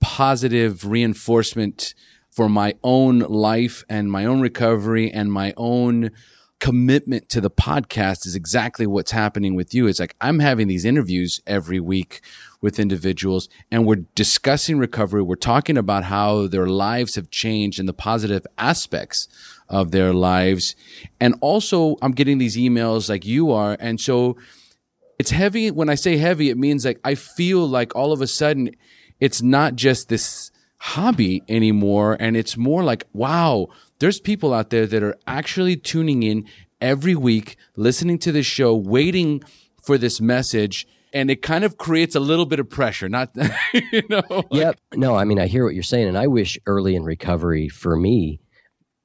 positive 0.00 0.86
reinforcement 0.86 1.94
for 2.30 2.48
my 2.48 2.74
own 2.82 3.20
life 3.20 3.84
and 3.88 4.10
my 4.10 4.24
own 4.24 4.40
recovery 4.40 5.10
and 5.10 5.32
my 5.32 5.54
own 5.56 6.10
commitment 6.60 7.28
to 7.28 7.40
the 7.40 7.50
podcast 7.50 8.26
is 8.26 8.34
exactly 8.34 8.86
what's 8.86 9.10
happening 9.10 9.54
with 9.54 9.74
you. 9.74 9.86
It's 9.86 10.00
like 10.00 10.16
I'm 10.20 10.38
having 10.38 10.66
these 10.66 10.84
interviews 10.84 11.40
every 11.46 11.80
week 11.80 12.22
with 12.64 12.80
individuals 12.80 13.50
and 13.70 13.86
we're 13.86 14.06
discussing 14.14 14.78
recovery. 14.78 15.20
We're 15.22 15.36
talking 15.36 15.76
about 15.76 16.04
how 16.04 16.46
their 16.46 16.66
lives 16.66 17.14
have 17.16 17.28
changed 17.28 17.78
and 17.78 17.86
the 17.86 17.92
positive 17.92 18.46
aspects 18.56 19.28
of 19.68 19.90
their 19.90 20.14
lives. 20.14 20.74
And 21.20 21.34
also, 21.42 21.96
I'm 22.00 22.12
getting 22.12 22.38
these 22.38 22.56
emails 22.56 23.10
like 23.10 23.26
you 23.26 23.52
are. 23.52 23.76
And 23.78 24.00
so 24.00 24.38
it's 25.18 25.30
heavy. 25.30 25.70
When 25.70 25.90
I 25.90 25.94
say 25.94 26.16
heavy, 26.16 26.48
it 26.48 26.56
means 26.56 26.86
like 26.86 27.00
I 27.04 27.16
feel 27.16 27.68
like 27.68 27.94
all 27.94 28.12
of 28.12 28.22
a 28.22 28.26
sudden 28.26 28.70
it's 29.20 29.42
not 29.42 29.76
just 29.76 30.08
this 30.08 30.50
hobby 30.78 31.42
anymore. 31.50 32.16
And 32.18 32.34
it's 32.34 32.56
more 32.56 32.82
like, 32.82 33.04
wow, 33.12 33.68
there's 33.98 34.20
people 34.20 34.54
out 34.54 34.70
there 34.70 34.86
that 34.86 35.02
are 35.02 35.16
actually 35.26 35.76
tuning 35.76 36.22
in 36.22 36.46
every 36.80 37.14
week, 37.14 37.56
listening 37.76 38.18
to 38.20 38.32
this 38.32 38.46
show, 38.46 38.74
waiting 38.74 39.44
for 39.82 39.98
this 39.98 40.18
message. 40.18 40.86
And 41.14 41.30
it 41.30 41.40
kind 41.40 41.64
of 41.64 41.78
creates 41.78 42.14
a 42.14 42.20
little 42.20 42.44
bit 42.44 42.60
of 42.60 42.68
pressure, 42.68 43.08
not, 43.08 43.30
you 43.92 44.02
know? 44.10 44.22
Like, 44.28 44.46
yep. 44.50 44.80
No, 44.94 45.16
I 45.16 45.24
mean, 45.24 45.38
I 45.38 45.46
hear 45.46 45.64
what 45.64 45.74
you're 45.74 45.82
saying. 45.82 46.08
And 46.08 46.18
I 46.18 46.26
wish 46.26 46.58
early 46.66 46.94
in 46.96 47.04
recovery 47.04 47.68
for 47.68 47.96
me, 47.96 48.40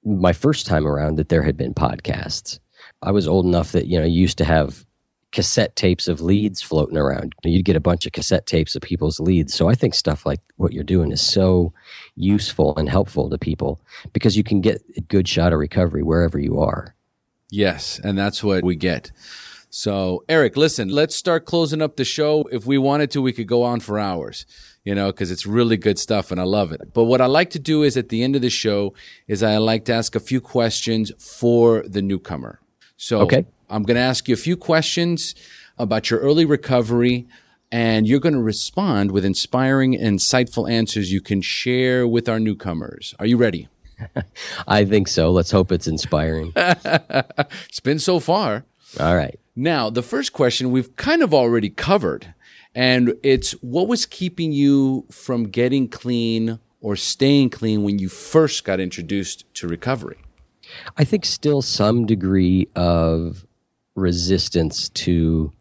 my 0.03 0.33
first 0.33 0.65
time 0.65 0.87
around 0.87 1.17
that 1.17 1.29
there 1.29 1.43
had 1.43 1.55
been 1.55 1.73
podcasts. 1.73 2.59
I 3.01 3.11
was 3.11 3.27
old 3.27 3.45
enough 3.45 3.71
that, 3.73 3.85
you 3.85 3.99
know, 3.99 4.05
you 4.05 4.19
used 4.19 4.39
to 4.39 4.45
have 4.45 4.85
cassette 5.31 5.75
tapes 5.75 6.07
of 6.07 6.21
leads 6.21 6.61
floating 6.61 6.97
around. 6.97 7.33
You'd 7.43 7.65
get 7.65 7.75
a 7.75 7.81
bunch 7.81 8.05
of 8.05 8.11
cassette 8.11 8.47
tapes 8.47 8.75
of 8.75 8.81
people's 8.81 9.19
leads. 9.19 9.53
So 9.53 9.69
I 9.69 9.75
think 9.75 9.93
stuff 9.93 10.25
like 10.25 10.39
what 10.57 10.73
you're 10.73 10.83
doing 10.83 11.11
is 11.11 11.21
so 11.21 11.73
useful 12.15 12.75
and 12.77 12.89
helpful 12.89 13.29
to 13.29 13.37
people 13.37 13.79
because 14.13 14.35
you 14.35 14.43
can 14.43 14.61
get 14.61 14.81
a 14.97 15.01
good 15.01 15.27
shot 15.27 15.53
of 15.53 15.59
recovery 15.59 16.03
wherever 16.03 16.39
you 16.39 16.59
are. 16.59 16.95
Yes, 17.51 17.99
and 18.03 18.17
that's 18.17 18.43
what 18.43 18.63
we 18.63 18.75
get. 18.75 19.11
So, 19.71 20.23
Eric, 20.27 20.57
listen, 20.57 20.89
let's 20.89 21.15
start 21.15 21.45
closing 21.45 21.81
up 21.81 21.95
the 21.95 22.05
show. 22.05 22.43
If 22.51 22.65
we 22.65 22.77
wanted 22.77 23.11
to, 23.11 23.21
we 23.21 23.33
could 23.33 23.47
go 23.47 23.63
on 23.63 23.79
for 23.79 23.99
hours 23.99 24.45
you 24.89 24.95
know, 24.95 25.11
because 25.11 25.29
it's 25.29 25.45
really 25.45 25.77
good 25.77 25.99
stuff 25.99 26.31
and 26.31 26.39
I 26.39 26.45
love 26.45 26.71
it. 26.71 26.93
But 26.93 27.03
what 27.03 27.21
I 27.21 27.25
like 27.25 27.51
to 27.51 27.59
do 27.59 27.83
is 27.83 27.97
at 27.97 28.09
the 28.09 28.23
end 28.23 28.35
of 28.35 28.41
the 28.41 28.49
show 28.49 28.93
is 29.27 29.43
I 29.43 29.57
like 29.57 29.85
to 29.85 29.93
ask 29.93 30.15
a 30.15 30.19
few 30.19 30.41
questions 30.41 31.11
for 31.19 31.83
the 31.87 32.01
newcomer. 32.01 32.59
So 32.97 33.19
okay. 33.21 33.45
I'm 33.69 33.83
going 33.83 33.95
to 33.95 34.01
ask 34.01 34.27
you 34.27 34.33
a 34.33 34.37
few 34.37 34.57
questions 34.57 35.35
about 35.77 36.09
your 36.09 36.19
early 36.21 36.45
recovery 36.45 37.27
and 37.71 38.07
you're 38.07 38.19
going 38.19 38.33
to 38.33 38.41
respond 38.41 39.11
with 39.11 39.23
inspiring, 39.23 39.93
insightful 39.93 40.69
answers 40.69 41.11
you 41.11 41.21
can 41.21 41.41
share 41.41 42.07
with 42.07 42.27
our 42.27 42.39
newcomers. 42.39 43.13
Are 43.19 43.27
you 43.27 43.37
ready? 43.37 43.67
I 44.67 44.85
think 44.85 45.07
so. 45.07 45.29
Let's 45.29 45.51
hope 45.51 45.71
it's 45.71 45.87
inspiring. 45.87 46.51
it's 46.55 47.79
been 47.79 47.99
so 47.99 48.19
far. 48.19 48.65
All 48.97 49.15
right. 49.15 49.39
Now, 49.55 49.89
the 49.89 50.01
first 50.01 50.31
question 50.33 50.71
we've 50.71 50.95
kind 50.95 51.21
of 51.21 51.33
already 51.33 51.69
covered, 51.69 52.33
And 52.73 53.15
it's 53.23 53.51
what 53.61 53.87
was 53.87 54.05
keeping 54.05 54.51
you 54.51 55.05
from 55.11 55.45
getting 55.45 55.89
clean 55.89 56.59
or 56.81 56.95
staying 56.95 57.49
clean 57.49 57.83
when 57.83 57.99
you 57.99 58.09
first 58.09 58.63
got 58.63 58.79
introduced 58.79 59.43
to 59.55 59.67
recovery? 59.67 60.17
I 60.97 61.03
think 61.03 61.25
still 61.25 61.61
some 61.61 62.05
degree 62.05 62.69
of 62.75 63.45
resistance 63.95 64.89
to 64.89 65.51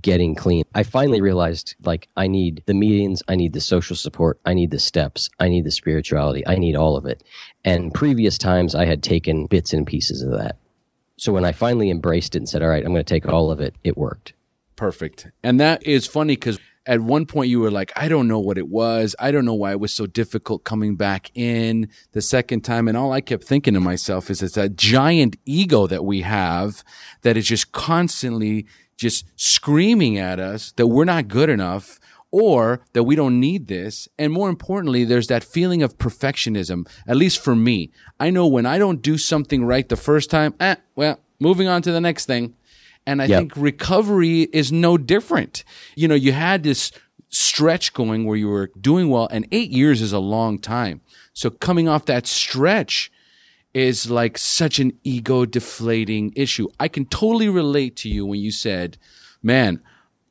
getting 0.00 0.34
clean. 0.34 0.64
I 0.74 0.84
finally 0.84 1.20
realized 1.20 1.74
like 1.84 2.08
I 2.16 2.26
need 2.26 2.62
the 2.66 2.74
meetings, 2.74 3.22
I 3.28 3.34
need 3.34 3.52
the 3.52 3.60
social 3.60 3.96
support, 3.96 4.40
I 4.44 4.54
need 4.54 4.70
the 4.70 4.78
steps, 4.78 5.28
I 5.38 5.48
need 5.48 5.64
the 5.64 5.70
spirituality, 5.70 6.46
I 6.46 6.56
need 6.56 6.76
all 6.76 6.96
of 6.96 7.04
it. 7.06 7.22
And 7.64 7.92
previous 7.92 8.38
times 8.38 8.74
I 8.74 8.86
had 8.86 9.02
taken 9.02 9.46
bits 9.46 9.72
and 9.72 9.86
pieces 9.86 10.22
of 10.22 10.30
that. 10.32 10.56
So 11.22 11.32
when 11.32 11.44
I 11.44 11.52
finally 11.52 11.88
embraced 11.88 12.34
it 12.34 12.38
and 12.38 12.48
said, 12.48 12.64
all 12.64 12.68
right, 12.68 12.84
I'm 12.84 12.90
going 12.90 13.04
to 13.04 13.04
take 13.04 13.28
all 13.28 13.52
of 13.52 13.60
it, 13.60 13.76
it 13.84 13.96
worked. 13.96 14.32
Perfect. 14.74 15.30
And 15.44 15.60
that 15.60 15.86
is 15.86 16.04
funny 16.04 16.34
because 16.34 16.58
at 16.84 17.00
one 17.00 17.26
point 17.26 17.48
you 17.48 17.60
were 17.60 17.70
like, 17.70 17.92
I 17.94 18.08
don't 18.08 18.26
know 18.26 18.40
what 18.40 18.58
it 18.58 18.66
was. 18.66 19.14
I 19.20 19.30
don't 19.30 19.44
know 19.44 19.54
why 19.54 19.70
it 19.70 19.78
was 19.78 19.94
so 19.94 20.06
difficult 20.06 20.64
coming 20.64 20.96
back 20.96 21.30
in 21.36 21.88
the 22.10 22.20
second 22.20 22.62
time. 22.62 22.88
And 22.88 22.96
all 22.96 23.12
I 23.12 23.20
kept 23.20 23.44
thinking 23.44 23.74
to 23.74 23.80
myself 23.80 24.30
is 24.30 24.42
it's 24.42 24.56
a 24.56 24.68
giant 24.68 25.36
ego 25.46 25.86
that 25.86 26.04
we 26.04 26.22
have 26.22 26.82
that 27.20 27.36
is 27.36 27.46
just 27.46 27.70
constantly 27.70 28.66
just 28.96 29.24
screaming 29.36 30.18
at 30.18 30.40
us 30.40 30.72
that 30.72 30.88
we're 30.88 31.04
not 31.04 31.28
good 31.28 31.50
enough 31.50 32.00
or 32.32 32.82
that 32.94 33.04
we 33.04 33.14
don't 33.14 33.38
need 33.38 33.68
this. 33.68 34.08
And 34.18 34.32
more 34.32 34.48
importantly, 34.48 35.04
there's 35.04 35.28
that 35.28 35.44
feeling 35.44 35.82
of 35.82 35.98
perfectionism, 35.98 36.88
at 37.06 37.16
least 37.16 37.38
for 37.38 37.54
me. 37.54 37.92
I 38.18 38.30
know 38.30 38.46
when 38.46 38.66
I 38.66 38.78
don't 38.78 39.02
do 39.02 39.18
something 39.18 39.64
right 39.64 39.88
the 39.88 39.96
first 39.96 40.30
time, 40.30 40.54
eh, 40.58 40.76
well, 40.96 41.20
moving 41.38 41.68
on 41.68 41.82
to 41.82 41.92
the 41.92 42.00
next 42.00 42.26
thing. 42.26 42.54
And 43.06 43.20
I 43.20 43.26
yep. 43.26 43.38
think 43.38 43.52
recovery 43.56 44.42
is 44.52 44.72
no 44.72 44.96
different. 44.96 45.62
You 45.94 46.08
know, 46.08 46.14
you 46.14 46.32
had 46.32 46.62
this 46.62 46.90
stretch 47.28 47.92
going 47.92 48.24
where 48.24 48.36
you 48.36 48.48
were 48.48 48.70
doing 48.80 49.08
well, 49.10 49.28
and 49.30 49.46
eight 49.52 49.70
years 49.70 50.00
is 50.00 50.12
a 50.12 50.18
long 50.18 50.58
time. 50.58 51.00
So 51.32 51.50
coming 51.50 51.88
off 51.88 52.06
that 52.06 52.26
stretch 52.26 53.10
is 53.74 54.10
like 54.10 54.38
such 54.38 54.78
an 54.78 54.92
ego 55.02 55.44
deflating 55.44 56.32
issue. 56.36 56.68
I 56.78 56.88
can 56.88 57.06
totally 57.06 57.48
relate 57.48 57.96
to 57.96 58.08
you 58.08 58.24
when 58.26 58.40
you 58.40 58.52
said, 58.52 58.98
man, 59.42 59.80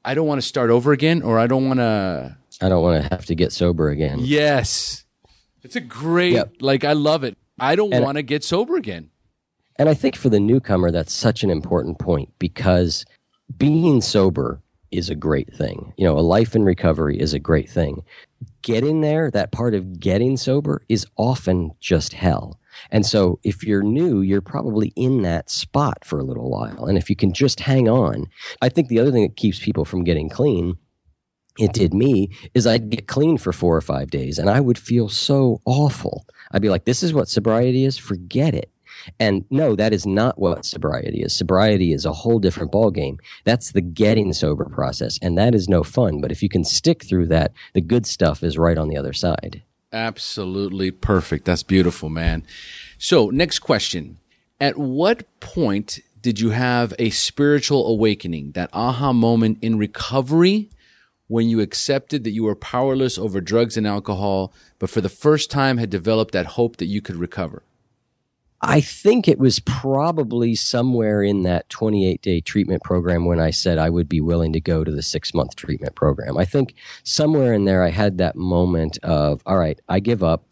I 0.04 0.14
don't 0.14 0.28
want 0.28 0.41
to 0.41 0.47
start 0.47 0.70
over 0.70 0.91
again, 0.91 1.22
or 1.22 1.38
I 1.38 1.47
don't 1.47 1.68
want 1.68 1.80
to. 1.80 2.38
I 2.62 2.70
don't 2.70 2.84
want 2.84 3.04
to 3.04 3.10
have 3.10 3.26
to 3.26 3.36
get 3.36 3.52
sober 3.52 3.89
again. 3.89 4.20
Yes. 4.22 5.06
It's 5.64 5.76
a 5.76 5.82
great, 5.82 6.34
yep. 6.34 6.54
like, 6.60 6.84
I 6.84 6.93
love 6.93 7.24
it. 7.24 7.38
I 7.60 7.76
don't 7.76 7.91
want 8.02 8.18
to 8.18 8.24
get 8.24 8.43
sober 8.43 8.76
again. 8.76 9.10
And 9.78 9.89
I 9.89 9.93
think 9.93 10.16
for 10.16 10.30
the 10.30 10.39
newcomer, 10.39 10.91
that's 10.91 11.14
such 11.14 11.43
an 11.43 11.49
important 11.49 11.99
point 11.99 12.30
because 12.39 13.06
being 13.58 14.02
sober 14.02 14.62
is 14.91 15.10
a 15.10 15.16
great 15.16 15.54
thing. 15.54 15.93
You 15.97 16.06
know, 16.06 16.18
a 16.18 16.22
life 16.22 16.56
in 16.56 16.64
recovery 16.64 17.20
is 17.20 17.34
a 17.34 17.39
great 17.39 17.70
thing. 17.70 18.04
Getting 18.62 19.02
there, 19.02 19.32
that 19.32 19.52
part 19.52 19.74
of 19.74 19.99
getting 19.99 20.38
sober, 20.38 20.84
is 20.89 21.06
often 21.18 21.72
just 21.80 22.14
hell. 22.14 22.60
And 22.90 23.06
so 23.06 23.40
if 23.44 23.64
you're 23.64 23.84
new, 23.84 24.22
you're 24.22 24.42
probably 24.42 24.94
in 24.96 25.22
that 25.22 25.50
spot 25.50 26.04
for 26.04 26.20
a 26.20 26.24
little 26.24 26.50
while. 26.50 26.86
And 26.86 26.98
if 26.98 27.10
you 27.10 27.16
can 27.16 27.34
just 27.34 27.60
hang 27.60 27.88
on, 27.88 28.28
I 28.62 28.70
think 28.70 28.88
the 28.88 29.00
other 29.00 29.12
thing 29.12 29.24
that 29.24 29.36
keeps 29.36 29.60
people 29.60 29.86
from 29.86 30.04
getting 30.04 30.30
clean 30.30 30.78
it 31.60 31.74
did 31.74 31.94
me 31.94 32.30
is 32.54 32.66
I'd 32.66 32.90
get 32.90 33.08
clean 33.08 33.38
for 33.38 33.52
four 33.52 33.76
or 33.76 33.82
five 33.82 34.10
days 34.10 34.40
and 34.40 34.50
I 34.50 34.62
would 34.62 34.78
feel 34.78 35.10
so 35.10 35.62
awful. 35.66 36.26
I'd 36.52 36.62
be 36.62 36.70
like, 36.70 36.86
this 36.86 37.04
is 37.04 37.14
what 37.14 37.28
sobriety 37.28 37.84
is. 37.84 37.98
Forget 37.98 38.56
it. 38.56 38.72
And 39.20 39.46
no, 39.50 39.76
that 39.76 39.94
is 39.94 40.06
not 40.06 40.40
what 40.40 40.66
sobriety 40.66 41.22
is. 41.22 41.36
Sobriety 41.36 41.92
is 41.92 42.06
a 42.06 42.14
whole 42.14 42.40
different 42.40 42.72
ballgame. 42.72 43.18
That's 43.46 43.72
the 43.72 43.82
getting 43.82 44.34
sober 44.34 44.66
process, 44.66 45.18
and 45.22 45.38
that 45.38 45.56
is 45.56 45.68
no 45.68 45.84
fun. 45.84 46.22
But 46.22 46.32
if 46.32 46.44
you 46.44 46.50
can 46.50 46.64
stick 46.64 47.04
through 47.04 47.28
that, 47.28 47.54
the 47.74 47.82
good 47.82 48.06
stuff 48.06 48.44
is 48.44 48.58
right 48.58 48.78
on 48.78 48.90
the 48.90 48.98
other 48.98 49.14
side. 49.14 49.64
Absolutely 49.94 50.92
perfect. 50.92 51.46
That's 51.46 51.64
beautiful, 51.64 52.10
man. 52.10 52.44
So, 52.98 53.30
next 53.30 53.60
question. 53.60 54.20
At 54.60 54.78
what 54.78 55.24
point 55.39 56.00
did 56.22 56.39
you 56.39 56.52
have 56.52 56.94
a 57.00 57.10
spiritual 57.10 57.88
awakening, 57.88 58.52
that 58.52 58.70
aha 58.74 59.12
moment 59.12 59.58
in 59.62 59.78
recovery 59.78 60.70
when 61.28 61.50
you 61.50 61.60
accepted 61.60 62.24
that 62.24 62.32
you 62.32 62.44
were 62.44 62.56
powerless 62.56 63.18
over 63.18 63.42
drugs 63.42 63.76
and 63.76 63.88
alcohol, 63.88 64.54
but 64.80 64.89
for 64.89 65.02
the 65.02 65.10
first 65.10 65.50
time 65.50 65.78
had 65.78 65.89
developed 65.89 66.34
that 66.34 66.46
hope 66.46 66.78
that 66.78 66.86
you 66.86 67.02
could 67.02 67.16
recover? 67.16 67.64
I 68.64 68.80
think 68.80 69.28
it 69.28 69.39
was 69.39 69.59
probably 69.59 70.53
somewhere 70.53 71.24
in 71.24 71.41
that 71.43 71.68
28 71.70 72.22
day 72.22 72.41
treatment 72.41 72.84
program 72.84 73.26
when 73.26 73.39
I 73.39 73.49
said 73.49 73.80
I 73.80 73.89
would 73.89 74.07
be 74.07 74.22
willing 74.22 74.53
to 74.53 74.62
go 74.62 74.84
to 74.84 74.91
the 74.91 75.01
six 75.01 75.34
month 75.34 75.55
treatment 75.55 75.95
program. 75.95 76.38
I 76.38 76.45
think 76.45 76.76
somewhere 77.03 77.53
in 77.53 77.66
there 77.66 77.84
I 77.84 77.89
had 77.89 78.20
that 78.20 78.36
moment 78.36 78.99
of, 79.03 79.41
all 79.47 79.57
right, 79.57 79.80
I 79.89 79.99
give 79.99 80.24
up. 80.24 80.45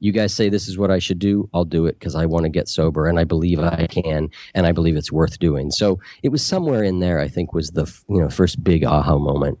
You 0.00 0.10
guys 0.10 0.34
say 0.34 0.48
this 0.48 0.66
is 0.66 0.76
what 0.76 0.90
I 0.90 0.98
should 0.98 1.20
do. 1.20 1.48
I'll 1.54 1.64
do 1.64 1.86
it 1.86 1.98
because 1.98 2.16
I 2.16 2.26
want 2.26 2.42
to 2.42 2.50
get 2.50 2.68
sober 2.68 3.06
and 3.06 3.18
I 3.18 3.24
believe 3.24 3.60
I 3.60 3.86
can 3.86 4.30
and 4.52 4.66
I 4.66 4.72
believe 4.72 4.96
it's 4.96 5.12
worth 5.12 5.38
doing. 5.38 5.70
So 5.70 6.00
it 6.22 6.30
was 6.30 6.44
somewhere 6.44 6.82
in 6.82 6.98
there, 6.98 7.20
I 7.20 7.28
think, 7.28 7.54
was 7.54 7.70
the 7.70 7.84
you 8.08 8.20
know 8.20 8.28
first 8.28 8.62
big 8.62 8.84
aha 8.84 9.16
moment. 9.16 9.60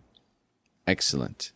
Excellent. 0.86 1.52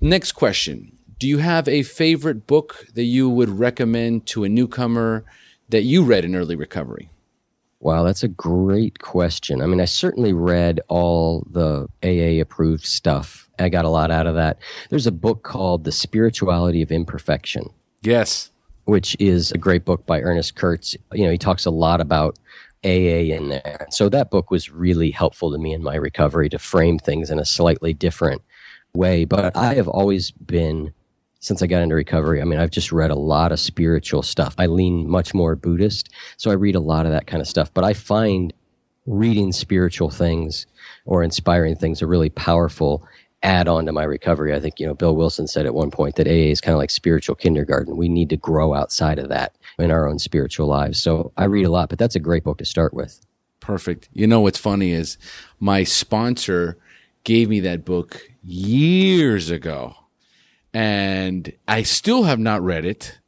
Next 0.00 0.32
question 0.32 0.95
do 1.18 1.26
you 1.26 1.38
have 1.38 1.66
a 1.66 1.82
favorite 1.82 2.46
book 2.46 2.86
that 2.94 3.04
you 3.04 3.28
would 3.28 3.48
recommend 3.48 4.26
to 4.26 4.44
a 4.44 4.48
newcomer 4.48 5.24
that 5.68 5.82
you 5.82 6.04
read 6.04 6.24
in 6.24 6.36
early 6.36 6.56
recovery? 6.56 7.10
Wow, 7.80 8.02
that's 8.02 8.22
a 8.22 8.28
great 8.28 8.98
question. 9.00 9.60
I 9.60 9.66
mean, 9.66 9.80
I 9.80 9.84
certainly 9.84 10.32
read 10.32 10.80
all 10.88 11.46
the 11.50 11.88
AA 12.02 12.40
approved 12.40 12.84
stuff. 12.84 13.48
I 13.58 13.68
got 13.68 13.84
a 13.84 13.90
lot 13.90 14.10
out 14.10 14.26
of 14.26 14.34
that. 14.34 14.58
There's 14.90 15.06
a 15.06 15.12
book 15.12 15.42
called 15.42 15.84
The 15.84 15.92
Spirituality 15.92 16.82
of 16.82 16.90
Imperfection. 16.90 17.70
Yes. 18.02 18.50
Which 18.84 19.16
is 19.18 19.52
a 19.52 19.58
great 19.58 19.84
book 19.84 20.06
by 20.06 20.20
Ernest 20.20 20.54
Kurtz. 20.54 20.96
You 21.12 21.24
know, 21.24 21.30
he 21.30 21.38
talks 21.38 21.66
a 21.66 21.70
lot 21.70 22.00
about 22.00 22.38
AA 22.84 23.32
in 23.34 23.48
there. 23.48 23.86
So 23.90 24.08
that 24.08 24.30
book 24.30 24.50
was 24.50 24.70
really 24.70 25.10
helpful 25.10 25.50
to 25.52 25.58
me 25.58 25.72
in 25.72 25.82
my 25.82 25.96
recovery 25.96 26.48
to 26.50 26.58
frame 26.58 26.98
things 26.98 27.30
in 27.30 27.38
a 27.38 27.44
slightly 27.44 27.92
different 27.92 28.42
way. 28.94 29.24
But 29.24 29.56
I 29.56 29.74
have 29.74 29.88
always 29.88 30.30
been 30.30 30.92
since 31.46 31.62
I 31.62 31.68
got 31.68 31.82
into 31.82 31.94
recovery. 31.94 32.40
I 32.40 32.44
mean, 32.44 32.58
I've 32.58 32.72
just 32.72 32.90
read 32.90 33.12
a 33.12 33.16
lot 33.16 33.52
of 33.52 33.60
spiritual 33.60 34.22
stuff. 34.22 34.56
I 34.58 34.66
lean 34.66 35.08
much 35.08 35.32
more 35.32 35.54
Buddhist, 35.54 36.08
so 36.36 36.50
I 36.50 36.54
read 36.54 36.74
a 36.74 36.80
lot 36.80 37.06
of 37.06 37.12
that 37.12 37.28
kind 37.28 37.40
of 37.40 37.46
stuff. 37.46 37.72
But 37.72 37.84
I 37.84 37.92
find 37.92 38.52
reading 39.06 39.52
spiritual 39.52 40.10
things 40.10 40.66
or 41.04 41.22
inspiring 41.22 41.76
things 41.76 42.02
a 42.02 42.06
really 42.06 42.30
powerful 42.30 43.06
add 43.44 43.68
on 43.68 43.86
to 43.86 43.92
my 43.92 44.02
recovery. 44.02 44.52
I 44.52 44.58
think, 44.58 44.80
you 44.80 44.86
know, 44.86 44.94
Bill 44.94 45.14
Wilson 45.14 45.46
said 45.46 45.66
at 45.66 45.74
one 45.74 45.92
point 45.92 46.16
that 46.16 46.26
AA 46.26 46.50
is 46.50 46.60
kind 46.60 46.72
of 46.72 46.78
like 46.78 46.90
spiritual 46.90 47.36
kindergarten. 47.36 47.96
We 47.96 48.08
need 48.08 48.28
to 48.30 48.36
grow 48.36 48.74
outside 48.74 49.20
of 49.20 49.28
that 49.28 49.54
in 49.78 49.92
our 49.92 50.08
own 50.08 50.18
spiritual 50.18 50.66
lives. 50.66 51.00
So 51.00 51.32
I 51.36 51.44
read 51.44 51.66
a 51.66 51.70
lot, 51.70 51.88
but 51.88 51.98
that's 51.98 52.16
a 52.16 52.20
great 52.20 52.42
book 52.42 52.58
to 52.58 52.64
start 52.64 52.92
with. 52.92 53.20
Perfect. 53.60 54.08
You 54.12 54.26
know, 54.26 54.40
what's 54.40 54.58
funny 54.58 54.90
is 54.90 55.16
my 55.60 55.84
sponsor 55.84 56.76
gave 57.22 57.48
me 57.48 57.60
that 57.60 57.84
book 57.84 58.28
years 58.42 59.50
ago 59.50 59.94
and 60.76 61.50
I 61.66 61.84
still 61.84 62.24
have 62.24 62.38
not 62.38 62.60
read 62.62 62.84
it 62.84 63.18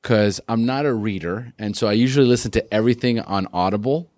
because 0.00 0.40
I'm 0.48 0.64
not 0.64 0.86
a 0.86 0.94
reader, 0.94 1.52
and 1.58 1.76
so 1.76 1.86
I 1.86 1.92
usually 1.92 2.26
listen 2.26 2.50
to 2.52 2.74
everything 2.74 3.20
on 3.20 3.46
Audible. 3.52 4.10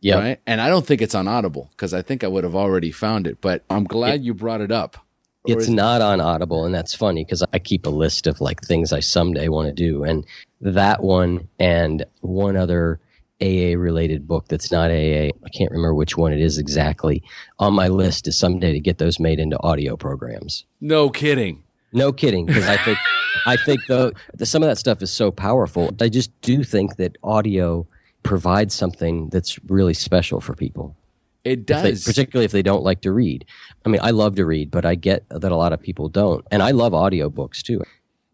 Yeah, 0.00 0.18
right? 0.20 0.40
and 0.46 0.60
I 0.60 0.68
don't 0.68 0.86
think 0.86 1.02
it's 1.02 1.16
on 1.16 1.26
Audible 1.26 1.68
because 1.72 1.92
I 1.92 2.02
think 2.02 2.22
I 2.22 2.28
would 2.28 2.44
have 2.44 2.54
already 2.54 2.92
found 2.92 3.26
it. 3.26 3.40
But 3.40 3.64
I'm 3.68 3.82
glad 3.82 4.20
it, 4.20 4.20
you 4.20 4.34
brought 4.34 4.60
it 4.60 4.70
up. 4.70 5.04
It's 5.46 5.66
not 5.66 6.00
on 6.00 6.20
Audible, 6.20 6.64
and 6.64 6.72
that's 6.72 6.94
funny 6.94 7.24
because 7.24 7.42
I 7.52 7.58
keep 7.58 7.86
a 7.86 7.90
list 7.90 8.28
of 8.28 8.40
like 8.40 8.60
things 8.60 8.92
I 8.92 9.00
someday 9.00 9.48
want 9.48 9.66
to 9.66 9.74
do, 9.74 10.04
and 10.04 10.24
that 10.60 11.02
one 11.02 11.48
and 11.58 12.06
one 12.20 12.56
other 12.56 13.00
AA 13.42 13.74
related 13.76 14.28
book 14.28 14.46
that's 14.46 14.70
not 14.70 14.92
AA. 14.92 15.34
I 15.44 15.50
can't 15.52 15.72
remember 15.72 15.94
which 15.94 16.16
one 16.16 16.32
it 16.32 16.40
is 16.40 16.56
exactly. 16.56 17.20
On 17.58 17.74
my 17.74 17.88
list 17.88 18.28
is 18.28 18.38
someday 18.38 18.70
to 18.74 18.80
get 18.80 18.98
those 18.98 19.18
made 19.18 19.40
into 19.40 19.60
audio 19.64 19.96
programs. 19.96 20.64
No 20.80 21.10
kidding. 21.10 21.64
No 21.92 22.12
kidding, 22.12 22.46
because 22.46 22.66
I 22.66 22.76
think 22.76 22.98
I 23.46 23.56
think 23.56 23.86
the, 23.86 24.12
the, 24.34 24.46
some 24.46 24.62
of 24.62 24.68
that 24.68 24.76
stuff 24.76 25.02
is 25.02 25.10
so 25.10 25.30
powerful. 25.30 25.94
I 26.00 26.08
just 26.08 26.30
do 26.40 26.64
think 26.64 26.96
that 26.96 27.16
audio 27.22 27.86
provides 28.22 28.74
something 28.74 29.28
that's 29.28 29.58
really 29.64 29.94
special 29.94 30.40
for 30.40 30.54
people. 30.54 30.96
It 31.44 31.64
does, 31.64 31.84
if 31.84 32.04
they, 32.04 32.10
particularly 32.10 32.44
if 32.44 32.52
they 32.52 32.62
don't 32.62 32.82
like 32.82 33.00
to 33.02 33.12
read. 33.12 33.44
I 33.86 33.88
mean, 33.88 34.00
I 34.02 34.10
love 34.10 34.34
to 34.36 34.44
read, 34.44 34.70
but 34.70 34.84
I 34.84 34.96
get 34.96 35.24
that 35.30 35.50
a 35.50 35.56
lot 35.56 35.72
of 35.72 35.80
people 35.80 36.08
don't, 36.08 36.44
and 36.50 36.62
I 36.62 36.72
love 36.72 36.92
audiobooks 36.92 37.62
too. 37.62 37.82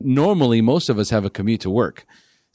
Normally, 0.00 0.60
most 0.60 0.88
of 0.88 0.98
us 0.98 1.10
have 1.10 1.24
a 1.24 1.30
commute 1.30 1.60
to 1.60 1.70
work. 1.70 2.06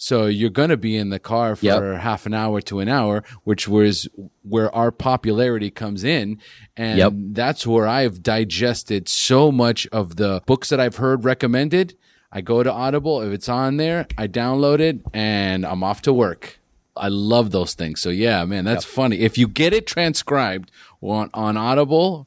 So 0.02 0.28
you're 0.28 0.50
going 0.50 0.70
to 0.70 0.78
be 0.78 0.96
in 0.96 1.10
the 1.10 1.20
car 1.20 1.58
for 1.58 1.66
yep. 1.66 2.00
half 2.00 2.26
an 2.26 2.34
hour 2.34 2.62
to 2.62 2.80
an 2.80 2.88
hour, 2.88 3.22
which 3.44 3.68
was 3.68 4.08
where 4.44 4.74
our 4.74 4.94
popularity 4.94 5.70
comes 5.70 6.06
in. 6.06 6.40
And 6.78 6.98
yep. 6.98 7.12
that's 7.14 7.68
where 7.68 7.86
I've 7.86 8.24
digested 8.24 9.10
so 9.10 9.52
much 9.52 9.88
of 9.88 10.16
the 10.16 10.42
books 10.46 10.70
that 10.70 10.80
I've 10.80 10.96
heard 10.96 11.26
recommended. 11.26 11.98
I 12.32 12.40
go 12.40 12.64
to 12.64 12.72
Audible. 12.72 13.22
If 13.22 13.34
it's 13.34 13.50
on 13.50 13.76
there, 13.76 14.08
I 14.18 14.30
download 14.30 14.80
it 14.80 15.02
and 15.14 15.66
I'm 15.66 15.84
off 15.84 16.02
to 16.04 16.14
work. 16.14 16.62
I 16.96 17.10
love 17.10 17.52
those 17.52 17.74
things. 17.74 18.00
So 18.00 18.10
yeah, 18.10 18.46
man, 18.46 18.64
that's 18.64 18.86
yep. 18.86 18.94
funny. 18.94 19.20
If 19.20 19.38
you 19.38 19.50
get 19.50 19.74
it 19.74 19.86
transcribed 19.86 20.72
on, 21.02 21.30
on 21.34 21.58
Audible, 21.58 22.26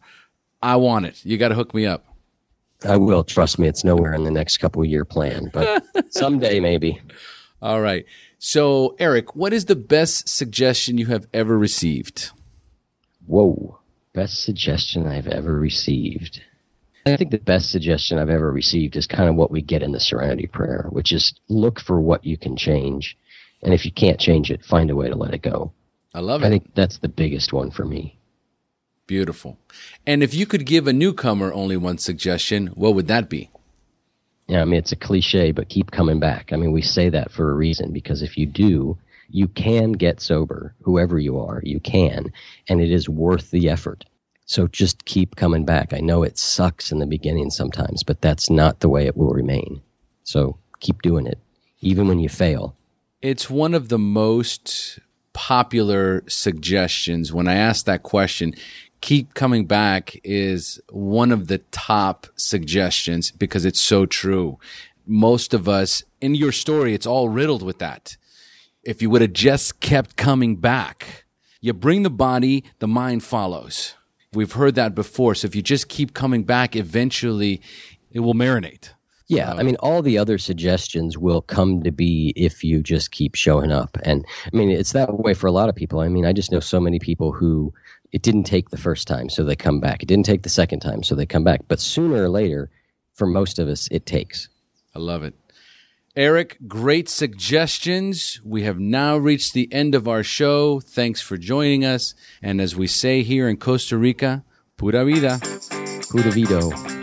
I 0.62 0.77
want 0.77 1.07
it. 1.07 1.25
You 1.25 1.39
got 1.39 1.49
to 1.49 1.55
hook 1.55 1.73
me 1.73 1.87
up. 1.87 2.05
I 2.85 2.99
will. 2.99 3.25
Trust 3.25 3.59
me, 3.59 3.66
it's 3.66 3.83
nowhere 3.83 4.12
in 4.12 4.25
the 4.25 4.31
next 4.31 4.59
couple 4.59 4.85
year 4.85 5.07
plan, 5.07 5.49
but 5.55 5.83
someday 6.11 6.61
maybe. 6.61 7.01
All 7.62 7.80
right. 7.80 8.04
So, 8.40 8.96
Eric, 8.98 9.36
what 9.36 9.52
is 9.52 9.66
the 9.66 9.76
best 9.76 10.28
suggestion 10.28 10.98
you 10.98 11.06
have 11.06 11.28
ever 11.32 11.56
received? 11.56 12.32
Whoa. 13.24 13.78
Best 14.12 14.42
suggestion 14.42 15.06
I've 15.06 15.28
ever 15.28 15.54
received. 15.54 16.42
I 17.06 17.16
think 17.16 17.30
the 17.30 17.38
best 17.38 17.70
suggestion 17.70 18.18
I've 18.18 18.28
ever 18.30 18.50
received 18.50 18.96
is 18.96 19.06
kind 19.06 19.28
of 19.28 19.36
what 19.36 19.52
we 19.52 19.62
get 19.62 19.82
in 19.82 19.92
the 19.92 20.00
Serenity 20.00 20.48
Prayer, 20.48 20.88
which 20.90 21.12
is 21.12 21.34
look 21.48 21.80
for 21.80 22.00
what 22.00 22.24
you 22.24 22.36
can 22.36 22.56
change. 22.56 23.16
And 23.62 23.72
if 23.72 23.84
you 23.84 23.92
can't 23.92 24.18
change 24.18 24.50
it, 24.50 24.64
find 24.64 24.90
a 24.90 24.96
way 24.96 25.08
to 25.08 25.14
let 25.14 25.34
it 25.34 25.42
go. 25.42 25.72
I 26.14 26.20
love 26.20 26.42
it. 26.42 26.46
I 26.46 26.48
think 26.50 26.74
that's 26.74 26.98
the 26.98 27.08
biggest 27.08 27.52
one 27.52 27.70
for 27.70 27.84
me. 27.84 28.18
Beautiful. 29.06 29.58
And 30.06 30.22
if 30.22 30.34
you 30.34 30.46
could 30.46 30.66
give 30.66 30.86
a 30.86 30.92
newcomer 30.92 31.52
only 31.52 31.76
one 31.76 31.98
suggestion, 31.98 32.68
what 32.68 32.94
would 32.94 33.08
that 33.08 33.28
be? 33.28 33.50
Yeah, 34.53 34.61
I 34.61 34.64
mean, 34.66 34.78
it's 34.78 34.92
a 34.92 34.96
cliche, 34.96 35.50
but 35.50 35.70
keep 35.70 35.92
coming 35.92 36.20
back. 36.20 36.53
I 36.53 36.57
mean, 36.57 36.72
we 36.72 36.82
say 36.82 37.09
that 37.09 37.32
for 37.32 37.50
a 37.50 37.55
reason 37.55 37.90
because 37.90 38.20
if 38.20 38.36
you 38.36 38.44
do, 38.44 38.98
you 39.30 39.48
can 39.48 39.92
get 39.92 40.20
sober, 40.20 40.74
whoever 40.82 41.18
you 41.18 41.40
are, 41.40 41.62
you 41.64 41.80
can, 41.80 42.30
and 42.68 42.78
it 42.78 42.90
is 42.90 43.09
worth 43.09 43.50
the 43.50 43.70
effort. 43.70 44.05
So 44.44 44.66
just 44.66 45.07
keep 45.07 45.36
coming 45.36 45.64
back. 45.64 45.94
I 45.94 46.00
know 46.00 46.22
it 46.22 46.36
sucks 46.36 46.92
in 46.92 46.98
the 46.98 47.07
beginning 47.07 47.48
sometimes, 47.48 48.03
but 48.03 48.20
that's 48.20 48.50
not 48.50 48.80
the 48.80 48.90
way 48.90 49.07
it 49.07 49.16
will 49.16 49.32
remain. 49.32 49.80
So 50.22 50.59
keep 50.80 51.00
doing 51.00 51.26
it, 51.26 51.38
even 51.80 52.07
when 52.07 52.18
you 52.18 52.28
fail. 52.28 52.76
It's 53.22 53.48
one 53.48 53.72
of 53.72 53.88
the 53.88 53.98
most 53.98 54.98
popular 55.32 56.24
suggestions. 56.28 57.32
When 57.32 57.48
I 57.48 57.55
ask 57.55 57.86
that 57.86 58.03
question, 58.03 58.53
keep 59.03 59.34
coming 59.34 59.66
back 59.66 60.18
is 60.24 60.80
one 60.90 61.32
of 61.32 61.48
the 61.48 61.59
top 61.59 62.26
suggestions 62.36 63.30
because 63.30 63.66
it's 63.66 63.80
so 63.80 64.07
true. 64.07 64.59
Most 65.07 65.53
of 65.53 65.68
us, 65.68 66.05
in 66.22 66.34
your 66.34 66.53
story, 66.53 66.94
it's 66.94 67.07
all 67.07 67.28
riddled 67.28 67.62
with 67.62 67.78
that. 67.80 68.16
If 68.84 69.03
you 69.03 69.11
would 69.11 69.20
have 69.20 69.34
just 69.34 69.80
kept 69.80 70.16
coming 70.16 70.57
back, 70.57 71.24
you 71.61 71.72
bring 71.74 72.05
the 72.05 72.11
body, 72.11 72.64
the 72.78 72.88
mind 72.88 73.22
follows. 73.22 73.94
We've 74.32 74.53
heard 74.53 74.76
that 74.76 74.94
before. 74.94 75.34
So 75.34 75.46
if 75.46 75.55
you 75.55 75.62
just 75.62 75.88
keep 75.88 76.14
coming 76.14 76.44
back, 76.44 76.74
eventually 76.74 77.61
it 78.12 78.20
will 78.20 78.34
marinate. 78.34 78.90
Yeah, 79.28 79.55
I 79.55 79.62
mean, 79.62 79.76
all 79.76 80.03
the 80.03 80.18
other 80.18 80.36
suggestions 80.36 81.16
will 81.16 81.40
come 81.40 81.82
to 81.84 81.90
be 81.90 82.34
if 82.36 82.62
you 82.62 82.82
just 82.82 83.12
keep 83.12 83.34
showing 83.34 83.72
up. 83.72 83.96
And 84.03 84.26
I 84.53 84.57
mean, 84.57 84.70
it's 84.70 84.92
that 84.92 85.18
way 85.18 85.32
for 85.32 85.46
a 85.46 85.53
lot 85.53 85.70
of 85.70 85.74
people. 85.74 86.00
I 86.00 86.09
mean, 86.09 86.26
I 86.26 86.32
just 86.32 86.53
know 86.53 86.61
so 86.61 86.78
many 86.78 86.98
people 86.98 87.32
who 87.32 87.72
it 88.12 88.22
didn't 88.22 88.44
take 88.44 88.68
the 88.68 88.76
first 88.76 89.08
time, 89.08 89.28
so 89.30 89.42
they 89.42 89.56
come 89.56 89.80
back. 89.80 90.02
It 90.02 90.06
didn't 90.06 90.26
take 90.26 90.42
the 90.42 90.48
second 90.48 90.80
time, 90.80 91.02
so 91.02 91.14
they 91.14 91.26
come 91.26 91.44
back. 91.44 91.62
But 91.66 91.80
sooner 91.80 92.22
or 92.22 92.28
later, 92.28 92.70
for 93.14 93.26
most 93.26 93.58
of 93.58 93.68
us, 93.68 93.88
it 93.90 94.06
takes. 94.06 94.48
I 94.94 94.98
love 94.98 95.22
it. 95.22 95.34
Eric, 96.14 96.58
great 96.68 97.08
suggestions. 97.08 98.38
We 98.44 98.64
have 98.64 98.78
now 98.78 99.16
reached 99.16 99.54
the 99.54 99.72
end 99.72 99.94
of 99.94 100.06
our 100.06 100.22
show. 100.22 100.78
Thanks 100.80 101.22
for 101.22 101.38
joining 101.38 101.86
us. 101.86 102.14
And 102.42 102.60
as 102.60 102.76
we 102.76 102.86
say 102.86 103.22
here 103.22 103.48
in 103.48 103.56
Costa 103.56 103.96
Rica, 103.96 104.44
pura 104.76 105.06
vida. 105.06 105.40
Pura 106.10 106.30
vida. 106.30 107.01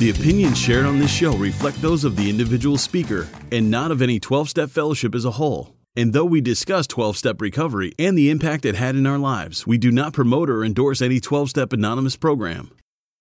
The 0.00 0.10
opinions 0.10 0.58
shared 0.58 0.84
on 0.84 0.98
this 0.98 1.12
show 1.12 1.36
reflect 1.36 1.80
those 1.80 2.02
of 2.02 2.16
the 2.16 2.28
individual 2.28 2.76
speaker 2.76 3.28
and 3.52 3.70
not 3.70 3.92
of 3.92 4.02
any 4.02 4.18
12 4.18 4.48
step 4.48 4.68
fellowship 4.68 5.14
as 5.14 5.24
a 5.24 5.30
whole. 5.30 5.75
And 5.98 6.12
though 6.12 6.26
we 6.26 6.42
discuss 6.42 6.86
12 6.86 7.16
step 7.16 7.40
recovery 7.40 7.94
and 7.98 8.18
the 8.18 8.28
impact 8.28 8.66
it 8.66 8.74
had 8.74 8.96
in 8.96 9.06
our 9.06 9.18
lives, 9.18 9.66
we 9.66 9.78
do 9.78 9.90
not 9.90 10.12
promote 10.12 10.50
or 10.50 10.62
endorse 10.62 11.00
any 11.00 11.20
12 11.20 11.48
step 11.48 11.72
anonymous 11.72 12.16
program. 12.16 12.70